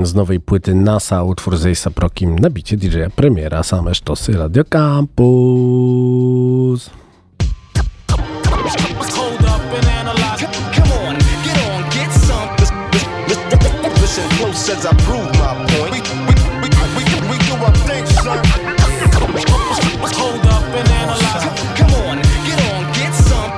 z 0.04 0.16
nowej 0.16 0.40
płyty 0.40 0.76
NASA 0.76 1.24
utwór 1.24 1.58
z 1.58 1.94
Prokim 1.96 2.40
na 2.40 2.50
bicie 2.50 2.78
DJ-a 2.78 3.10
premiera, 3.10 3.64
same 3.64 3.96
sztosy 3.96 4.32
Radio 4.32 4.64
Campus. 4.70 5.55
Hold 5.56 6.82
up 9.46 9.62
and 9.62 9.88
analyze. 9.88 10.42
Come 10.76 10.92
on, 11.00 11.16
get 11.46 11.58
on, 11.70 11.84
get 11.96 12.12
some. 12.12 12.50
Listen 14.02 14.28
close 14.38 14.68
as 14.70 14.86
I 14.86 14.94
prove 15.08 15.32
my 15.40 15.54
point. 15.72 15.94
We, 15.96 16.02
we, 16.60 16.60
we, 16.60 16.70
we, 16.98 17.04
we 17.32 17.38
do 17.48 17.54
our 17.64 17.74
thing, 17.88 18.06
son. 18.06 18.44
Hold 20.20 20.46
up 20.48 20.64
and 20.76 20.90
analyze. 20.90 21.44
Come 21.80 21.94
on, 22.04 22.18
get 22.48 22.60
on, 22.74 22.84
get 22.94 23.14
some. 23.14 23.52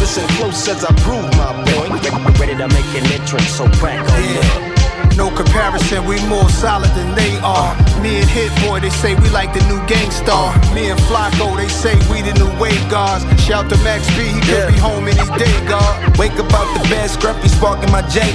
Listen 0.00 0.26
close 0.36 0.68
as 0.68 0.84
I 0.84 0.92
prove 1.04 1.30
my 1.38 1.52
point. 1.74 1.90
Ready 2.40 2.56
to 2.56 2.66
make 2.68 2.90
an 3.00 3.06
entrance, 3.12 3.48
so 3.50 3.68
crack 3.78 4.00
on 4.00 4.22
Yeah. 4.24 4.69
No 5.20 5.30
comparison, 5.30 6.06
we 6.06 6.16
more 6.28 6.48
solid 6.48 6.88
than 6.94 7.14
they 7.14 7.36
are. 7.40 7.76
Me 8.00 8.20
and 8.20 8.30
Hit 8.30 8.50
Boy, 8.64 8.80
they 8.80 8.88
say 8.88 9.14
we 9.16 9.28
like 9.28 9.52
the 9.52 9.60
new 9.68 9.78
gangstar. 9.80 10.48
Me 10.74 10.88
and 10.88 10.98
Flacco, 11.00 11.54
they 11.58 11.68
say 11.68 11.92
we 12.10 12.22
the 12.22 12.32
new 12.40 12.48
wave 12.58 12.88
guards. 12.88 13.22
Shout 13.44 13.68
to 13.68 13.76
Max 13.84 14.08
B, 14.16 14.22
he 14.24 14.40
could 14.40 14.72
be 14.72 14.78
home 14.80 15.06
any 15.06 15.38
day, 15.38 15.52
God. 15.68 16.16
Wake 16.16 16.32
up 16.40 16.50
out 16.54 16.72
the 16.72 16.88
bed, 16.88 17.10
scruffy 17.10 17.50
sparking 17.50 17.92
my 17.92 18.00
J. 18.08 18.32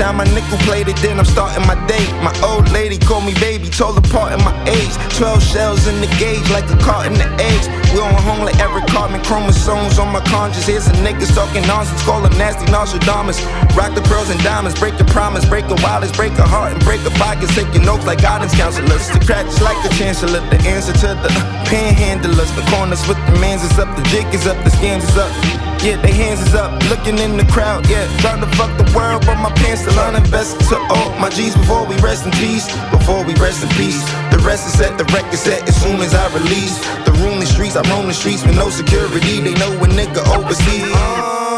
Shine 0.00 0.16
my 0.16 0.24
nickel 0.32 0.56
plated, 0.64 0.96
then 1.04 1.20
I'm 1.20 1.28
starting 1.28 1.60
my 1.68 1.76
day. 1.84 2.00
My 2.24 2.32
old 2.40 2.72
lady 2.72 2.96
called 2.96 3.28
me 3.28 3.36
baby, 3.36 3.68
told 3.68 4.00
apart 4.00 4.32
in 4.32 4.40
my 4.40 4.56
age. 4.64 4.96
12 5.20 5.44
shells 5.44 5.86
in 5.92 6.00
the 6.00 6.08
gauge, 6.16 6.40
like 6.48 6.64
a 6.72 6.78
cart 6.80 7.04
in 7.04 7.12
the 7.20 7.28
eggs. 7.36 7.68
We 7.92 8.00
on 8.00 8.16
home 8.24 8.40
like 8.40 8.56
every 8.64 8.80
carbon 8.88 9.20
chromosomes 9.20 9.98
on 9.98 10.08
my 10.08 10.24
conscience. 10.24 10.64
Here's 10.64 10.88
some 10.88 10.96
niggas 11.04 11.36
talking 11.36 11.60
nonsense, 11.68 12.00
call 12.08 12.22
them 12.22 12.32
nasty 12.40 12.64
Nostradamus. 12.72 13.44
Rock 13.76 13.92
the 13.92 14.00
pearls 14.08 14.30
and 14.30 14.40
diamonds, 14.40 14.80
break 14.80 14.96
the 14.96 15.04
promise, 15.12 15.44
break 15.44 15.68
the 15.68 15.76
wildest, 15.84 16.16
break 16.16 16.32
a 16.40 16.48
heart 16.48 16.72
and 16.72 16.80
break 16.80 17.04
a 17.04 17.12
pockets. 17.20 17.54
Taking 17.54 17.84
notes 17.84 18.06
like 18.06 18.22
guidance 18.22 18.56
counselors. 18.56 19.04
The 19.12 19.20
cracks 19.20 19.60
like 19.60 19.76
the 19.84 19.92
chancellor, 20.00 20.40
the 20.48 20.56
answer 20.64 20.96
to 21.04 21.08
the 21.12 21.28
panhandlers. 21.68 22.48
The 22.56 22.64
corners 22.72 23.04
with 23.04 23.20
the 23.28 23.36
mans 23.36 23.60
is 23.68 23.76
up, 23.76 23.94
the 24.00 24.02
jig 24.08 24.24
is 24.32 24.46
up, 24.46 24.56
the 24.64 24.70
scams 24.70 25.04
is 25.04 25.18
up. 25.20 25.69
Yeah, 25.82 25.96
they 26.02 26.12
hands 26.12 26.42
is 26.42 26.54
up, 26.54 26.76
looking 26.90 27.16
in 27.18 27.38
the 27.38 27.46
crowd, 27.46 27.88
yeah. 27.88 28.04
Trying 28.18 28.40
to 28.42 28.50
fuck 28.54 28.68
the 28.76 28.84
world, 28.94 29.24
but 29.24 29.36
my 29.40 29.50
pants 29.64 29.80
still 29.80 29.94
uninvested 29.94 30.60
to 30.68 30.76
all 30.92 31.08
my 31.18 31.30
G's 31.30 31.56
before 31.56 31.86
we 31.86 31.96
rest 32.04 32.26
in 32.26 32.32
peace. 32.32 32.68
Before 32.90 33.24
we 33.24 33.32
rest 33.40 33.62
in 33.62 33.70
peace. 33.80 33.96
The 34.30 34.42
rest 34.44 34.68
is 34.68 34.74
set, 34.74 34.98
the 34.98 35.04
record 35.04 35.38
set 35.38 35.66
as 35.66 35.80
soon 35.80 36.00
as 36.02 36.14
I 36.14 36.28
release. 36.36 36.76
The 37.06 37.12
room 37.24 37.40
the 37.40 37.46
streets, 37.46 37.76
I 37.76 37.82
roam 37.88 38.08
the 38.08 38.12
streets 38.12 38.44
with 38.44 38.56
no 38.56 38.68
security. 38.68 39.40
They 39.40 39.54
know 39.54 39.72
a 39.72 39.88
nigga 39.88 40.20
overseas. 40.36 40.84
Kinda 40.84 41.49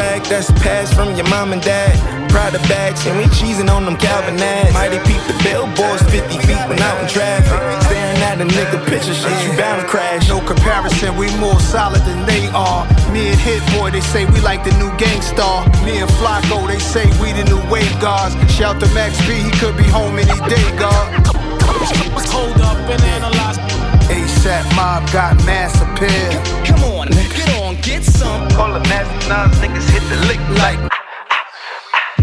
swag 0.00 0.22
that's 0.24 0.50
passed 0.62 0.94
from 0.94 1.14
your 1.14 1.28
mom 1.28 1.52
and 1.52 1.62
dad. 1.62 2.20
Of 2.30 2.62
bags, 2.68 3.04
and 3.06 3.18
we 3.18 3.24
cheesing 3.36 3.68
on 3.68 3.84
them 3.84 3.96
Calvin 3.96 4.40
ads. 4.40 4.72
Mighty 4.72 4.98
peep 5.06 5.20
the 5.28 5.36
billboards 5.44 6.02
50 6.10 6.38
feet 6.46 6.62
when 6.68 6.78
out 6.80 6.98
in 7.02 7.06
traffic. 7.06 7.52
Staring 7.84 8.22
at 8.22 8.40
a 8.40 8.46
nigga 8.46 8.80
picture 8.86 9.12
shit, 9.12 9.34
you 9.44 9.52
bound 9.58 9.82
to 9.82 9.86
crash. 9.86 10.28
No 10.28 10.40
comparison, 10.40 11.16
we 11.16 11.26
more 11.36 11.60
solid 11.60 12.00
than 12.02 12.24
they 12.26 12.46
are. 12.54 12.86
Me 13.12 13.28
and 13.28 13.40
Hit 13.40 13.60
Boy, 13.74 13.90
they 13.90 14.00
say 14.00 14.24
we 14.26 14.40
like 14.40 14.64
the 14.64 14.70
new 14.78 14.90
gangstar. 14.96 15.66
Me 15.84 15.98
and 15.98 16.10
Flacco, 16.18 16.66
they 16.66 16.78
say 16.78 17.06
we 17.20 17.32
the 17.34 17.44
new 17.44 17.62
wave 17.70 17.94
guards. 18.00 18.34
Shout 18.50 18.80
to 18.80 18.88
Max 18.94 19.18
B, 19.26 19.34
he 19.34 19.50
could 19.60 19.76
be 19.76 19.84
home 19.84 20.18
any 20.18 20.38
day, 20.48 20.64
God. 20.78 21.04
Hold 22.34 22.60
up 22.62 22.78
and 22.88 23.02
analyze. 23.14 23.58
ASAP 24.08 24.64
Mob 24.74 25.02
got 25.12 25.36
mass 25.44 25.74
appeal. 25.82 26.32
Come 26.64 26.84
on, 26.84 27.08
on, 27.08 27.49
get 27.82 28.04
some. 28.04 28.48
Call 28.50 28.72
the 28.72 28.80
nasty 28.80 29.28
nines, 29.28 29.56
niggas 29.56 29.88
hit 29.90 30.02
the 30.08 30.26
lick 30.26 30.40
like. 30.58 30.99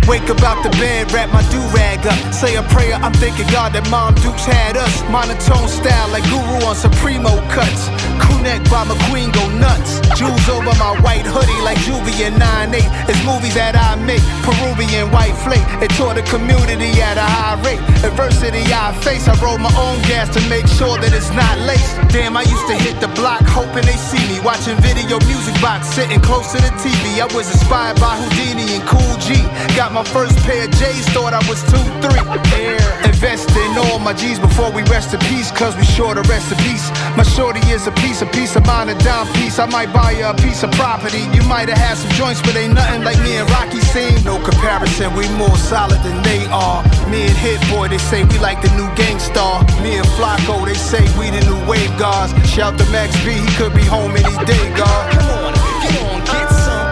Wake 0.08 0.30
up 0.30 0.42
out 0.42 0.64
the 0.64 0.70
bed, 0.80 1.12
wrap 1.12 1.28
my 1.34 1.44
do-rag 1.52 2.00
up. 2.08 2.16
Say 2.34 2.56
a 2.56 2.64
prayer, 2.72 2.96
I'm 2.96 3.12
thanking 3.20 3.48
God 3.52 3.74
that 3.76 3.84
Mom 3.92 4.16
Dukes 4.24 4.48
had 4.48 4.78
us. 4.80 5.04
Monotone 5.12 5.68
style 5.68 6.08
like 6.16 6.24
Guru 6.32 6.64
on 6.64 6.80
Supremo 6.80 7.36
cuts. 7.52 7.92
Crew 8.16 8.40
neck 8.40 8.64
by 8.72 8.88
McQueen 8.88 9.36
go 9.36 9.44
nuts. 9.60 10.00
Jewels 10.16 10.48
over 10.48 10.72
my 10.80 10.96
white 11.04 11.28
hoodie 11.28 11.60
like 11.68 11.76
Juvie 11.84 12.24
and 12.24 12.40
9-8. 12.40 12.88
It's 13.12 13.20
movies 13.28 13.60
that 13.60 13.76
I 13.76 14.00
make, 14.00 14.24
Peruvian 14.48 15.12
white 15.12 15.36
flake. 15.44 15.68
It 15.84 15.92
taught 16.00 16.16
the 16.16 16.24
community 16.32 16.96
at 17.04 17.20
a 17.20 17.28
high 17.28 17.60
rate. 17.68 17.84
Adversity 18.08 18.64
I 18.72 18.96
face, 19.04 19.28
I 19.28 19.36
roll 19.44 19.60
my 19.60 19.72
own 19.76 20.00
gas 20.08 20.32
to 20.32 20.42
make 20.48 20.72
sure 20.80 20.96
that 21.04 21.12
it's 21.12 21.36
not 21.36 21.60
laced. 21.68 22.00
Damn, 22.16 22.40
I 22.40 22.48
used 22.48 22.68
to 22.72 22.80
hit 22.80 23.04
the 23.04 23.12
block 23.12 23.44
hoping 23.44 23.84
they 23.84 24.00
see 24.00 24.24
me. 24.32 24.40
Watching 24.40 24.80
video 24.80 25.20
music 25.28 25.60
box, 25.60 25.92
sitting 25.92 26.24
close 26.24 26.56
to 26.56 26.64
the 26.64 26.72
TV. 26.80 27.20
I 27.20 27.28
was 27.36 27.52
inspired 27.52 28.00
by 28.00 28.16
Houdini 28.16 28.80
and 28.80 28.86
Cool 28.88 29.16
G. 29.20 29.44
Got 29.76 29.92
my 29.92 29.97
first 30.04 30.38
pair 30.46 30.66
of 30.66 30.72
J's, 30.72 31.06
thought 31.10 31.34
I 31.34 31.42
was 31.48 31.64
2-3. 31.72 33.06
Invest 33.06 33.50
in 33.52 33.78
all 33.78 34.00
my 34.00 34.14
G's 34.14 34.40
before 34.40 34.72
we 34.72 34.84
rest 34.94 35.14
in 35.14 35.20
peace, 35.32 35.50
cause 35.52 35.76
we 35.76 35.86
sure 35.86 36.14
to 36.14 36.22
rest 36.30 36.52
in 36.52 36.58
peace. 36.60 36.90
My 37.16 37.24
shorty 37.24 37.62
is 37.72 37.88
a 37.88 37.92
piece, 37.92 38.22
a 38.22 38.26
piece 38.28 38.56
of 38.56 38.66
mine, 38.66 38.90
a 38.90 38.98
dime 39.00 39.28
piece. 39.34 39.60
I 39.60 39.66
might 39.66 39.92
buy 39.94 40.12
you 40.12 40.26
a 40.26 40.34
piece 40.36 40.64
of 40.64 40.72
property. 40.72 41.24
You 41.34 41.42
might 41.50 41.70
have 41.70 41.78
had 41.78 41.98
some 41.98 42.12
joints, 42.12 42.42
but 42.42 42.56
ain't 42.56 42.74
nothing 42.74 43.04
like 43.04 43.20
me 43.22 43.38
and 43.38 43.50
Rocky 43.50 43.80
seen. 43.80 44.24
No 44.24 44.38
comparison, 44.44 45.14
we 45.16 45.28
more 45.34 45.58
solid 45.58 46.02
than 46.04 46.22
they 46.24 46.46
are. 46.48 46.84
Me 47.10 47.26
and 47.26 47.38
Hit 47.38 47.62
Boy, 47.70 47.88
they 47.88 47.98
say 47.98 48.24
we 48.26 48.38
like 48.40 48.62
the 48.62 48.70
new 48.78 48.90
gangstar. 48.94 49.66
Me 49.82 49.98
and 49.98 50.08
Flacco, 50.20 50.66
they 50.66 50.76
say 50.76 51.02
we 51.18 51.32
the 51.32 51.42
new 51.50 51.60
wave 51.66 51.96
guards. 51.98 52.34
Shout 52.48 52.78
to 52.78 52.86
Max 52.92 53.16
B, 53.26 53.34
he 53.34 53.50
could 53.56 53.74
be 53.74 53.84
home 53.84 54.12
any 54.12 54.36
day, 54.46 54.66
God. 54.76 55.12
Come 55.14 55.30
on, 55.42 55.54
get 55.82 56.02
on, 56.06 56.20
get 56.26 56.50
some. 56.50 56.88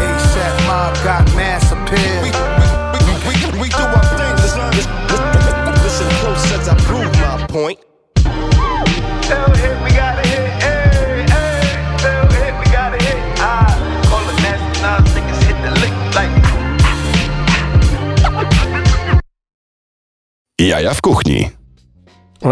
ASAP 0.00 0.66
Mob 0.66 0.94
got 1.04 1.29
mass 1.90 2.22
appeal. 2.22 2.22
We, 2.22 2.30
we, 2.30 3.12
we, 3.26 3.34
we, 3.52 3.60
we 3.60 3.68
do 3.68 3.82
our 3.82 4.04
thing. 4.18 4.34
Listen, 4.36 4.70
listen, 4.70 4.92
listen 5.82 6.08
close 6.20 6.52
as 6.52 6.68
I 6.68 6.74
prove 6.74 7.12
my 7.20 7.46
point. 7.46 7.78
Tell 9.22 9.50
hit, 9.54 9.82
we 9.84 9.90
gotta 9.90 10.28
hit, 10.28 10.62
hey, 10.62 11.24
hey. 11.28 11.66
Tell 11.98 12.26
hit, 12.28 12.54
we 12.60 12.66
gotta 12.72 12.98
hit. 13.04 13.18
Call 14.08 14.24
the 14.26 14.34
nasty 14.42 14.82
nines, 14.82 15.10
niggas 15.14 15.40
hit 15.46 15.56
the 15.62 15.70
lick 15.80 15.94
like. 16.14 16.30
Jaja 20.58 20.94
w 20.94 21.00
kuchni. 21.00 21.50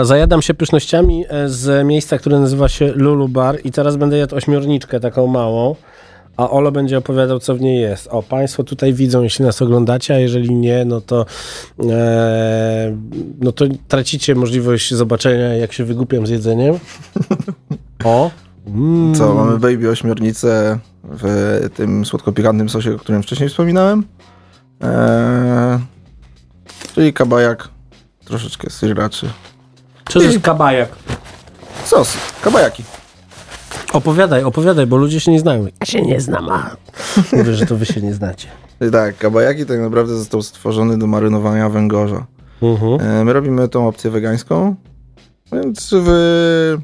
Zajadam 0.03 0.43
się 0.43 0.55
pysznościami 0.55 1.25
e, 1.29 1.49
z 1.49 1.87
miejsca, 1.87 2.19
które 2.19 2.39
nazywa 2.41 2.69
się 2.69 2.87
Lulu 2.87 3.29
Bar 3.29 3.59
i 3.65 3.73
teraz 3.73 3.97
będę 3.97 4.19
jadł 4.19 4.37
ośmiorniczkę 4.37 5.01
taką 5.01 5.27
małą, 5.27 5.77
a 6.39 6.51
Olo 6.51 6.73
będzie 6.73 6.99
opowiadał, 6.99 7.39
co 7.39 7.55
w 7.55 7.61
niej 7.61 7.81
jest. 7.81 8.09
O, 8.11 8.23
Państwo 8.23 8.65
tutaj 8.65 8.95
widzą, 8.95 9.23
jeśli 9.23 9.45
nas 9.45 9.63
oglądacie, 9.63 10.15
a 10.15 10.19
jeżeli 10.19 10.55
nie, 10.55 10.85
no 10.85 11.01
to 11.01 11.27
e, 11.91 12.97
no 13.41 13.53
to 13.53 13.65
tracicie 13.89 14.35
możliwość 14.35 14.95
zobaczenia, 14.95 15.55
jak 15.55 15.73
się 15.73 15.85
wygłupiam 15.85 16.27
z 16.27 16.31
jedzeniem. 16.31 16.79
O! 18.05 18.31
Mm. 18.67 19.15
Co, 19.15 19.35
mamy 19.35 19.59
baby 19.59 19.91
ośmiornicę 19.91 20.79
w 21.05 21.71
tym 21.75 22.05
słodko-pikantnym 22.05 22.69
sosie, 22.69 22.95
o 22.95 22.99
którym 22.99 23.23
wcześniej 23.23 23.49
wspominałem. 23.49 24.05
Eee, 24.81 25.79
czyli 26.95 27.13
kabajak, 27.13 27.69
troszeczkę 28.25 28.71
sriraczy. 28.71 29.29
Co 30.09 30.19
to 30.19 30.25
jest 30.25 30.41
kabajak? 30.41 30.89
Sos, 31.85 32.17
kabajaki. 32.43 32.98
Opowiadaj, 33.93 34.45
opowiadaj, 34.45 34.87
bo 34.87 34.97
ludzie 34.97 35.21
się 35.21 35.33
nie 35.33 35.41
znają. 35.41 35.67
Ja 35.81 35.87
się 35.87 36.03
nie 36.03 36.21
znam, 36.21 36.49
a 36.51 36.77
mówię, 37.37 37.55
że 37.55 37.67
to 37.67 37.77
wy 37.77 37.87
się 37.87 38.01
nie 38.01 38.15
znacie. 38.15 38.49
Tak, 38.93 39.19
kabajaki 39.19 39.67
tak 39.67 39.81
naprawdę 39.81 40.15
został 40.17 40.43
stworzony 40.43 40.99
do 40.99 41.07
marynowania 41.07 41.69
węgorza. 41.69 42.27
Mhm. 42.63 43.01
E, 43.01 43.25
My 43.25 43.33
robimy 43.33 43.69
tą 43.69 43.89
opcję 43.89 44.11
wegańską, 44.11 44.75
więc 45.53 45.91
w... 45.93 46.79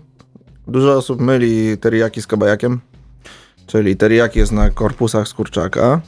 dużo 0.69 0.93
osób 0.93 1.21
myli 1.21 1.79
teriyaki 1.79 2.23
z 2.23 2.27
kabajakiem. 2.27 2.81
Czyli 3.67 3.97
teriyaki 3.97 4.39
jest 4.39 4.53
na 4.53 4.71
korpusach 4.71 5.29
z 5.29 5.35
kurczaka. 5.35 6.01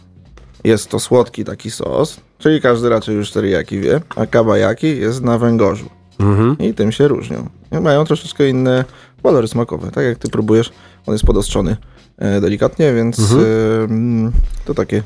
Jest 0.64 0.90
to 0.90 1.01
słodki 1.01 1.44
taki 1.44 1.70
sos, 1.70 2.20
czyli 2.38 2.61
każdy 2.61 2.88
raczej 2.88 3.14
już 3.16 3.30
teriyaki 3.30 3.80
wie, 3.80 4.01
a 4.16 4.26
kabajaki 4.26 4.99
jest 4.99 5.22
na 5.22 5.38
węgorzu. 5.38 5.90
Mhm. 6.18 6.59
I 6.59 6.74
tym 6.74 6.92
się 6.92 7.09
różnią. 7.09 7.49
Mają 7.82 8.05
troszeczkę 8.05 8.49
inne 8.49 8.84
walory 9.26 9.48
smakowe. 9.48 9.90
Tak 9.90 10.04
jak 10.04 10.18
ty 10.18 10.28
próbujesz, 10.28 10.72
on 11.06 11.14
jest 11.14 11.24
podostrzony 11.26 11.76
e, 12.18 12.40
delikatnie, 12.40 12.94
więc 12.94 13.18
Mhm. 13.20 14.32
to 14.64 14.74
takie 14.74 15.02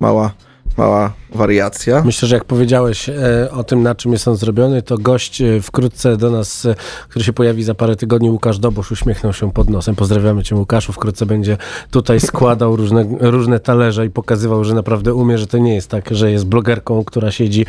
mała, 0.00 0.32
mała 0.78 1.12
wariacja. 1.34 2.02
Myślę, 2.04 2.28
że 2.28 2.34
jak 2.36 2.44
powiedziałeś 2.44 3.08
e, 3.08 3.14
o 3.52 3.64
tym, 3.64 3.82
na 3.82 3.94
czym 3.94 4.12
jest 4.12 4.28
on 4.28 4.36
zrobiony, 4.36 4.82
to 4.82 4.98
gość 4.98 5.42
e, 5.42 5.60
wkrótce 5.62 6.16
do 6.16 6.30
nas, 6.30 6.66
e, 6.66 6.74
który 7.08 7.24
się 7.24 7.32
pojawi 7.32 7.62
za 7.64 7.74
parę 7.74 7.96
tygodni, 7.96 8.30
Łukasz 8.30 8.58
Dobosz, 8.58 8.90
uśmiechnął 8.92 9.32
się 9.32 9.52
pod 9.52 9.70
nosem. 9.70 9.94
Pozdrawiamy 9.96 10.42
cię 10.42 10.56
Łukaszu, 10.56 10.92
wkrótce 10.92 11.26
będzie 11.26 11.56
tutaj 11.90 12.20
składał 12.20 12.76
różne, 12.76 13.06
różne 13.20 13.60
talerze 13.60 14.06
i 14.06 14.10
pokazywał, 14.10 14.64
że 14.64 14.74
naprawdę 14.74 15.14
umie, 15.14 15.38
że 15.38 15.46
to 15.46 15.58
nie 15.58 15.74
jest 15.74 15.90
tak, 15.90 16.08
że 16.10 16.30
jest 16.32 16.46
blogerką, 16.46 17.04
która 17.04 17.30
siedzi 17.30 17.66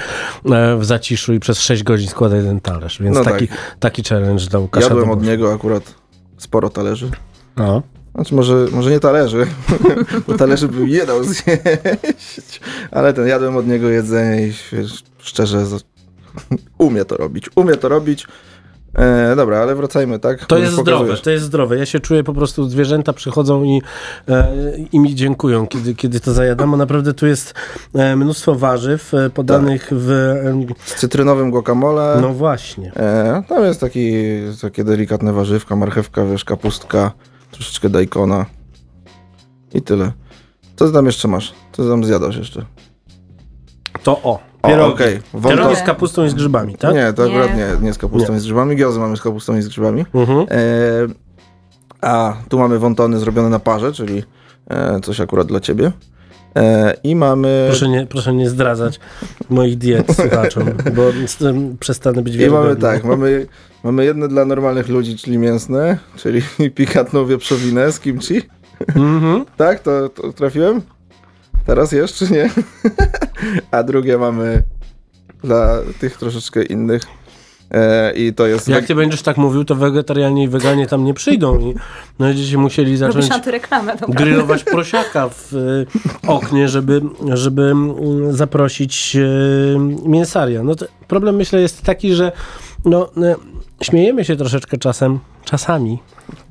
w 0.80 0.86
zaciszu 0.86 1.34
i 1.34 1.40
przez 1.40 1.60
6 1.62 1.84
godzin 1.84 2.08
składa 2.10 2.36
jeden 2.36 2.60
talerz. 2.62 3.02
Więc 3.02 3.18
No 3.18 3.24
taki, 3.24 3.48
tak. 3.48 3.58
taki 3.80 4.04
challenge 4.04 4.46
dla 4.46 4.60
Łukasza 4.60 4.88
Jadłem 4.88 5.04
od 5.10 5.10
Dobosza. 5.16 5.32
niego 5.32 5.54
akurat 5.54 5.84
sporo 6.38 6.70
talerzy. 6.70 7.10
No. 7.58 7.82
Znaczy 8.16 8.36
może, 8.36 8.68
może 8.72 8.92
nie 8.92 9.00
talerzy, 9.00 9.48
bo 10.28 10.38
talerzy 10.38 10.68
bym 10.68 10.88
nie 10.88 11.06
dał 11.06 11.24
zjeść, 11.24 12.62
ale 12.92 13.14
ten 13.14 13.28
jadłem 13.28 13.58
od 13.58 13.68
niego 13.68 13.90
jedzenie 13.90 14.48
i 14.48 14.54
wiesz, 14.72 15.04
szczerze 15.18 15.66
umie 16.78 17.06
to 17.06 17.18
robić, 17.18 17.50
umie 17.56 17.76
to 17.76 17.90
robić. 17.90 18.28
E, 18.96 19.36
dobra, 19.36 19.60
ale 19.60 19.76
wracajmy, 19.76 20.20
tak? 20.20 20.46
To 20.46 20.58
jest 20.58 20.74
zdrowe, 20.74 21.18
to 21.18 21.30
jest 21.32 21.46
zdrowe. 21.46 21.78
Ja 21.78 21.86
się 21.86 22.00
czuję 22.00 22.24
po 22.24 22.34
prostu, 22.34 22.70
zwierzęta 22.70 23.14
przychodzą 23.14 23.64
i, 23.64 23.82
e, 24.30 24.48
i 24.92 25.00
mi 25.00 25.16
dziękują, 25.16 25.68
kiedy, 25.68 25.96
kiedy 25.96 26.20
to 26.20 26.34
zajadam, 26.34 26.72
bo 26.72 26.78
naprawdę 26.78 27.14
tu 27.14 27.28
jest 27.28 27.54
e, 27.96 28.16
mnóstwo 28.16 28.56
warzyw 28.56 29.14
e, 29.14 29.30
podanych 29.30 29.88
w... 29.92 30.36
Z 30.86 30.96
cytrynowym 30.96 31.52
guacamole. 31.52 32.18
No 32.22 32.30
właśnie. 32.30 32.92
E, 32.96 33.44
tam 33.50 33.64
jest 33.64 33.82
taki, 33.82 34.12
takie 34.62 34.84
delikatne 34.84 35.34
warzywka, 35.34 35.76
marchewka, 35.76 36.26
wiesz, 36.26 36.46
kapustka, 36.46 37.12
troszeczkę 37.52 37.90
dajkona 37.90 38.46
i 39.74 39.82
tyle. 39.82 40.12
Co 40.76 40.92
tam 40.92 41.06
jeszcze 41.06 41.28
masz? 41.28 41.54
Co 41.72 41.90
tam 41.90 42.04
zjadasz 42.04 42.38
jeszcze? 42.38 42.66
To 44.04 44.12
o, 44.24 44.40
O, 44.62 44.68
pierogi. 44.68 44.94
okej. 44.94 45.20
Pierogi 45.44 45.76
z 45.76 45.82
kapustą 45.84 46.26
i 46.26 46.30
z 46.30 46.34
grzybami, 46.34 46.76
tak? 46.76 46.96
Nie, 46.96 47.14
to 47.14 47.24
akurat 47.24 47.50
Nie. 47.50 47.56
nie, 47.58 47.68
nie 47.82 47.94
z 47.94 47.98
kapustą 47.98 48.32
Nie. 48.32 48.38
i 48.38 48.42
z 48.42 48.44
grzybami. 48.44 48.76
Giozy 48.76 49.00
mamy 49.00 49.18
z 49.18 49.22
kapustą 49.22 49.58
i 49.58 49.62
z 49.62 49.68
grzybami. 49.68 50.06
Mhm. 50.14 50.40
E, 50.40 50.46
a 52.02 52.34
tu 52.50 52.60
mamy 52.60 52.80
wontony 52.80 53.20
zrobione 53.20 53.50
na 53.50 53.60
parze, 53.60 53.94
czyli 53.94 54.24
e, 54.70 55.00
coś 55.00 55.20
akurat 55.22 55.48
dla 55.48 55.60
ciebie. 55.60 55.92
E, 56.56 56.94
I 57.04 57.16
mamy... 57.16 57.66
Proszę 57.70 57.90
nie, 57.90 58.08
proszę 58.08 58.34
nie 58.34 58.50
zdradzać 58.50 59.00
moich 59.50 59.78
diet 59.78 60.16
słuchaczom, 60.16 60.66
bo 60.96 61.04
przestanę 61.80 62.22
być 62.22 62.36
I 62.36 62.38
mamy 62.38 62.52
wiarygodny. 62.52 62.82
tak, 62.82 63.04
mamy, 63.04 63.48
mamy 63.84 64.06
jedne 64.06 64.28
dla 64.28 64.46
normalnych 64.46 64.90
ludzi, 64.90 65.18
czyli 65.18 65.38
mięsne, 65.38 65.98
czyli 66.16 66.42
pikantną 66.76 67.26
wieprzowinę 67.26 67.92
z 67.92 68.00
kimchi. 68.00 68.42
Mhm. 68.96 69.46
tak, 69.58 69.80
to, 69.80 70.10
to 70.10 70.34
trafiłem? 70.34 70.82
Teraz 71.66 71.92
jeszcze 71.92 72.26
nie? 72.28 72.50
A 73.72 73.84
drugie 73.84 74.18
mamy 74.18 74.64
dla 75.44 75.80
tych 76.00 76.18
troszeczkę 76.18 76.64
innych. 76.64 77.02
E, 77.72 78.14
I 78.16 78.34
to 78.34 78.48
jest... 78.48 78.68
Jak 78.68 78.86
ty 78.86 78.96
będziesz 78.96 79.22
tak 79.22 79.38
mówił, 79.38 79.66
to 79.66 79.76
wegetarianie 79.76 80.44
i 80.44 80.48
weganie 80.48 80.88
tam 80.88 81.04
nie 81.04 81.14
przyjdą 81.14 81.60
i 81.60 81.76
będziecie 82.20 82.58
musieli 82.58 82.98
zacząć 82.98 83.30
grillować 84.08 84.64
prosiaka 84.64 85.30
w 85.30 85.54
y, 85.54 85.86
oknie, 86.28 86.70
żeby, 86.70 87.02
żeby 87.34 87.62
mm, 87.62 88.34
zaprosić 88.36 89.16
y, 89.16 89.78
mięsaria. 90.06 90.64
No 90.64 90.76
to 90.76 90.86
problem 91.08 91.36
myślę 91.36 91.62
jest 91.62 91.82
taki, 91.82 92.14
że 92.14 92.32
no, 92.86 93.10
y, 93.18 93.36
śmiejemy 93.82 94.26
się 94.26 94.36
troszeczkę 94.36 94.78
czasem, 94.78 95.20
czasami, 95.46 96.00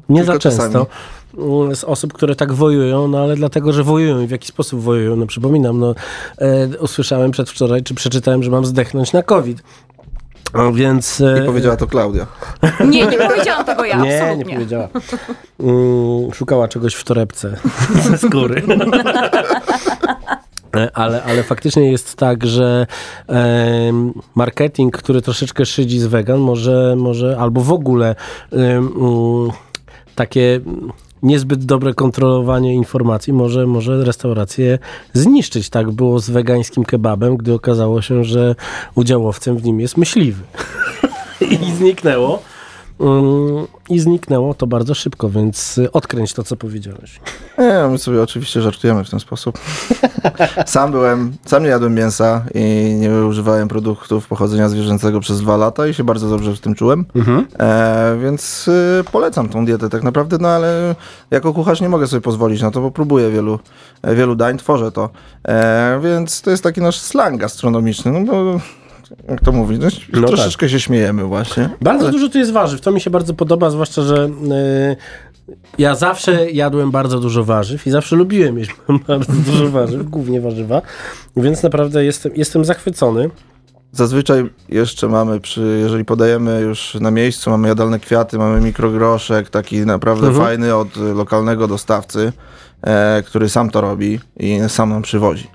nie 0.08 0.20
Tylko 0.20 0.32
za 0.32 0.38
często, 0.38 0.62
czasami. 0.62 1.72
y, 1.72 1.76
z 1.76 1.84
osób, 1.84 2.12
które 2.12 2.36
tak 2.36 2.52
wojują, 2.52 3.08
no 3.08 3.18
ale 3.18 3.36
dlatego, 3.36 3.72
że 3.72 3.84
wojują 3.84 4.20
i 4.20 4.26
w 4.26 4.30
jaki 4.30 4.48
sposób 4.48 4.80
wojują. 4.80 5.16
No 5.16 5.26
przypominam, 5.26 5.78
no 5.78 5.94
e, 6.38 6.68
usłyszałem 6.78 7.30
przedwczoraj, 7.30 7.82
czy 7.82 7.94
przeczytałem, 7.94 8.42
że 8.42 8.50
mam 8.50 8.64
zdechnąć 8.64 9.12
na 9.12 9.22
COVID. 9.22 9.62
No, 10.54 10.72
więc... 10.72 11.20
e, 11.20 11.42
I 11.42 11.46
powiedziała 11.46 11.76
to 11.76 11.86
Klaudia. 11.86 12.26
Nie, 12.90 13.06
nie 13.06 13.18
powiedziałam 13.18 13.64
tego 13.64 13.84
ja, 13.84 13.96
nie, 14.00 14.22
absolutnie. 14.22 14.44
nie 14.44 14.54
powiedziała. 14.54 14.88
Mm, 15.60 16.34
szukała 16.34 16.68
czegoś 16.68 16.94
w 16.94 17.04
torebce 17.04 17.56
ze 18.10 18.18
skóry. 18.18 18.62
E, 20.76 20.90
Ale, 20.94 21.22
ale 21.22 21.42
faktycznie 21.42 21.92
jest 21.92 22.16
tak, 22.16 22.46
że 22.46 22.86
em, 23.26 24.12
marketing, 24.34 24.96
który 24.96 25.22
troszeczkę 25.22 25.66
szydzi 25.66 26.00
z 26.00 26.06
vegan, 26.06 26.38
może, 26.38 26.94
może 26.96 27.36
albo 27.40 27.60
w 27.60 27.72
ogóle 27.72 28.14
mm, 28.52 28.90
takie 30.14 30.60
niezbyt 31.22 31.64
dobre 31.64 31.94
kontrolowanie 31.94 32.74
informacji 32.74 33.32
może, 33.32 33.66
może 33.66 34.04
restaurację 34.04 34.78
zniszczyć. 35.12 35.70
Tak 35.70 35.90
było 35.90 36.18
z 36.18 36.30
wegańskim 36.30 36.84
kebabem, 36.84 37.36
gdy 37.36 37.54
okazało 37.54 38.02
się, 38.02 38.24
że 38.24 38.54
udziałowcem 38.94 39.56
w 39.56 39.64
nim 39.64 39.80
jest 39.80 39.96
myśliwy. 39.96 40.42
I 41.62 41.72
zniknęło. 41.72 42.42
Mm, 43.00 43.66
I 43.90 43.98
zniknęło 43.98 44.54
to 44.54 44.66
bardzo 44.66 44.94
szybko, 44.94 45.30
więc 45.30 45.78
y, 45.78 45.92
odkręć 45.92 46.32
to, 46.32 46.42
co 46.42 46.56
powiedziałeś. 46.56 47.20
Nie, 47.58 47.88
my 47.90 47.98
sobie 47.98 48.22
oczywiście 48.22 48.62
żartujemy 48.62 49.04
w 49.04 49.10
ten 49.10 49.20
sposób. 49.20 49.58
sam 50.66 50.90
byłem, 50.90 51.32
sam 51.44 51.62
nie 51.62 51.68
jadłem 51.68 51.94
mięsa 51.94 52.44
i 52.54 52.94
nie 53.00 53.10
używałem 53.10 53.68
produktów 53.68 54.28
pochodzenia 54.28 54.68
zwierzęcego 54.68 55.20
przez 55.20 55.40
dwa 55.40 55.56
lata 55.56 55.86
i 55.86 55.94
się 55.94 56.04
bardzo 56.04 56.28
dobrze 56.28 56.56
w 56.56 56.60
tym 56.60 56.74
czułem. 56.74 57.04
E, 57.58 58.18
więc 58.22 58.68
y, 58.68 59.04
polecam 59.12 59.48
tą 59.48 59.64
dietę 59.64 59.88
tak 59.88 60.02
naprawdę, 60.02 60.38
no 60.40 60.48
ale 60.48 60.94
jako 61.30 61.52
kucharz 61.52 61.80
nie 61.80 61.88
mogę 61.88 62.06
sobie 62.06 62.20
pozwolić 62.20 62.62
na 62.62 62.70
to, 62.70 62.80
bo 62.80 62.90
próbuję 62.90 63.30
wielu, 63.30 63.58
wielu 64.04 64.34
dań, 64.34 64.58
tworzę 64.58 64.92
to. 64.92 65.10
E, 65.48 66.00
więc 66.02 66.42
to 66.42 66.50
jest 66.50 66.62
taki 66.62 66.80
nasz 66.80 67.00
slang 67.00 67.40
gastronomiczny, 67.40 68.12
no 68.12 68.20
bo 68.20 68.60
jak 69.28 69.40
to 69.40 69.52
mówić, 69.52 69.80
no, 69.82 70.20
No 70.20 70.28
troszeczkę 70.28 70.68
się 70.68 70.80
śmiejemy 70.80 71.24
właśnie. 71.24 71.70
Bardzo 71.82 72.04
Ale- 72.04 72.12
dużo 72.12 72.28
tu 72.28 72.38
jest 72.38 72.52
warzyw. 72.52 72.80
To 72.80 72.92
mi 72.92 73.00
się 73.00 73.10
bardzo 73.10 73.34
podoba, 73.34 73.70
zwłaszcza, 73.70 74.02
że 74.02 74.26
y, 74.26 74.96
ja 75.78 75.94
zawsze 75.94 76.50
jadłem 76.50 76.90
bardzo 76.90 77.20
dużo 77.20 77.44
warzyw 77.44 77.86
i 77.86 77.90
zawsze 77.90 78.16
lubiłem 78.16 78.58
jeść 78.58 78.70
bardzo 79.08 79.32
dużo 79.32 79.70
warzyw, 79.70 80.08
głównie 80.10 80.40
warzywa, 80.40 80.82
więc 81.36 81.62
naprawdę 81.62 82.04
jestem, 82.04 82.32
jestem 82.36 82.64
zachwycony. 82.64 83.30
Zazwyczaj 83.92 84.50
jeszcze 84.68 85.08
mamy 85.08 85.40
przy, 85.40 85.78
jeżeli 85.82 86.04
podajemy 86.04 86.60
już 86.60 86.94
na 87.00 87.10
miejscu, 87.10 87.50
mamy 87.50 87.68
jadalne 87.68 87.98
kwiaty, 88.00 88.38
mamy 88.38 88.60
mikrogroszek, 88.60 89.50
taki 89.50 89.76
naprawdę 89.78 90.26
Mhm. 90.26 90.44
fajny 90.46 90.74
od 90.74 90.96
lokalnego 90.96 91.68
dostawcy, 91.68 92.32
e, 92.82 93.22
który 93.26 93.48
sam 93.48 93.70
to 93.70 93.80
robi 93.80 94.20
i 94.36 94.58
sam 94.68 94.90
nam 94.90 95.02
przywozi. 95.02 95.46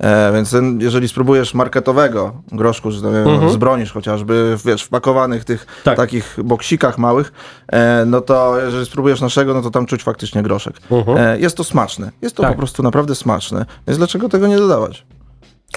E, 0.00 0.32
więc 0.32 0.50
ten, 0.50 0.80
jeżeli 0.80 1.08
spróbujesz 1.08 1.54
marketowego 1.54 2.32
groszku, 2.52 2.90
że 2.90 3.02
tak 3.02 3.10
Mhm. 3.14 3.52
z 3.52 3.56
bronisz 3.56 3.92
chociażby, 3.92 4.56
wiesz, 4.64 4.82
wpakowanych 4.82 5.44
tych 5.44 5.66
Tak. 5.84 5.96
takich 5.96 6.36
boksikach 6.44 6.98
małych, 6.98 7.32
e, 7.72 8.04
no 8.06 8.20
to 8.20 8.60
jeżeli 8.60 8.86
spróbujesz 8.86 9.20
naszego, 9.20 9.54
no 9.54 9.62
to 9.62 9.70
tam 9.70 9.86
czuć 9.86 10.02
faktycznie 10.02 10.42
groszek. 10.42 10.74
Mhm. 10.90 11.18
E, 11.18 11.38
jest 11.40 11.56
to 11.56 11.64
smaczne. 11.64 12.10
Jest 12.22 12.36
to 12.36 12.42
Tak. 12.42 12.52
po 12.52 12.58
prostu 12.58 12.82
naprawdę 12.82 13.14
smaczne. 13.14 13.66
Więc 13.86 13.98
dlaczego 13.98 14.28
tego 14.28 14.46
nie 14.46 14.56
dodawać? 14.58 15.06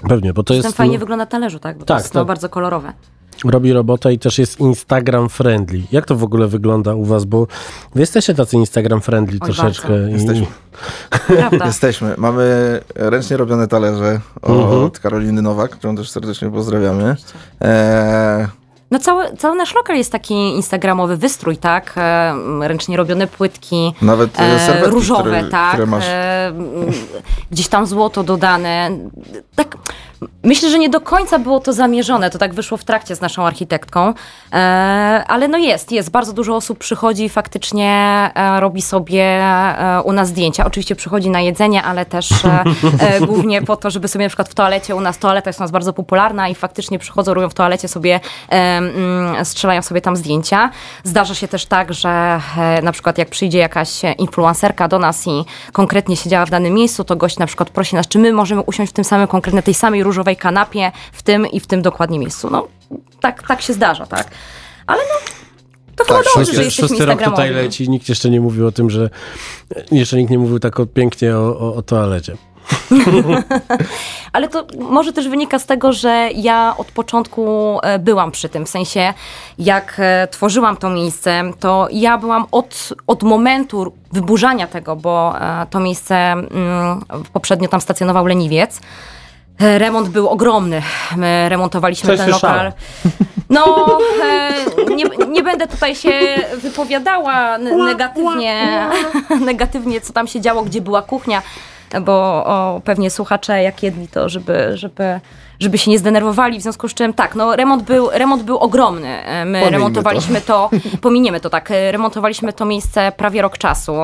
Pewnie, 0.09 0.34
bo 0.34 0.43
to 0.43 0.53
Ten 0.53 0.63
jest... 0.63 0.78
fajnie 0.78 0.99
wygląda 0.99 1.24
na 1.24 1.30
talerzu, 1.32 1.59
tak? 1.59 1.78
Bo 1.78 1.86
Tak, 1.86 1.97
to 1.97 2.03
jest 2.03 2.13
tak. 2.13 2.26
bardzo 2.28 2.49
kolorowe. 2.49 2.93
Robi 3.46 3.74
robotę 3.74 4.14
i 4.14 4.20
też 4.20 4.38
jest 4.40 4.60
Instagram 4.60 5.30
friendly. 5.30 5.82
Jak 5.92 6.06
to 6.06 6.16
w 6.16 6.24
ogóle 6.24 6.48
wygląda 6.48 6.94
u 6.96 7.06
was? 7.06 7.26
Bo 7.26 7.48
wy 7.96 8.00
jesteście 8.02 8.34
tacy 8.34 8.56
Instagram 8.56 9.02
friendly 9.02 9.38
Oj, 9.42 9.46
troszeczkę. 9.48 10.10
I, 10.10 10.14
Jesteśmy. 10.14 10.46
Prawda. 11.28 11.66
Jesteśmy. 11.74 12.14
Mamy 12.18 12.44
ręcznie 12.96 13.38
robione 13.38 13.68
talerze 13.68 14.20
Mhm. 14.44 14.84
od 14.84 15.00
Karoliny 15.00 15.42
Nowak, 15.42 15.72
którą 15.72 15.96
też 15.96 16.10
serdecznie 16.10 16.50
pozdrawiamy. 16.50 17.16
E, 17.62 18.48
No 18.92 19.00
cały, 19.00 19.38
cały 19.38 19.56
nasz 19.56 19.76
lokal 19.76 19.96
jest 19.98 20.12
taki 20.12 20.34
instagramowy 20.34 21.18
wystrój, 21.18 21.58
tak? 21.58 21.94
E, 21.98 22.34
ręcznie 22.62 22.98
robione 22.98 23.28
płytki. 23.28 23.94
Nawet, 24.02 24.40
e, 24.40 24.60
serwetki, 24.60 24.92
różowe, 24.92 25.22
które- 25.24 25.44
tak. 25.44 25.72
które 25.72 25.86
masz. 25.86 26.06
E, 26.08 26.54
gdzieś 27.52 27.68
tam 27.68 27.86
złoto 27.88 28.24
dodane. 28.24 28.92
Tak, 29.56 29.78
myślę, 30.44 30.70
że 30.70 30.80
nie 30.80 30.89
do 30.89 31.02
końca 31.02 31.39
było 31.39 31.60
to 31.60 31.74
zamierzone. 31.74 32.30
To 32.30 32.38
tak 32.38 32.54
wyszło 32.54 32.78
w 32.78 32.84
trakcie 32.84 33.16
z 33.16 33.22
naszą 33.22 33.46
architektką. 33.46 34.14
E, 34.54 34.56
ale 35.28 35.48
no 35.48 35.58
jest, 35.58 35.91
jest. 35.91 36.10
Bardzo 36.10 36.34
dużo 36.34 36.56
osób 36.56 36.78
przychodzi 36.78 37.24
i 37.24 37.30
faktycznie 37.30 37.89
e, 38.36 38.60
robi 38.60 38.82
sobie 38.82 39.24
e, 39.24 40.02
u 40.04 40.14
nas 40.14 40.28
zdjęcia. 40.28 40.66
Oczywiście 40.66 40.96
przychodzi 40.96 41.30
na 41.30 41.41
jedzenie, 41.41 41.84
ale 41.84 42.06
też 42.06 42.46
e, 42.46 42.64
e, 43.00 43.22
głównie 43.28 43.62
po 43.62 43.76
to, 43.76 43.89
żeby 43.89 44.08
sobie 44.08 44.26
na 44.26 44.30
przykład 44.30 44.50
w 44.50 44.54
toalecie, 44.54 44.96
u 44.96 45.02
nas 45.02 45.18
toaleta 45.18 45.50
jest 45.50 45.60
u 45.60 45.64
nas 45.64 45.72
bardzo 45.72 45.94
popularna 45.94 46.50
i 46.50 46.56
faktycznie 46.56 47.00
przychodzą, 47.00 47.34
robią 47.34 47.50
w 47.50 47.54
toalecie 47.54 47.88
sobie, 47.88 48.20
e, 48.50 48.54
mm, 48.54 49.46
strzelają 49.46 49.82
sobie 49.82 50.02
tam 50.02 50.16
zdjęcia. 50.16 50.70
Zdarza 51.04 51.36
się 51.36 51.48
też 51.48 51.66
tak, 51.66 51.94
że 51.94 52.41
na 52.84 52.91
przykład 52.91 53.18
jak 53.18 53.30
przyjdzie 53.30 53.60
jakaś 53.60 54.02
influencerka 54.18 54.88
do 54.88 55.00
nas 55.00 55.28
i 55.28 55.46
konkretnie 55.72 56.16
siedziała 56.16 56.46
w 56.46 56.50
danym 56.50 56.74
miejscu, 56.74 57.04
to 57.04 57.16
gość 57.16 57.39
na 57.39 57.48
przykład 57.48 57.70
prosi 57.70 57.96
nas, 57.96 58.08
czy 58.08 58.20
my 58.20 58.34
możemy 58.34 58.62
usiąść 58.62 58.91
w 58.91 58.96
tym 58.96 59.06
samym, 59.06 59.28
konkretnie 59.28 59.64
tej 59.64 59.74
samej 59.74 60.04
różowej 60.04 60.33
kanapie, 60.36 60.92
w 61.12 61.24
tym 61.24 61.48
i 61.48 61.60
w 61.60 61.68
tym 61.68 61.82
dokładnie 61.82 62.20
miejscu. 62.20 62.50
No, 62.50 62.68
tak, 63.20 63.48
tak 63.48 63.62
się 63.62 63.74
zdarza, 63.74 64.06
tak. 64.06 64.28
Ale 64.88 65.02
no, 65.02 65.44
to 65.96 66.04
chyba 66.04 66.24
dobrze, 66.24 66.54
że 66.54 66.64
Szósty, 66.64 66.88
szósty 66.88 67.06
rok 67.06 67.24
tutaj 67.24 67.52
leci, 67.52 67.90
nikt 67.90 68.10
jeszcze 68.10 68.30
nie 68.30 68.42
mówił 68.42 68.68
o 68.68 68.72
tym, 68.72 68.90
że 68.90 69.10
jeszcze 69.92 70.18
nikt 70.18 70.32
nie 70.32 70.40
mówił 70.40 70.60
tak 70.60 70.76
pięknie 70.94 71.38
o, 71.38 71.60
o, 71.60 71.76
o 71.76 71.82
toalecie. 71.82 72.38
Ale 74.34 74.50
to 74.50 74.68
może 74.80 75.14
też 75.14 75.28
wynika 75.28 75.60
z 75.60 75.66
tego, 75.66 75.94
że 75.94 76.30
ja 76.36 76.76
od 76.78 76.92
początku 76.92 77.80
e, 77.84 78.00
byłam 78.00 78.32
przy 78.32 78.50
tym. 78.50 78.66
W 78.66 78.70
sensie, 78.70 79.14
jak 79.60 79.96
e, 79.98 80.28
tworzyłam 80.32 80.78
to 80.78 80.90
miejsce, 80.90 81.44
to 81.60 81.88
ja 81.92 82.18
byłam 82.18 82.46
od, 82.52 82.94
od 83.08 83.24
momentu 83.24 83.94
wyburzania 84.12 84.68
tego, 84.68 84.96
bo 84.96 85.34
e, 85.40 85.66
to 85.70 85.80
miejsce 85.80 86.16
mm, 86.16 86.50
poprzednio 87.34 87.68
tam 87.68 87.82
stacjonował 87.82 88.26
leniwiec. 88.26 88.82
E, 89.62 89.78
Remont 89.80 90.10
był 90.10 90.30
ogromny. 90.30 90.82
My 91.18 91.49
remontowaliśmy 91.49 92.08
Coś 92.08 92.18
ten 92.20 92.30
słyszałem. 92.30 92.56
lokal. 92.66 92.74
No, 93.49 93.97
e, 94.24 94.51
nie, 94.95 95.06
nie 95.30 95.43
będę 95.43 95.68
tutaj 95.68 95.95
się 95.95 96.12
wypowiadała 96.58 97.58
negatywnie, 97.58 98.88
negatywnie, 99.45 100.01
co 100.01 100.14
tam 100.14 100.28
się 100.28 100.41
działo, 100.41 100.62
gdzie 100.64 100.82
była 100.82 101.01
kuchnia, 101.01 101.41
bo 102.01 102.14
o, 102.45 102.82
pewnie 102.84 103.10
słuchacze 103.10 103.64
jak 103.64 103.84
jedli 103.84 104.08
to, 104.08 104.30
żeby, 104.30 104.78
żeby, 104.78 105.20
żeby 105.60 105.78
się 105.78 105.91
nie 105.91 105.99
zdenerwowali, 105.99 106.60
w 106.60 106.62
związku 106.62 106.88
z 106.89 106.93
czym 106.93 107.14
tak, 107.14 107.36
no 107.36 107.56
remont 107.56 107.84
był, 107.84 108.10
remont 108.12 108.43
był 108.43 108.58
ogromny. 108.58 109.08
E, 109.26 109.45
My 109.45 109.60
Pomijmy 109.60 109.72
remontowaliśmy 109.78 110.41
to. 110.41 110.70
pominiemy 111.01 111.39
to 111.39 111.49
tak, 111.49 111.70
remontowaliśmy 111.91 112.54
to 112.54 112.66
miejsce 112.66 113.12
prawie 113.18 113.41
rok 113.41 113.58
czasu. 113.58 113.95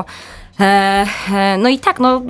E, 0.60 1.06
e, 1.34 1.58
No 1.58 1.70
i 1.70 1.80
tak, 1.80 2.00
no 2.00 2.22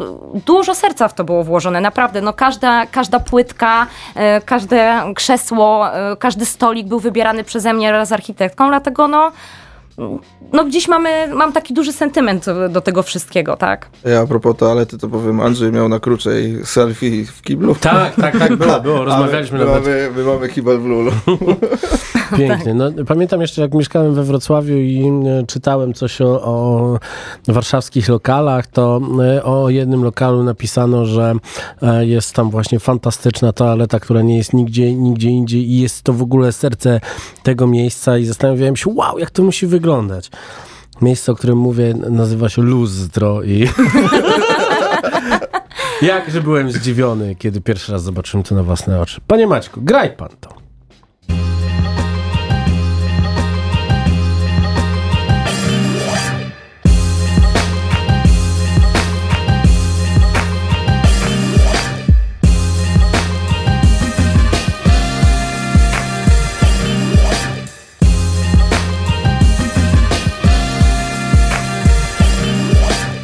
dużo 0.45 0.75
serca 0.75 1.07
w 1.07 1.13
to 1.13 1.23
było 1.23 1.43
włożone, 1.43 1.81
naprawdę. 1.81 2.21
No 2.21 2.33
każda, 2.33 2.85
każda 2.85 3.19
płytka, 3.19 3.87
e, 4.15 4.41
każde 4.41 5.01
krzesło, 5.15 5.85
każdy 6.19 6.45
stolik 6.45 6.87
był 6.87 6.99
wybierany 6.99 7.43
przeze 7.43 7.73
mnie 7.73 7.89
wraz 7.89 8.09
z 8.09 8.11
architektką, 8.11 8.67
dlatego 8.67 9.07
no 9.07 9.31
no 10.53 10.65
gdzieś 10.65 10.87
mamy, 10.87 11.27
mam 11.35 11.53
taki 11.53 11.73
duży 11.73 11.93
sentyment 11.93 12.45
do 12.69 12.81
tego 12.81 13.03
wszystkiego, 13.03 13.57
tak? 13.57 13.89
Ja 14.05 14.19
a 14.21 14.27
propos 14.27 14.57
toalety, 14.57 14.97
to 14.97 15.07
powiem, 15.07 15.39
Andrzej 15.39 15.71
miał 15.71 15.89
na 15.89 15.99
krócej 15.99 16.65
selfie 16.65 17.25
w 17.25 17.41
kiblu. 17.41 17.75
Tak, 17.75 18.15
tak, 18.15 18.39
tak, 18.39 18.55
było, 18.55 18.79
było, 18.89 19.05
rozmawialiśmy 19.05 19.59
my 19.59 19.65
nawet. 19.65 19.83
Mamy, 19.83 20.11
my 20.15 20.23
mamy 20.23 20.49
kibel 20.49 20.79
w 20.79 20.85
lulu. 20.85 21.11
Pięknie. 22.37 22.73
No, 22.73 22.91
pamiętam 23.07 23.41
jeszcze, 23.41 23.61
jak 23.61 23.73
mieszkałem 23.73 24.13
we 24.13 24.23
Wrocławiu 24.23 24.77
i 24.77 25.03
e, 25.07 25.45
czytałem 25.47 25.93
coś 25.93 26.21
o, 26.21 26.43
o 26.43 26.99
warszawskich 27.47 28.09
lokalach, 28.09 28.67
to 28.67 29.01
e, 29.21 29.43
o 29.43 29.69
jednym 29.69 30.03
lokalu 30.03 30.43
napisano, 30.43 31.05
że 31.05 31.33
e, 31.81 32.05
jest 32.05 32.33
tam 32.33 32.49
właśnie 32.49 32.79
fantastyczna 32.79 33.53
toaleta, 33.53 33.99
która 33.99 34.21
nie 34.21 34.37
jest 34.37 34.53
nigdzie, 34.53 34.95
nigdzie 34.95 35.29
indziej 35.29 35.71
i 35.71 35.79
jest 35.79 36.03
to 36.03 36.13
w 36.13 36.21
ogóle 36.21 36.51
serce 36.51 37.01
tego 37.43 37.67
miejsca 37.67 38.17
i 38.17 38.25
zastanawiałem 38.25 38.75
się, 38.75 38.93
wow, 38.95 39.19
jak 39.19 39.29
to 39.29 39.43
musi 39.43 39.67
wyglądać. 39.67 39.88
Miejsce, 41.01 41.31
o 41.31 41.35
którym 41.35 41.57
mówię, 41.57 41.93
nazywa 42.09 42.49
się 42.49 42.61
Lustro 42.61 43.43
i... 43.43 43.67
Jakże 46.01 46.41
byłem 46.41 46.71
zdziwiony, 46.71 47.35
kiedy 47.35 47.61
pierwszy 47.61 47.91
raz 47.91 48.03
zobaczyłem 48.03 48.43
to 48.43 48.55
na 48.55 48.63
własne 48.63 49.01
oczy. 49.01 49.21
Panie 49.27 49.47
Maćku, 49.47 49.81
graj 49.81 50.15
pan 50.15 50.29
to. 50.39 50.68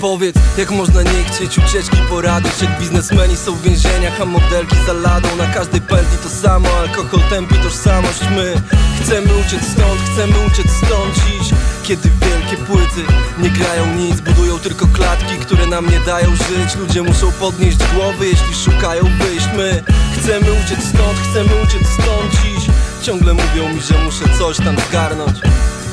Powiedz, 0.06 0.36
jak 0.58 0.72
można 0.72 1.02
nie 1.02 1.24
chcieć 1.24 1.58
ucieczki 1.58 1.98
poradzić 2.10 2.62
Jak 2.62 2.80
biznesmeni 2.80 3.38
są 3.38 3.56
w 3.56 3.62
więzieniach, 3.62 4.22
a 4.22 4.26
modelki 4.26 4.76
za 4.88 4.94
ladą. 4.94 5.36
Na 5.36 5.48
każdej 5.48 5.82
pętli 5.82 6.18
to 6.24 6.30
samo, 6.30 6.70
alkohol 6.80 7.30
tępi 7.30 7.56
tożsamość. 7.56 8.22
My 8.36 8.54
chcemy 9.02 9.28
uciec 9.34 9.62
stąd, 9.72 10.02
chcemy 10.14 10.34
uciec 10.48 10.72
stąd 10.72 11.16
dziś. 11.16 11.54
Kiedy 11.84 12.10
wielkie 12.10 12.58
płyty 12.58 13.02
nie 13.40 13.50
grają 13.50 13.96
nic 13.96 14.22
Budują 14.22 14.60
tylko 14.60 14.88
klatki, 14.88 15.38
które 15.38 15.68
nam 15.68 15.90
nie 15.90 16.00
dają 16.00 16.36
żyć. 16.36 16.76
Ludzie 16.80 17.02
muszą 17.02 17.32
podnieść 17.32 17.78
głowy, 17.96 18.28
jeśli 18.28 18.56
szukają 18.56 19.04
wyjść. 19.04 19.48
My 19.58 19.84
chcemy 20.18 20.52
uciec 20.52 20.80
stąd, 20.86 21.18
chcemy 21.30 21.50
uciec 21.64 21.88
stąd 21.94 22.32
dziś. 22.32 22.70
Ciągle 23.02 23.34
mówią 23.34 23.70
mi, 23.74 23.82
że 23.82 23.98
muszę 24.04 24.26
coś 24.40 24.58
tam 24.58 24.76
zgarnąć 24.90 25.40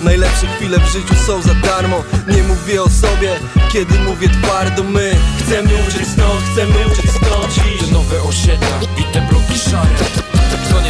Najlepsze 0.03 0.46
chwile 0.46 0.78
w 0.78 0.86
życiu 0.86 1.14
są 1.26 1.42
za 1.42 1.55
darmo. 1.55 2.05
Nie 2.28 2.42
mówię 2.42 2.82
o 2.82 2.88
sobie, 2.88 3.40
kiedy 3.72 3.98
mówię 3.98 4.28
twardo 4.28 4.82
My 4.82 5.16
chcemy 5.38 5.70
uciec 5.88 6.09
stąd, 6.09 6.42
chcemy 6.53 6.86
uciec 6.92 7.11
stąd. 7.11 7.55
Te 7.80 7.92
nowe 7.92 8.22
osiedla 8.22 8.80
i 8.98 9.12
te 9.12 9.20
bloki 9.20 9.59
szare 9.59 10.22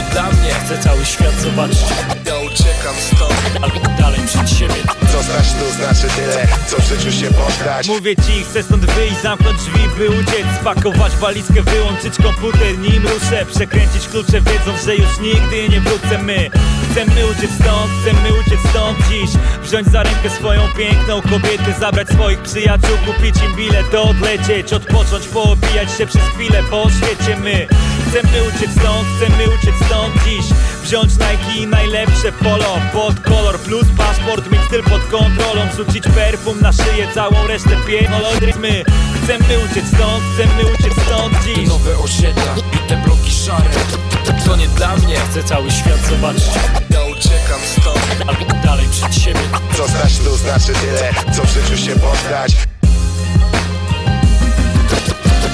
nie 0.03 0.11
dla 0.11 0.22
mnie 0.22 0.53
Chcę 0.64 0.78
cały 0.78 1.05
świat 1.05 1.40
zobaczyć. 1.40 1.78
Ja 2.26 2.38
uciekam 2.38 2.94
stąd. 3.14 3.64
Albo 3.64 4.03
dalej 4.03 4.20
przed 4.26 4.50
siebie. 4.50 4.74
Co 5.12 5.22
znać 5.22 5.53
tu 5.53 5.72
znaczy 5.76 6.16
tyle, 6.16 6.48
co 6.66 6.76
w 6.76 6.84
życiu 6.88 7.12
się 7.12 7.26
poddać. 7.32 7.88
Mówię 7.88 8.16
ci, 8.16 8.44
chcę 8.50 8.62
stąd 8.62 8.84
wyjść, 8.84 9.22
zamknąć 9.22 9.59
drzwi, 9.59 9.88
by 9.98 10.09
uciec. 10.09 10.46
Spakować 10.61 11.12
walizkę, 11.16 11.62
wyłączyć 11.62 12.16
komputer, 12.22 12.78
nim 12.78 13.03
ruszę. 13.03 13.46
Przekręcić 13.55 14.09
klucze, 14.09 14.40
wiedząc, 14.40 14.84
że 14.84 14.96
już 14.96 15.18
nigdy 15.20 15.68
nie 15.68 15.80
wrócę. 15.80 16.18
My 16.18 16.50
chcemy 16.90 17.26
uciec 17.26 17.50
stąd, 17.61 17.90
chcemy 18.00 18.28
uciec 18.40 18.61
stąd 18.70 18.98
dziś. 19.09 19.30
Wziąć 19.62 19.88
za 19.88 20.03
rękę 20.03 20.30
swoją 20.30 20.62
piękną 20.78 21.22
kobietę 21.22 21.74
Zabrać 21.80 22.09
swoich 22.09 22.38
przyjaciół, 22.38 22.96
kupić 23.07 23.36
im 23.42 23.57
bilet, 23.57 23.94
odlecieć 23.94 24.72
Odpocząć, 24.72 25.28
poobijać 25.28 25.88
się 25.98 26.07
przez 26.07 26.22
chwilę 26.22 26.62
po 26.70 26.86
świecie. 26.90 27.36
My 27.36 27.66
chcemy 28.09 28.42
uciec 28.48 28.70
stąd, 28.80 29.09
chcemy 29.16 29.44
uciec 29.48 29.74
stąd 29.86 29.91
dziś 30.24 30.47
Wziąć 30.82 31.12
Nike 31.12 31.59
i 31.59 31.66
najlepsze 31.66 32.32
polo 32.32 32.78
Pod 32.93 33.20
kolor 33.20 33.59
plus 33.59 33.84
paszport, 33.97 34.51
mieć 34.51 34.62
styl 34.62 34.82
pod 34.82 35.05
kontrolą 35.05 35.61
Rzucić 35.76 36.05
perfum 36.14 36.61
na 36.61 36.72
szyję, 36.72 37.09
całą 37.14 37.47
resztę 37.47 37.76
pierdolodry. 37.86 38.53
My 38.61 38.84
chcemy 39.22 39.59
uciec 39.64 39.86
stąd, 39.88 40.24
chcemy 40.34 40.72
uciec 40.74 40.93
stąd 41.07 41.38
Te 41.38 41.55
dziś. 41.55 41.68
Nowe 41.68 41.99
osiedla 41.99 42.55
i 42.72 42.88
te 42.88 42.97
bloki 42.97 43.30
szare. 43.30 43.70
To 44.47 44.57
nie 44.57 44.68
dla 44.68 44.97
mnie 44.97 45.16
Chcę 45.30 45.45
cały 45.45 45.70
świat 45.70 46.07
zobaczyć. 46.11 46.45
Ja 46.90 47.05
uciekam 47.05 47.61
stąd. 47.80 48.28
Albo 48.28 48.55
dalej 48.64 48.86
przed 48.90 49.14
siebie. 49.14 49.40
Co 49.76 49.88
znać 49.88 50.18
tu 50.18 50.36
znaczy 50.36 50.72
tyle, 50.72 51.32
co 51.32 51.43
w 51.43 51.55
życiu 51.55 51.76
się 51.76 51.93
poddać 51.97 52.53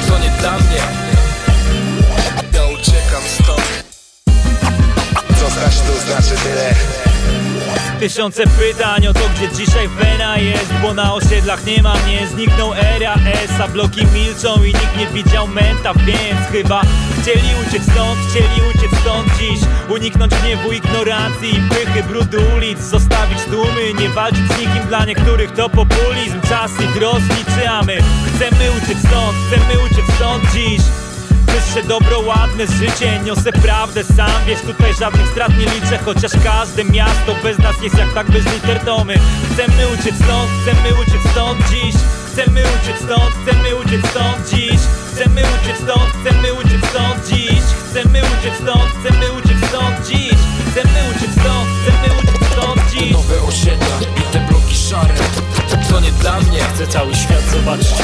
To 0.08 0.18
nie 0.18 0.30
dla 0.40 0.52
mnie. 0.52 0.82
Ja 2.54 2.66
uciekam 2.66 3.22
stąd 3.42 3.57
Co 5.40 5.50
znać 5.50 5.80
tu 5.80 6.00
znaczy 6.06 6.42
tyle. 6.44 6.74
Tysiące 8.00 8.42
pytań 8.46 9.06
o 9.06 9.14
to, 9.14 9.20
gdzie 9.34 9.56
dzisiaj 9.56 9.88
wena 9.88 10.36
jest 10.36 10.72
Bo 10.82 10.94
na 10.94 11.14
osiedlach 11.14 11.66
nie 11.66 11.82
ma 11.82 11.94
mnie, 11.94 12.26
zniknął 12.26 12.74
era 12.74 13.14
S 13.44 13.60
A 13.60 13.68
bloki 13.68 14.06
milczą 14.06 14.62
i 14.62 14.66
nikt 14.66 14.96
nie 14.98 15.06
widział 15.06 15.48
menta 15.48 15.94
Więc 15.94 16.40
chyba 16.52 16.82
chcieli 17.20 17.48
uciec 17.68 17.82
stąd, 17.82 18.18
chcieli 18.30 18.68
uciec 18.70 19.00
stąd 19.00 19.28
dziś. 19.38 19.60
Uniknąć 19.88 20.34
gniewu, 20.34 20.72
ignorancji 20.72 21.50
i 21.50 21.68
pychy, 21.68 22.02
brudu 22.02 22.38
ulic 22.56 22.80
Zostawić 22.80 23.38
tłumy, 23.50 23.94
nie 24.00 24.08
walczyć 24.08 24.52
z 24.52 24.58
nikim. 24.58 24.88
Dla 24.88 25.04
niektórych 25.04 25.52
to 25.52 25.68
populizm, 25.68 26.40
czas 26.48 26.70
ich 26.80 27.02
rozliczamy 27.02 27.98
Chcemy 28.36 28.70
uciec 28.70 28.98
stąd, 28.98 29.36
chcemy 29.46 29.84
uciec 29.84 30.14
stąd 30.16 30.52
dziś 30.52 30.82
Wyższe 31.48 31.82
dobro, 31.88 32.20
ładne 32.20 32.66
życie. 32.66 33.20
Niosę 33.24 33.52
prawdę 33.52 34.04
sam, 34.04 34.44
wiesz 34.46 34.60
tutaj 34.60 34.94
żadnych 34.94 35.28
strat 35.28 35.52
nie 35.58 35.66
liczę. 35.66 35.98
Chociaż 36.04 36.32
każde 36.44 36.84
miasto 36.84 37.34
bez 37.42 37.58
nas 37.58 37.82
jest 37.82 37.98
jak 37.98 38.12
tak 38.14 38.30
bez 38.30 38.44
liter 38.54 38.80
to 38.80 39.04
my 39.04 39.18
Chcemy 39.52 39.88
uciec 39.88 40.14
stąd, 40.24 40.50
chcemy 40.62 40.94
uciec 41.02 41.30
stąd 41.30 41.58
dziś. 41.70 41.94
Chcemy 42.32 42.60
uciec 42.60 42.96
stąd, 43.04 43.32
chcemy 43.42 43.76
uciec 43.76 44.10
stąd 44.10 44.50
dziś. 44.50 44.80
Chcemy 45.12 45.42
uciec 45.42 45.76
stąd, 45.82 46.10
chcemy 46.20 46.54
uciec 46.54 46.86
stąd 46.90 47.28
dziś. 47.28 47.60
Chcemy 47.90 48.22
uciec 48.22 48.54
stąd, 48.54 48.90
chcemy 49.00 49.32
uciec 49.32 49.58
stąd 49.68 50.06
dziś. 50.08 50.38
Chcemy 50.70 51.00
uciec 51.10 51.32
stąd, 51.40 51.68
chcemy 51.82 52.08
uciec 52.18 52.48
stąd 52.52 52.80
dziś. 52.92 53.12
Nowe 53.12 53.42
osiedla 53.42 53.96
i 54.16 54.32
te 54.32 54.40
bloki 54.40 54.76
szare. 54.76 55.14
To 55.90 56.00
nie 56.00 56.10
dla 56.10 56.40
mnie. 56.40 56.60
Chcę 56.74 56.86
cały 56.86 57.14
świat 57.14 57.42
zobaczyć 57.52 57.94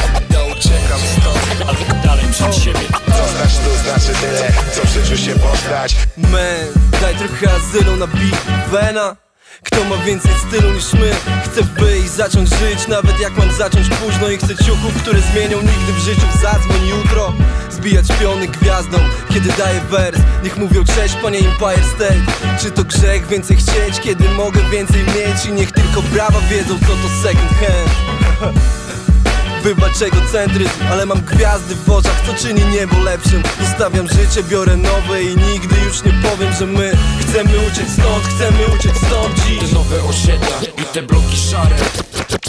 uciekam 0.59 1.01
stąd 1.21 2.03
dalej 2.05 2.25
przed 2.31 2.55
siebie. 2.55 2.81
Co 3.07 3.29
znać 3.29 3.59
tu 3.59 3.77
znaczy 3.83 4.21
tyle, 4.21 4.53
co 4.73 4.87
w 4.87 4.89
życiu 4.89 5.17
się 5.23 5.35
poddać 5.39 5.97
Man, 6.17 7.01
daj 7.01 7.15
trochę 7.17 7.57
azylu 7.57 7.97
na 7.97 8.07
beat 8.07 8.71
Vena 8.71 9.17
kto 9.65 9.85
ma 9.85 9.97
więcej 9.97 10.33
stylu 10.49 10.73
niż 10.73 10.93
my? 10.93 11.11
Chcę 11.45 11.63
wyjść, 11.63 12.11
zacząć 12.11 12.49
żyć. 12.49 12.89
Nawet 12.89 13.21
jak 13.21 13.37
mam 13.37 13.53
zacząć 13.53 13.89
późno 13.89 14.29
I 14.29 14.39
chcę 14.39 14.65
ciuchów, 14.65 14.95
które 15.03 15.21
zmienią 15.21 15.57
nigdy 15.57 15.93
w 15.93 15.99
życiu 15.99 16.27
Zadzwoń 16.43 16.89
jutro. 16.89 17.33
Zbijać 17.71 18.07
piony 18.21 18.47
gwiazdą 18.47 18.99
Kiedy 19.29 19.49
daję 19.59 19.81
wers. 19.81 20.19
Niech 20.45 20.57
mówią 20.57 20.85
cześć 20.85 21.15
panie 21.15 21.39
Empire 21.39 21.85
State. 21.95 22.57
Czy 22.61 22.71
to 22.71 22.85
grzech 22.85 23.27
więcej 23.27 23.57
chcieć 23.57 24.01
Kiedy 24.01 24.29
mogę 24.29 24.61
więcej 24.71 25.03
mieć? 25.03 25.47
I 25.49 25.53
niech 25.53 25.73
tylko 25.73 26.03
brawa 26.03 26.41
wiedzą 26.41 26.79
co 26.79 26.87
to 26.87 27.23
second 27.23 27.51
hand 27.51 27.91
Wybacz 29.65 30.03
egocentryzm, 30.03 30.71
ale 30.91 31.07
mam 31.07 31.21
gwiazdy 31.21 31.75
w 31.75 31.91
oczach 31.91 32.23
Co 32.27 32.35
czyni 32.35 32.65
niebo 32.65 32.99
lepszym. 32.99 33.43
Zostawiam 33.61 34.09
życie, 34.09 34.43
biorę 34.43 34.77
nowe 34.77 35.23
I 35.23 35.37
nigdy 35.37 35.77
już 35.85 36.05
nie 36.05 36.13
powiem, 36.13 36.53
że 36.53 36.67
my 36.67 36.93
Chcemy 37.21 37.51
uciec 37.59 37.93
stąd, 37.93 38.25
chcemy 38.25 38.67
uciec 38.77 38.97
stąd 39.07 39.45
dziś. 39.47 39.59
Te 39.59 39.75
nowe 39.75 40.05
osiedla 40.05 40.61
i 40.79 40.85
te 40.85 41.03
bloki 41.03 41.37
szare 41.51 41.77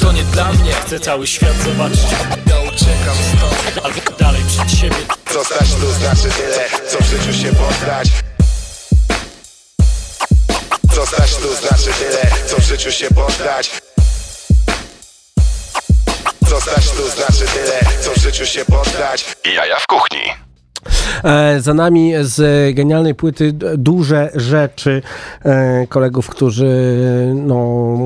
To 0.02 0.12
nie 0.12 0.24
dla 0.24 0.54
mnie. 0.54 0.74
Chcę 0.74 1.00
cały 1.00 1.28
świat 1.28 1.56
zobaczyć 1.66 2.06
Ja 2.48 2.60
uciekam 2.62 3.18
stąd 3.38 3.86
Albo 3.86 4.18
dalej 4.20 4.42
przed 4.48 4.80
siebie. 4.80 4.98
Co 5.34 5.44
znać 5.44 5.70
tu 5.82 5.92
znaczy 5.92 6.30
tyle, 6.38 6.90
co 6.90 6.98
w 6.98 7.06
życiu 7.06 7.34
się 7.34 7.56
poddać. 7.56 8.10
Co 10.96 11.06
znać 11.06 11.36
tu 11.36 11.56
znaczy 11.56 12.00
tyle, 12.00 12.32
co 12.48 12.62
w 12.62 12.64
życiu 12.64 12.92
się 12.92 13.08
poddać 13.08 13.85
Co 16.50 16.60
znać 16.60 16.92
tu 16.92 17.10
znaczy 17.10 17.46
tyle, 17.54 17.80
co 18.02 18.12
w 18.12 18.18
życiu 18.18 18.46
się 18.46 18.66
poddać 18.66 19.26
Jaja 19.46 19.80
w 19.80 19.88
kuchni. 19.88 20.45
E, 21.24 21.62
za 21.62 21.74
nami 21.74 22.14
z 22.22 22.76
genialnej 22.76 23.16
płyty 23.16 23.54
duże 23.78 24.32
rzeczy 24.36 25.02
e, 25.46 25.88
kolegów, 25.88 26.30
którzy 26.30 26.76
no, 27.36 27.98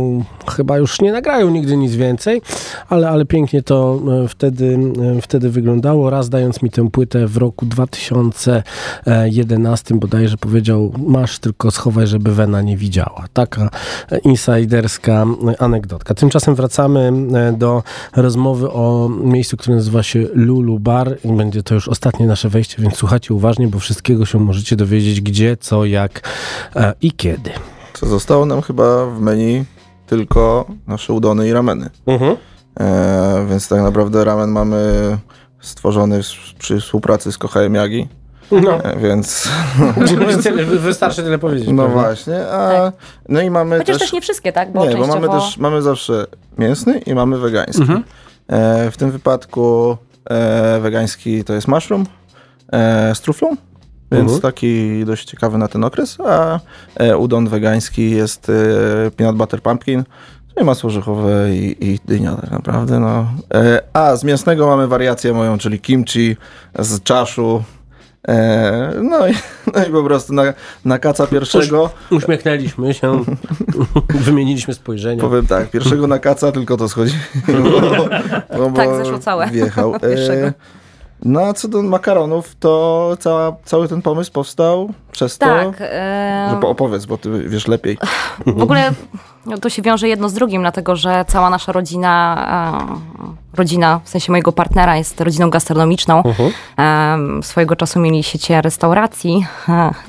chyba 0.52 0.78
już 0.78 1.02
nie 1.02 1.12
nagrają 1.12 1.50
nigdy 1.50 1.78
nic 1.78 1.96
więcej, 1.96 2.42
ale, 2.90 3.10
ale 3.10 3.26
pięknie 3.26 3.64
to 3.64 4.02
e, 4.24 4.28
wtedy, 4.28 4.80
wtedy 5.22 5.50
wyglądało. 5.50 6.10
Raz 6.10 6.30
dając 6.30 6.62
mi 6.62 6.70
tę 6.70 6.90
płytę 6.90 7.28
w 7.28 7.38
roku 7.38 7.66
2011 7.66 9.96
bodajże 9.96 10.38
powiedział, 10.38 10.94
masz 11.08 11.40
tylko 11.40 11.72
schowaj, 11.72 12.08
żeby 12.08 12.36
Wena 12.36 12.62
nie 12.62 12.78
widziała. 12.78 13.26
Taka 13.34 13.70
insiderska 14.24 15.26
anegdotka. 15.60 16.14
Tymczasem 16.14 16.56
wracamy 16.56 17.12
do 17.58 17.84
rozmowy 18.16 18.72
o 18.72 19.10
miejscu, 19.24 19.58
które 19.58 19.76
nazywa 19.76 20.04
się 20.04 20.28
Lulu 20.34 20.80
Bar 20.80 21.18
i 21.26 21.34
będzie 21.34 21.64
to 21.64 21.76
już 21.76 21.88
ostatnie 21.88 22.28
nasze 22.28 22.50
wejście, 22.50 22.68
więc 22.78 22.95
słuchajcie 22.95 23.34
uważnie, 23.34 23.67
bo 23.67 23.80
wszystkiego 23.80 24.26
się 24.26 24.39
możecie 24.39 24.76
dowiedzieć 24.76 25.22
gdzie, 25.22 25.57
co, 25.57 25.86
jak 25.86 26.30
e, 26.76 26.93
i 27.01 27.11
kiedy. 27.11 27.51
Co 27.93 28.05
zostało 28.05 28.45
nam 28.45 28.61
chyba 28.61 29.05
w 29.05 29.22
menu 29.22 29.65
tylko 30.07 30.65
nasze 30.88 31.13
udony 31.13 31.47
i 31.47 31.53
rameny. 31.53 31.89
Mhm. 32.05 32.36
E, 32.80 33.45
więc 33.49 33.67
tak 33.67 33.82
naprawdę 33.82 34.24
ramen 34.24 34.49
mamy 34.49 35.17
stworzony 35.59 36.24
w, 36.24 36.53
przy 36.59 36.80
współpracy 36.80 37.32
z 37.32 37.38
Kochajem 37.38 37.76
Yagi. 37.76 38.07
No. 38.51 38.84
E, 38.84 38.97
więc... 38.97 39.49
Tyle, 40.43 40.65
wystarczy 40.65 41.24
tyle 41.24 41.38
powiedzieć. 41.38 41.70
No 41.70 41.84
prawda? 41.84 42.01
właśnie. 42.01 42.47
A, 42.51 42.91
No 43.30 43.41
i 43.41 43.49
mamy 43.49 43.78
Chociaż 43.78 43.95
też... 43.95 44.01
też 44.01 44.13
nie 44.13 44.22
wszystkie, 44.22 44.51
tak? 44.51 44.72
Bo 44.72 44.86
nie, 44.86 44.97
bo 44.97 45.07
mamy 45.07 45.30
też 45.30 45.57
mamy 45.57 45.82
zawsze 45.82 46.26
mięsny 46.57 46.99
i 46.99 47.15
mamy 47.15 47.38
wegański. 47.38 47.82
Mhm. 47.82 48.03
E, 48.47 48.91
w 48.91 48.97
tym 48.97 49.11
wypadku 49.11 49.97
e, 50.30 50.80
wegański 50.80 51.43
to 51.43 51.53
jest 51.53 51.67
mushroom 51.67 52.05
z 53.13 53.22
truflą, 53.22 53.55
więc 54.11 54.24
Mhm. 54.32 54.41
taki 54.41 55.03
dość 55.05 55.26
ciekawy 55.26 55.57
na 55.57 55.67
ten 55.67 55.84
okres, 55.84 56.17
a 56.26 56.59
e, 56.95 57.17
udon 57.17 57.47
wegański 57.49 58.11
jest 58.11 58.49
e, 58.49 59.11
peanut 59.11 59.36
butter 59.36 59.61
pumpkin, 59.61 60.03
czyli 60.53 60.65
masło 60.65 60.88
orzechowe 60.88 61.55
i, 61.55 61.91
i 61.93 61.99
dynia 62.05 62.36
tak 62.36 62.51
naprawdę. 62.51 62.99
No. 62.99 63.28
E, 63.53 63.82
a 63.93 64.15
z 64.15 64.24
mięsnego 64.24 64.67
mamy 64.67 64.88
wariację 64.88 65.34
moją, 65.34 65.57
czyli 65.57 65.80
kimchi 65.80 66.38
z 66.80 67.03
czaszu. 67.03 67.63
E, 68.28 68.91
no, 69.03 69.28
i, 69.28 69.34
no 69.76 69.86
i 69.86 69.91
po 69.91 70.03
prostu 70.03 70.34
na, 70.34 70.43
na 70.86 70.99
kaca 70.99 71.28
pierwszego 71.28 71.89
Uśmiechnęliśmy 72.11 72.93
się, 72.93 73.24
wymieniliśmy 74.26 74.74
spojrzenia. 74.74 75.22
Powiem 75.22 75.47
tak, 75.47 75.70
pierwszego 75.70 76.07
na 76.07 76.20
kaca 76.20 76.51
tylko 76.51 76.78
to 76.78 76.89
schodzi. 76.89 77.15
No, 78.59 78.70
bo 78.70 78.76
Tak, 78.76 78.95
zeszło 78.95 79.20
całe. 79.20 79.47
Wjechał. 79.47 79.99
Pierwszego. 79.99 80.47
E, 80.47 80.53
no 81.26 81.41
a 81.41 81.53
co 81.53 81.67
do 81.67 81.84
makaronów, 81.84 82.55
to 82.55 83.15
cała, 83.20 83.55
cały 83.65 83.88
ten 83.88 84.01
pomysł 84.01 84.32
powstał 84.32 84.89
przez 85.20 85.38
Tak. 85.38 85.67
to, 86.51 86.57
po- 86.57 86.70
opowiedz, 86.70 87.05
bo 87.05 87.17
ty 87.17 87.49
wiesz 87.49 87.67
lepiej. 87.67 87.97
W 88.45 88.61
ogóle 88.63 88.91
no, 89.45 89.57
to 89.57 89.70
się 89.70 89.82
wiąże 89.82 90.07
jedno 90.07 90.30
z 90.30 90.34
drugim, 90.34 90.61
dlatego 90.61 90.95
że 90.95 91.26
cała 91.28 91.49
nasza 91.49 91.72
rodzina, 91.72 92.88
rodzina 93.53 93.99
w 94.03 94.09
sensie 94.09 94.32
mojego 94.32 94.51
partnera 94.51 94.97
jest 94.97 95.22
rodziną 95.22 95.49
gastronomiczną. 95.49 96.24
E, 96.80 97.17
swojego 97.41 97.76
czasu 97.76 97.99
mieli 97.99 98.24
siecie 98.24 98.61
restauracji. 98.61 99.45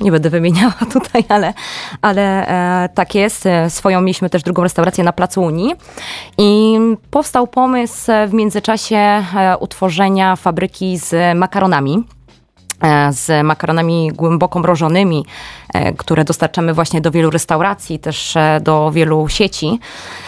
Nie 0.01 0.11
będę 0.11 0.29
wymieniała 0.29 0.73
tutaj, 0.93 1.23
ale, 1.29 1.53
ale 2.01 2.47
e, 2.83 2.89
tak 2.89 3.15
jest. 3.15 3.45
E, 3.45 3.69
Swoją 3.69 4.01
mieliśmy 4.01 4.29
też 4.29 4.43
drugą 4.43 4.63
restaurację 4.63 5.03
na 5.03 5.13
Placu 5.13 5.41
Unii. 5.41 5.75
I 6.37 6.79
powstał 7.11 7.47
pomysł 7.47 8.11
e, 8.11 8.27
w 8.27 8.33
międzyczasie 8.33 9.23
utworzenia 9.59 10.35
fabryki 10.35 10.97
z 10.97 11.37
makaronami 11.37 12.03
z 13.11 13.45
makaronami 13.45 14.11
głęboko 14.13 14.59
mrożonymi, 14.59 15.25
e, 15.25 15.60
które 15.97 16.23
dostarczamy 16.23 16.73
właśnie 16.73 17.01
do 17.01 17.11
wielu 17.11 17.29
restauracji, 17.29 17.99
też 17.99 18.35
e, 18.37 18.59
do 18.63 18.91
wielu 18.91 19.27
sieci. 19.29 19.79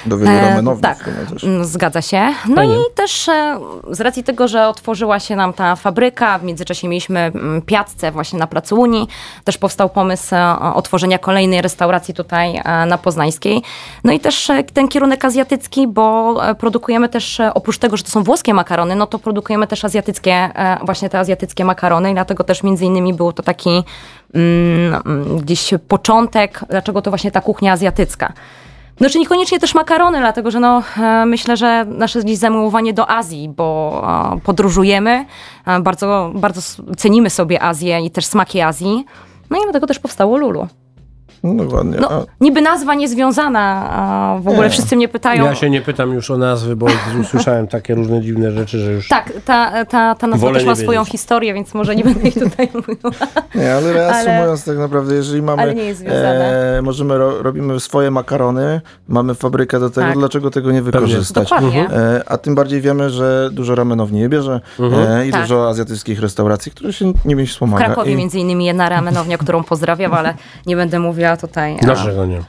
Do 0.06 0.18
wielu 0.18 0.32
E, 0.32 0.42
ramenowni 0.42 0.82
Tak, 0.82 1.10
mm, 1.44 1.66
zgadza 1.66 2.02
się. 2.02 2.34
No 2.48 2.56
Fajnie. 2.56 2.76
i 2.76 2.96
też 2.96 3.30
e, 3.30 3.60
z 3.92 4.02
racji 4.02 4.24
tego, 4.24 4.48
że 4.48 4.68
otworzyła 4.68 5.20
się 5.20 5.36
nam 5.36 5.54
ta 5.54 5.76
fabryka, 5.76 6.40
w 6.40 6.44
międzyczasie 6.44 6.88
mieliśmy 6.88 7.20
mm, 7.20 7.62
piazzę 7.62 8.12
właśnie 8.12 8.40
na 8.40 8.48
Placu 8.48 8.76
Unii, 8.76 9.08
też 9.44 9.58
powstał 9.58 9.90
pomysł 9.90 10.36
e, 10.36 10.60
otworzenia 10.74 11.18
kolejnej 11.20 11.62
restauracji 11.62 12.14
tutaj 12.14 12.62
e, 12.66 12.86
na 12.86 12.98
Poznańskiej. 12.98 13.62
No 14.04 14.12
i 14.14 14.20
też 14.20 14.50
e, 14.50 14.64
ten 14.64 14.88
kierunek 14.88 15.26
azjatycki, 15.26 15.88
bo 15.88 16.36
e, 16.50 16.56
produkujemy 16.56 17.10
też, 17.10 17.40
e, 17.40 17.54
oprócz 17.54 17.78
tego, 17.78 17.98
że 17.98 18.04
to 18.04 18.10
są 18.10 18.24
włoskie 18.24 18.54
makarony, 18.54 18.96
no 18.96 19.08
to 19.08 19.20
produkujemy 19.20 19.68
też 19.68 19.86
azjatyckie, 19.86 20.32
e, 20.34 20.78
właśnie 20.86 21.10
te 21.10 21.20
azjatyckie 21.20 21.66
makarony 21.66 22.12
i 22.12 22.14
dlatego 22.14 22.44
też 22.44 22.64
między 22.64 22.86
innymi 22.86 23.14
był 23.14 23.34
to 23.34 23.44
taki 23.44 23.84
gdzieś 25.42 25.74
początek, 25.88 26.60
dlaczego 26.70 27.02
to 27.02 27.12
właśnie 27.12 27.32
ta 27.32 27.42
kuchnia 27.42 27.74
azjatycka. 27.74 28.34
No 29.00 29.10
czy 29.10 29.20
niekoniecznie 29.20 29.60
też 29.60 29.76
makarony, 29.76 30.20
dlatego 30.20 30.52
że 30.52 30.60
no, 30.60 30.84
e, 30.98 31.26
myślę, 31.26 31.58
że 31.58 31.86
nasze 31.86 32.20
gdzieś 32.20 32.38
zamiłowanie 32.38 32.94
do 32.94 33.10
Azji, 33.10 33.50
bo 33.50 34.02
e, 34.36 34.40
podróżujemy, 34.40 35.26
e, 35.66 35.80
bardzo, 35.80 36.32
bardzo 36.36 36.62
cenimy 36.98 37.30
sobie 37.30 37.64
Azję 37.64 38.00
i 38.00 38.12
też 38.12 38.26
smaki 38.26 38.62
Azji. 38.62 39.06
No 39.50 39.58
i 39.58 39.62
dlatego 39.64 39.88
też 39.88 40.00
powstało 40.00 40.38
Lulu. 40.38 40.68
No 41.44 41.64
dokładnie. 41.64 41.98
No, 42.02 42.26
niby 42.42 42.62
nazwa 42.62 42.96
niezwiązana, 42.96 43.90
a 43.92 44.38
w 44.40 44.48
ogóle 44.48 44.64
Nie. 44.64 44.70
wszyscy 44.70 44.96
mnie 44.96 45.08
pytają. 45.08 45.46
Ja 45.46 45.56
się 45.56 45.70
nie 45.70 45.82
pytam 45.82 46.14
już 46.14 46.32
o 46.32 46.38
nazwy, 46.38 46.76
bo 46.76 46.86
usłyszałem 47.22 47.68
takie 47.68 47.96
różne 47.96 48.22
dziwne 48.22 48.52
rzeczy, 48.52 48.80
że 48.80 48.92
już... 48.92 49.08
Tak, 49.08 49.34
ta, 49.46 49.86
ta, 49.86 50.16
ta 50.16 50.28
nazwa 50.28 50.54
też 50.54 50.66
ma 50.66 50.72
nie 50.72 50.76
swoją 50.76 51.02
wiedzieć. 51.02 51.12
historię, 51.12 51.54
więc 51.54 51.74
może 51.74 51.96
nie 51.96 52.04
będę 52.04 52.28
ich 52.28 52.34
tutaj 52.34 52.70
mówiła. 52.76 53.12
nie, 53.56 53.74
ale 53.76 53.94
reasumując 53.94 54.68
Ale- 54.68 54.76
tak 54.76 54.78
naprawdę, 54.78 55.16
jeżeli 55.16 55.42
mamy, 55.42 55.62
ale 55.62 55.76
nie 55.76 55.84
jest 55.84 56.00
związane. 56.00 56.78
e, 56.78 56.82
możemy, 56.82 57.18
ro, 57.18 57.44
robimy 57.44 57.80
swoje 57.80 58.12
makarony, 58.12 58.82
mamy 59.08 59.34
fabrykę 59.36 59.80
do 59.80 59.90
tego, 59.90 60.08
Tak. 60.08 60.18
dlaczego 60.18 60.52
tego 60.52 60.72
nie 60.72 60.82
wykorzystać? 60.82 61.50
Dokładnie. 61.50 61.90
E, 61.90 62.24
a 62.28 62.38
tym 62.38 62.56
bardziej 62.56 62.82
wiemy, 62.82 63.10
że 63.10 63.50
dużo 63.52 63.76
ramenowni 63.76 64.20
nie 64.20 64.30
bierze 64.30 64.62
e, 64.80 65.28
i 65.28 65.32
Tak. 65.32 65.42
dużo 65.42 65.70
azjatyckich 65.70 66.20
restauracji, 66.22 66.72
które 66.72 66.94
się 66.94 67.14
nimi 67.26 67.46
W 67.46 67.50
wspomaga. 67.50 67.86
Krakowie 67.86 68.12
I- 68.12 68.16
między 68.16 68.40
innymi 68.40 68.66
jedna 68.66 68.90
ramenownia, 68.90 69.38
którą 69.38 69.64
pozdrawiam, 69.64 70.14
ale 70.14 70.34
nie 70.66 70.76
będę 70.76 71.00
mówiła 71.00 71.33
tutaj. 71.38 71.76
a- 71.82 71.86
Dlaczego 71.86 72.26
nie? 72.26 72.42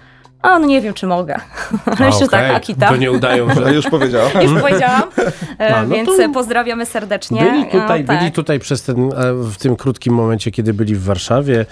A, 0.43 0.59
no 0.59 0.67
nie 0.67 0.81
wiem, 0.81 0.95
czy 0.95 1.07
mogę. 1.07 1.35
Ale 1.99 2.07
jeszcze 2.07 2.29
tak, 2.29 2.45
okej. 2.45 2.57
Akita. 2.57 2.89
To 2.89 2.97
nie 2.97 3.13
udają, 3.13 3.55
że... 3.55 3.75
Już 3.75 3.87
powiedziałem. 3.87 4.31
Już 4.43 4.61
powiedziałam, 4.63 5.03
e, 5.61 5.75
A, 5.77 5.83
no 5.83 5.95
więc 5.95 6.09
to- 6.17 6.29
pozdrawiamy 6.29 6.87
serdecznie. 6.87 7.43
Byli 7.43 7.65
tutaj, 7.67 8.01
E, 8.01 8.05
tak. 8.05 8.19
byli 8.19 8.33
tutaj 8.33 8.59
przez 8.61 8.83
ten, 8.83 9.13
e, 9.13 9.33
w 9.35 9.57
tym 9.57 9.77
krótkim 9.77 10.15
momencie, 10.15 10.51
kiedy 10.51 10.75
byli 10.75 10.95
w 10.95 11.05
Warszawie. 11.05 11.67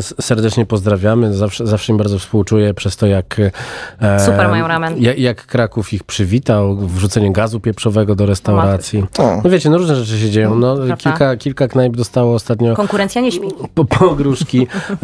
Serdecznie 0.00 0.66
pozdrawiamy. 0.66 1.34
Zawsze, 1.34 1.66
zawsze 1.66 1.92
im 1.92 1.98
bardzo 1.98 2.18
współczuję 2.18 2.74
przez 2.74 2.96
to, 2.96 3.06
jak, 3.06 3.36
e, 4.00 4.20
Super 4.20 4.48
mają 4.48 4.68
ramen. 4.68 4.94
Jak, 5.02 5.18
jak 5.18 5.46
Kraków 5.46 5.92
ich 5.92 6.04
przywitał, 6.04 6.76
wrzucenie 6.76 7.32
gazu 7.32 7.60
pieprzowego 7.60 8.14
do 8.14 8.26
restauracji. 8.26 9.04
O. 9.18 9.40
No 9.44 9.50
wiecie, 9.50 9.70
no 9.70 9.78
różne 9.78 9.96
rzeczy 9.96 10.18
się 10.20 10.30
dzieją. 10.30 10.54
No, 10.54 10.76
Prawda. 10.76 10.96
kilka, 10.96 11.36
kilka 11.36 11.68
knajp 11.68 11.96
dostało 11.96 12.34
ostatnio 12.34 12.74
Konkurencja 12.74 13.20
nie 13.22 13.32
śpi. 13.32 13.48
po, 13.74 13.84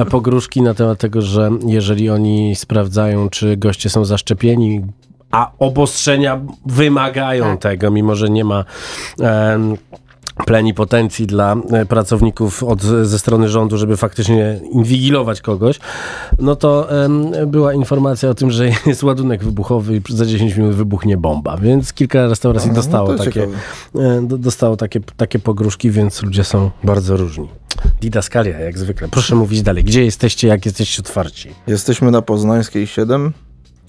pogróżki, 0.04 0.62
na 0.62 0.74
temat 0.74 0.98
tego, 0.98 1.22
że 1.22 1.50
jeżeli 1.66 2.10
oni 2.10 2.56
sprawdzają, 2.56 3.28
czy 3.28 3.56
goście 3.56 3.90
są 3.90 4.04
zaszczepieni, 4.04 4.84
a 5.30 5.50
obostrzenia 5.58 6.40
wymagają 6.66 7.44
Tak. 7.44 7.58
tego, 7.60 7.90
mimo 7.90 8.14
że 8.14 8.28
nie 8.30 8.44
ma 8.44 8.64
plenipotencji 10.46 11.26
dla 11.26 11.56
e, 11.72 11.86
pracowników 11.86 12.62
od, 12.62 12.82
ze 12.82 13.18
strony 13.18 13.48
rządu, 13.48 13.76
żeby 13.76 13.96
faktycznie 13.96 14.60
inwigilować 14.72 15.40
kogoś, 15.40 15.80
no 16.38 16.56
to 16.56 17.02
em, 17.04 17.30
była 17.46 17.74
informacja 17.74 18.28
o 18.30 18.34
tym, 18.34 18.50
że 18.50 18.68
jest 18.86 19.02
ładunek 19.02 19.44
wybuchowy 19.44 19.96
i 19.96 20.00
za 20.08 20.26
10 20.26 20.56
minut 20.56 20.74
wybuchnie 20.74 21.16
bomba, 21.16 21.56
więc 21.56 21.92
kilka 21.92 22.26
restauracji 22.26 22.68
No, 22.70 22.74
dostało 22.76 23.08
to 23.08 23.18
takie, 23.18 23.32
ciekawe. 23.32 23.56
e, 24.18 24.22
do, 24.22 24.38
dostało 24.38 24.76
takie, 24.76 25.00
takie 25.16 25.38
pogróżki, 25.38 25.90
więc 25.90 26.22
ludzie 26.22 26.44
są 26.44 26.70
bardzo 26.84 27.16
różni. 27.16 27.48
Didaskalia, 28.00 28.58
jak 28.60 28.78
zwykle. 28.78 29.08
Proszę 29.08 29.34
mówić 29.34 29.62
dalej. 29.62 29.84
Gdzie 29.84 30.04
jesteście, 30.04 30.48
jak 30.48 30.66
jesteście 30.66 31.02
otwarci? 31.02 31.48
Jesteśmy 31.66 32.10
na 32.10 32.22
Poznańskiej 32.22 32.86
7. 32.86 33.32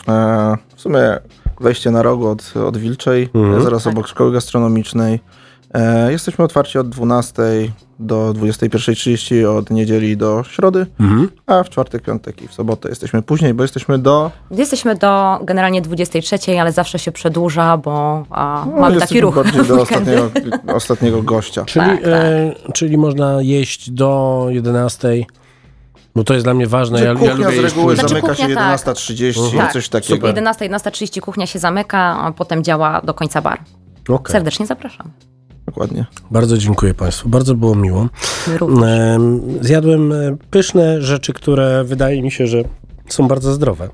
E, 0.08 0.58
w 0.76 0.82
sumie 0.82 1.18
wejście 1.62 1.92
na 1.92 2.02
rogu 2.02 2.28
od, 2.28 2.54
od 2.58 2.78
Wilczej, 2.78 3.30
Mhm. 3.34 3.64
zaraz 3.64 3.88
obok 3.88 4.08
szkoły 4.08 4.32
gastronomicznej. 4.34 5.20
E, 5.74 6.12
jesteśmy 6.12 6.46
otwarci 6.46 6.78
od 6.80 6.90
12 6.90 7.44
do 8.00 8.34
21.30 8.34 9.46
od 9.58 9.70
niedzieli 9.70 10.18
do 10.18 10.44
środy, 10.50 10.86
Mhm. 11.00 11.30
a 11.48 11.64
w 11.64 11.70
czwartek, 11.70 12.02
piątek 12.04 12.42
i 12.42 12.48
w 12.48 12.54
sobotę 12.54 12.90
jesteśmy 12.90 13.22
później, 13.22 13.54
bo 13.54 13.64
jesteśmy 13.64 13.98
do... 14.00 14.32
Jesteśmy 14.52 14.96
do 14.96 15.40
generalnie 15.44 15.82
23, 15.82 16.60
ale 16.62 16.72
zawsze 16.72 17.00
się 17.00 17.12
przedłuża, 17.12 17.78
bo 17.78 18.26
a, 18.30 18.66
No, 18.76 18.82
mamy 18.82 19.00
taki 19.00 19.22
ruch 19.22 19.36
bardziej 19.36 19.66
do 19.66 19.82
ostatniego, 19.82 20.30
ostatniego 20.74 21.24
gościa. 21.24 21.66
Czyli, 21.66 21.86
Tak, 21.86 22.00
e, 22.04 22.54
czyli 22.74 22.98
można 22.98 23.42
jeść 23.42 23.92
do 23.92 24.46
11. 24.50 25.08
Bo 26.16 26.24
to 26.24 26.34
jest 26.34 26.46
dla 26.46 26.54
mnie 26.54 26.68
ważne. 26.68 27.00
Ja, 27.00 27.06
ja 27.06 27.14
kuchnia 27.14 27.34
lubię 27.34 27.50
z 27.50 27.54
jeść 27.54 27.64
reguły 27.76 27.94
późno. 27.96 28.08
Znaczy 28.10 28.22
zamyka 28.22 28.36
się 28.36 28.44
kuchnia, 28.44 28.56
tak. 28.56 28.80
11.30, 28.80 29.58
Tak. 29.58 29.74
coś 29.74 29.90
takiego. 29.90 30.16
Super. 30.16 30.30
11, 30.30 30.66
11.30 30.70 31.20
kuchnia 31.22 31.46
się 31.46 31.60
zamyka, 31.60 32.00
a 32.00 32.32
potem 32.32 32.64
działa 32.64 33.02
do 33.02 33.14
końca 33.14 33.42
bar. 33.42 33.60
Okej. 34.10 34.32
Serdecznie 34.32 34.66
zapraszam. 34.66 35.12
Dokładnie. 35.70 36.06
Bardzo 36.32 36.58
dziękuję 36.58 36.94
Państwu, 36.94 37.30
bardzo 37.30 37.56
było 37.56 37.76
miło. 37.76 38.08
Zjadłem 39.62 40.12
e, 40.12 40.38
pyszne 40.52 41.02
rzeczy, 41.02 41.34
które 41.34 41.84
wydaje 41.84 42.22
mi 42.22 42.32
się, 42.32 42.48
że 42.48 42.64
są 43.08 43.28
bardzo 43.28 43.54
zdrowe. 43.54 43.90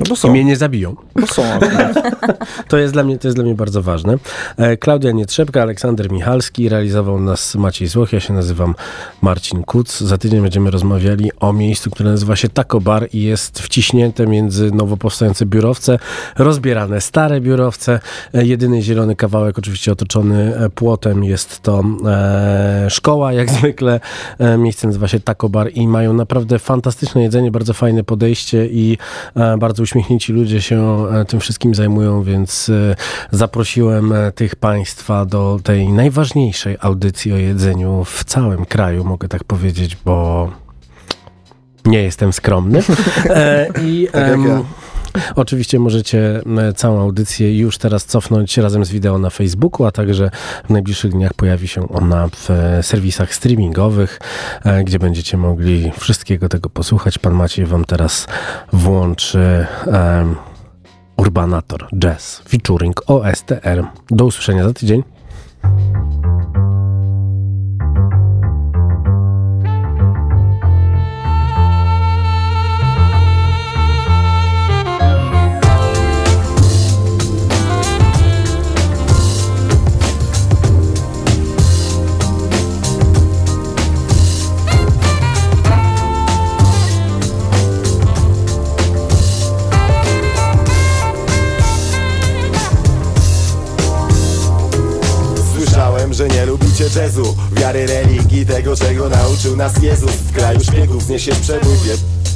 No 0.00 0.06
bo 0.08 0.14
I 0.14 0.16
są. 0.16 0.30
mnie 0.30 0.44
nie 0.44 0.56
zabiją. 0.56 0.96
Bo 1.20 1.26
są. 1.26 1.42
To 2.68 2.78
jest 2.78 2.92
dla 2.92 3.04
mnie, 3.04 3.18
to 3.18 3.28
jest 3.28 3.36
dla 3.36 3.44
mnie 3.44 3.54
bardzo 3.54 3.82
ważne. 3.82 4.18
E, 4.56 4.76
Klaudia 4.76 5.10
Nietrzepka, 5.12 5.62
Aleksander 5.62 6.12
Michalski, 6.12 6.68
realizował 6.68 7.20
nas 7.20 7.54
Maciej 7.54 7.88
Złoch, 7.88 8.12
ja 8.12 8.20
się 8.20 8.32
nazywam 8.32 8.74
Marcin 9.22 9.62
Kuc. 9.62 10.00
Za 10.00 10.18
tydzień 10.18 10.42
będziemy 10.42 10.70
rozmawiali 10.70 11.30
o 11.40 11.52
miejscu, 11.52 11.90
które 11.90 12.10
nazywa 12.10 12.36
się 12.36 12.48
Taco 12.48 12.80
Bar 12.80 13.08
i 13.12 13.22
jest 13.22 13.58
wciśnięte 13.60 14.26
między 14.26 14.70
nowo 14.70 14.96
powstające 14.96 15.46
biurowce, 15.46 15.98
rozbierane 16.38 17.00
stare 17.00 17.40
biurowce. 17.40 18.00
E, 18.34 18.46
Jedyny 18.46 18.82
zielony 18.82 19.16
kawałek, 19.16 19.58
oczywiście 19.58 19.92
otoczony 19.92 20.56
e, 20.56 20.70
płotem, 20.70 21.24
jest 21.24 21.60
to 21.60 21.84
e, 22.06 22.86
szkoła, 22.90 23.32
jak 23.32 23.50
zwykle. 23.60 24.00
E, 24.38 24.56
miejsce 24.58 24.86
nazywa 24.86 25.08
się 25.08 25.20
Taco 25.20 25.48
Bar 25.48 25.70
i 25.74 25.88
mają 25.88 26.12
naprawdę 26.12 26.58
fantastyczne 26.58 27.22
jedzenie, 27.22 27.50
bardzo 27.50 27.74
fajne 27.74 28.04
podejście 28.04 28.66
i 28.66 28.98
e, 29.34 29.56
bardzo 29.58 29.82
uśmiechnięci 29.90 30.32
ludzie 30.32 30.62
się 30.62 31.06
e, 31.12 31.24
tym 31.24 31.40
wszystkim 31.40 31.74
zajmują, 31.74 32.22
więc 32.22 32.68
e, 32.68 32.96
zaprosiłem 33.30 34.12
e, 34.12 34.32
tych 34.32 34.56
Państwa 34.56 35.24
do 35.24 35.60
tej 35.62 35.88
najważniejszej 35.88 36.76
audycji 36.80 37.32
o 37.32 37.36
jedzeniu 37.36 38.04
w 38.04 38.24
całym 38.24 38.64
kraju, 38.64 39.04
mogę 39.04 39.28
tak 39.28 39.44
powiedzieć, 39.44 39.96
bo 40.04 40.50
nie 41.84 42.02
jestem 42.02 42.32
skromny. 42.32 42.82
E, 43.30 43.66
I 43.82 44.08
Tak. 44.12 44.40
Oczywiście 45.36 45.78
możecie 45.78 46.42
całą 46.76 47.00
audycję 47.00 47.58
już 47.58 47.78
teraz 47.78 48.04
cofnąć 48.04 48.56
razem 48.56 48.84
z 48.84 48.90
wideo 48.90 49.18
na 49.18 49.30
Facebooku, 49.30 49.86
a 49.86 49.90
także 49.90 50.30
w 50.66 50.70
najbliższych 50.70 51.12
dniach 51.12 51.34
pojawi 51.34 51.68
się 51.68 51.88
ona 51.88 52.28
w 52.28 52.50
e, 52.50 52.82
serwisach 52.82 53.34
streamingowych, 53.34 54.20
e, 54.64 54.84
gdzie 54.84 54.98
będziecie 54.98 55.36
mogli 55.36 55.92
wszystkiego 55.98 56.48
tego 56.48 56.70
posłuchać. 56.70 57.18
Pan 57.18 57.34
Maciej 57.34 57.66
wam 57.66 57.84
teraz 57.84 58.26
włączy 58.72 59.66
em, 59.86 60.36
Urbanator 61.16 61.88
Jazz 61.98 62.42
featuring 62.48 63.02
OSTR. 63.06 63.84
Do 64.10 64.24
usłyszenia 64.24 64.64
za 64.64 64.72
tydzień. 64.72 65.02
Jazzu 97.00 97.36
Wiary, 97.52 97.86
religii, 97.86 98.46
tego 98.46 98.76
czego 98.76 99.08
nauczył 99.08 99.56
nas 99.56 99.82
Jezus. 99.82 100.10
W 100.10 100.32
kraju 100.32 100.60
szpiegów 100.60 101.02
zniesiesz 101.02 101.38
przebój 101.38 101.76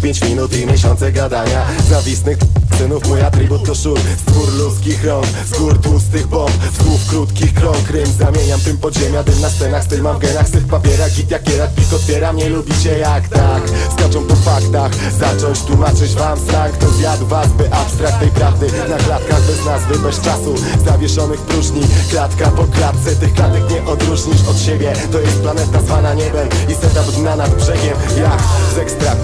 Pięć 0.03 0.23
minut 0.23 0.57
i 0.57 0.67
miesiące 0.67 1.13
gadania 1.13 1.67
Zawistnych 1.91 2.39
synów 2.79 3.09
mój 3.09 3.23
atrybut 3.23 3.67
to 3.67 3.75
szur 3.75 3.99
Stwór 4.19 4.53
ludzkich 4.59 5.05
rąk, 5.05 5.27
z 5.47 5.59
gór 5.59 5.81
tłustych 5.81 6.27
bomb 6.27 6.53
Słów 6.83 7.07
krótkich 7.07 7.55
krąg, 7.55 7.91
rym 7.91 8.07
zamieniam 8.07 8.61
tym 8.61 8.79
podziemia 8.79 9.23
Dym 9.23 9.41
na 9.41 9.51
scenach, 9.51 9.85
styl 9.85 10.03
mam 10.03 10.17
w 10.17 10.19
genach, 10.19 10.49
swych 10.49 10.67
papierach 10.67 11.13
Git 11.13 11.31
jak 11.31 11.43
kierat, 11.43 11.75
pik 11.75 11.93
otwieram, 11.93 12.37
nie 12.37 12.49
lubicie 12.49 12.99
jak 12.99 13.29
tak. 13.29 13.63
Skaczą 13.99 14.25
po 14.25 14.37
faktach, 14.37 14.93
zacząć 15.19 15.63
tłumaczyć 15.63 16.15
wam 16.15 16.39
slang. 16.41 16.77
To 16.77 16.91
zjadł 16.91 17.27
was, 17.27 17.49
by 17.49 17.73
abstrakt 17.73 18.21
tej 18.21 18.29
prawdy 18.29 18.67
Na 18.89 18.97
klatkach 18.97 19.43
bez 19.43 19.65
nazwy, 19.67 19.99
bez 19.99 20.21
czasu. 20.21 20.55
Zawieszonych 20.85 21.41
próżni, 21.41 21.83
klatka 22.11 22.51
po 22.51 22.65
klatce 22.65 23.17
Tych 23.17 23.35
klatek 23.35 23.71
nie 23.71 23.85
odróżnisz 23.85 24.49
od 24.51 24.59
siebie. 24.59 24.93
To 25.13 25.21
jest 25.21 25.41
planeta 25.41 25.83
zwana 25.83 26.15
niebem 26.15 26.49
I 26.69 26.75
setup 26.75 27.15
dna 27.15 27.37
nad 27.37 27.55
brzegiem. 27.55 27.97
Jak 28.19 28.43
z 28.75 28.79
ekstra 28.79 29.17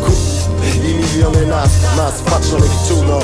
i 0.65 0.95
miliony 0.95 1.47
nas, 1.47 1.71
nas 1.97 2.15
wpatrzonych 2.15 2.71
w 2.71 2.89
czółno 2.89 3.19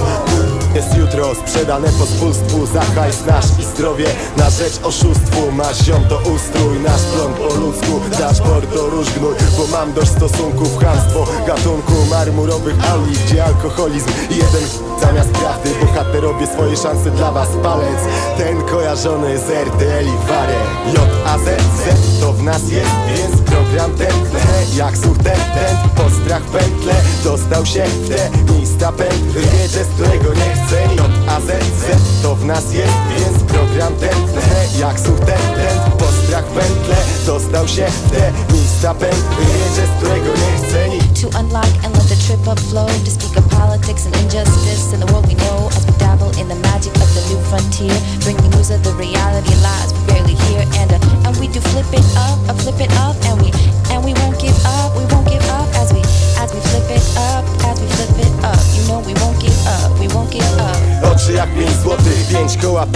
jest 0.76 0.96
jutro 0.96 1.34
sprzedane 1.34 1.88
pospólstwu 1.88 2.66
Za 2.66 2.80
hajs 2.80 3.26
nasz 3.26 3.44
i 3.60 3.64
zdrowie. 3.64 4.06
Na 4.36 4.50
rzecz 4.50 4.78
oszustwu 4.82 5.52
Masz 5.52 5.84
ziom 5.84 6.04
to 6.08 6.18
ustrój, 6.18 6.80
nasz 6.80 7.02
plon 7.02 7.34
po 7.34 7.54
ludzku 7.54 8.00
Dashboard 8.18 8.74
to 8.74 8.86
róż 8.90 9.06
gnój, 9.10 9.34
bo 9.58 9.66
mam 9.76 9.92
dość 9.92 10.10
stosunków 10.10 10.78
Chamstwo 10.78 11.26
gatunku 11.46 11.92
marmurowych 12.10 12.90
auli 12.90 13.16
Gdzie 13.26 13.44
alkoholizm. 13.44 14.08
Jeden 14.30 14.68
zamiast 15.00 15.30
prawdy 15.30 15.70
Bohaterowie 15.80 16.46
swoje 16.46 16.76
szanse 16.76 17.10
dla 17.10 17.32
was. 17.32 17.48
Palec 17.62 18.00
Ten 18.38 18.62
kojarzony 18.62 19.38
z 19.38 19.50
RTL 19.50 20.06
i 20.06 20.28
Warę 20.28 20.60
J, 20.94 21.00
A, 21.26 21.38
Z, 21.38 21.44
Z 21.44 22.20
to 22.20 22.32
w 22.32 22.42
nas 22.42 22.70
jest, 22.70 22.90
więc 23.08 23.45
program 23.56 23.90
ten 23.96 24.30
tle 24.30 24.76
Jak 24.76 24.96
słuch 24.96 25.18
ten, 25.18 25.40
ten, 25.54 25.76
postrach 25.96 26.42
pętle 26.42 26.94
Dostał 27.24 27.66
się 27.66 27.84
w 27.84 28.08
te 28.08 28.52
miejsca 28.52 28.92
pęd 28.92 29.32
Wiedzie, 29.32 29.84
z 29.84 29.88
którego 29.88 30.34
nie 30.34 30.50
chce 30.54 30.94
J, 30.94 31.10
A, 31.28 31.40
Z, 31.40 31.46
Z. 31.46 32.22
To 32.22 32.34
w 32.34 32.44
nas 32.44 32.72
jest, 32.72 32.94
więc 33.18 33.42
program 33.42 33.94
ten 33.94 34.26
tle 34.26 34.80
Jak 34.80 35.00
słuch 35.00 35.20
ten, 35.20 35.54
ten, 35.56 35.92
postrach 35.98 36.44
pętle 36.44 36.96
Dostał 37.26 37.68
się 37.68 37.86
w 37.86 38.10
te 38.10 38.32
miejsca 38.52 38.94
pęd 38.94 39.24
Wiedzie, 39.38 39.86
z 39.86 39.96
którego 39.98 40.26
nie 40.26 40.88
nikt 40.88 40.95
to 41.30 41.38
unlock 41.38 41.68
and 41.82 41.92
let 41.94 42.06
the 42.06 42.18
trip 42.26 42.46
up 42.46 42.58
flow 42.70 42.86
to 42.86 43.10
speak 43.10 43.36
of 43.36 43.48
politics 43.50 44.06
and 44.06 44.14
injustice 44.22 44.92
in 44.92 45.00
the 45.00 45.06
world 45.12 45.26
we 45.26 45.34
know 45.34 45.68
as 45.74 45.86
we 45.86 45.92
dabble 45.98 46.30
in 46.38 46.48
the 46.48 46.54
magic 46.70 46.94
of 47.02 47.08
the 47.14 47.22
new 47.30 47.40
frontier. 47.50 47.94
Bringing 48.22 48.50
news 48.50 48.70
of 48.70 48.82
the 48.84 48.92
reality 48.94 49.54
lies 49.62 49.92
we 49.92 50.00
barely 50.06 50.34
hear. 50.46 50.62
And 50.78 50.92
uh, 50.92 51.26
and 51.26 51.34
we 51.38 51.48
do 51.48 51.60
flip 51.60 51.90
it 51.90 52.06
up 52.16 52.38
uh, 52.48 52.54
flip 52.62 52.80
it 52.80 52.92
up 53.02 53.16
and 53.26 53.40
we 53.42 53.50
and 53.90 54.04
we 54.04 54.14
won't 54.22 54.38
give 54.40 54.56
up 54.66 54.94
we 54.94 55.04
won't 55.10 55.26
give 55.26 55.42
up 55.50 55.68
as 55.74 55.92
we 55.92 56.02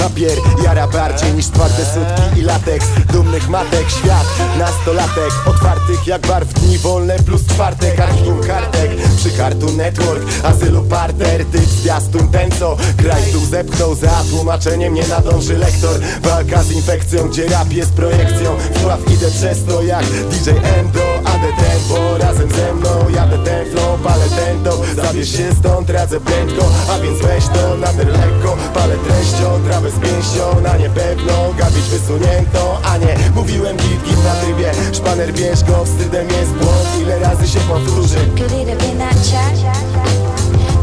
papier. 0.02 0.38
Jara 0.64 0.86
bardziej 0.88 1.34
niż 1.34 1.46
twarde 1.46 1.84
sutki 1.84 2.40
i 2.40 2.42
lateks 2.42 2.86
Dumnych 3.12 3.48
matek, 3.48 3.90
świat, 3.90 4.26
nastolatek. 4.58 5.32
Otwartych 5.46 6.06
jak 6.06 6.26
bar 6.26 6.46
w 6.46 6.52
dni 6.52 6.78
wolne 6.78 7.16
plus 7.18 7.46
czwartek. 7.46 8.00
Archium 8.00 8.40
kartek 8.40 8.90
przy 9.16 9.30
Cartoon 9.30 9.76
Network. 9.76 10.22
Azylu 10.44 10.82
parter, 10.82 11.44
typ 11.44 11.64
zwiastun 11.64 12.28
ten 12.28 12.50
co? 12.50 12.76
Kraj 12.96 13.22
tu 13.32 13.46
zepchnął 13.46 13.94
za 13.94 14.22
tłumaczeniem 14.30 14.94
Nie 14.94 15.08
nadąży 15.08 15.58
lektor. 15.58 16.00
Walka 16.22 16.62
z 16.62 16.72
infekcją, 16.72 17.28
gdzie 17.28 17.48
rap 17.48 17.72
jest 17.72 17.92
projekcją. 17.92 18.56
Wpław 18.74 19.00
idę 19.12 19.30
przez 19.30 19.64
to 19.64 19.82
jak 19.82 20.04
DJ 20.04 20.50
Endo 20.50 21.20
AD 21.24 21.40
Tempo, 21.40 22.18
razem 22.18 22.50
ze 22.50 22.74
mną 22.74 22.90
Jadę 23.14 23.38
ten 23.44 23.70
flow, 23.70 24.00
palę 24.00 24.24
ten 24.36 24.64
to 24.64 24.80
Zabierz 25.02 25.32
się 25.32 25.54
stąd, 25.60 25.90
radzę 25.90 26.20
prędko 26.20 26.64
A 26.90 26.98
więc 26.98 27.18
weź 27.22 27.44
to 27.44 27.76
nader 27.76 28.06
lekko. 28.06 28.56
Palę 28.74 28.94
treścią, 28.96 29.60
trawę 29.66 29.89
z 29.90 29.98
pięścią 29.98 30.60
Na 30.60 30.76
niepewną, 30.76 31.32
gabić 31.58 31.84
wysuniętą 31.84 32.58
A 32.84 32.96
nie, 32.96 33.16
mówiłem 33.34 33.76
git, 33.76 34.02
git 34.04 34.24
na 34.24 34.34
trybie. 34.34 34.72
Szpaner 34.92 35.32
bierz 35.32 35.64
go, 35.64 35.84
wstydem 35.84 36.26
jest 36.28 36.52
błąd. 36.52 36.88
Ile 37.02 37.18
razy 37.18 37.48
się 37.48 37.60
powtórzy? 37.60 38.16
Could 38.16 38.52
it 38.52 38.68
have 38.68 38.78
been 38.78 38.98
that 38.98 39.16
chat 39.30 39.50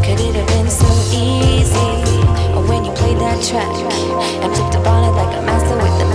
could 0.07 0.21
it 0.21 0.35
have 0.35 0.47
been 0.47 0.69
so 0.69 0.87
easy? 1.11 1.91
Or 2.55 2.63
when 2.63 2.85
you 2.85 2.93
played 2.93 3.19
that 3.19 3.43
track 3.43 3.67
and 4.41 4.55
flipped 4.55 4.75
upon 4.75 5.03
it 5.03 5.11
like 5.19 5.35
a 5.35 5.41
master 5.41 5.66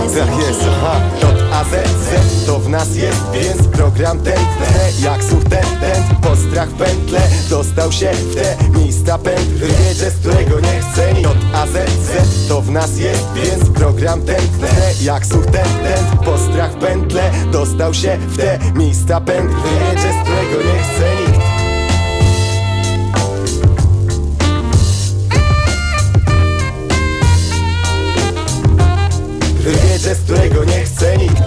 Tak 0.03 0.37
jest, 0.47 0.61
aha, 0.67 1.01
J, 1.21 1.53
A, 1.53 1.63
Z, 1.63 1.69
Z 1.69 2.45
To 2.45 2.59
w 2.59 2.69
nas 2.69 2.95
jest, 2.95 3.21
więc 3.33 3.67
program 3.67 4.19
ten 4.19 4.35
tle 4.35 4.91
Jak 5.01 5.23
słuch 5.23 5.43
ten, 5.43 5.65
ten, 5.79 6.03
postrach 6.21 6.69
w 6.69 6.77
pętle 6.77 7.19
Dostał 7.49 7.91
się 7.91 8.11
w 8.11 8.35
te 8.35 8.57
miejsca 8.79 9.17
pęd 9.17 9.49
Wiedzie, 9.49 10.11
z 10.11 10.15
którego 10.19 10.59
nie 10.59 10.81
chce 10.81 11.21
J, 11.21 11.37
A, 11.53 11.67
Z, 11.67 11.71
Z 11.71 12.47
To 12.47 12.61
w 12.61 12.71
nas 12.71 12.97
jest, 12.97 13.25
więc 13.33 13.69
program 13.69 14.21
ten 14.21 14.49
tle 14.59 14.69
Jak 15.01 15.25
słuch 15.25 15.45
ten, 15.45 15.65
ten, 15.83 16.17
postrach 16.17 16.71
w 16.71 16.75
pętle 16.75 17.31
Dostał 17.51 17.93
się 17.93 18.17
w 18.17 18.37
te 18.37 18.59
miejsca 18.75 19.21
pęd 19.21 19.51
Wiedzie, 19.51 20.13
z 20.13 20.23
którego 20.23 20.73
nie 20.73 20.83
chce 20.83 21.22
Wiecie, 29.63 30.15
z 30.15 30.21
którego 30.21 30.63
nie 30.63 30.83
chce 30.85 31.17
nikt 31.17 31.41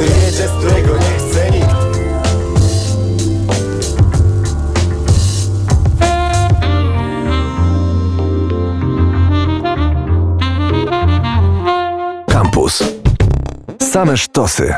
Wiecie, 0.00 0.48
z 0.48 0.50
którego 0.50 0.96
nie 0.96 1.18
chce 1.18 1.50
nikt 1.50 1.74
Kampus. 12.28 12.82
Same 13.92 14.16
sztosy. 14.16 14.74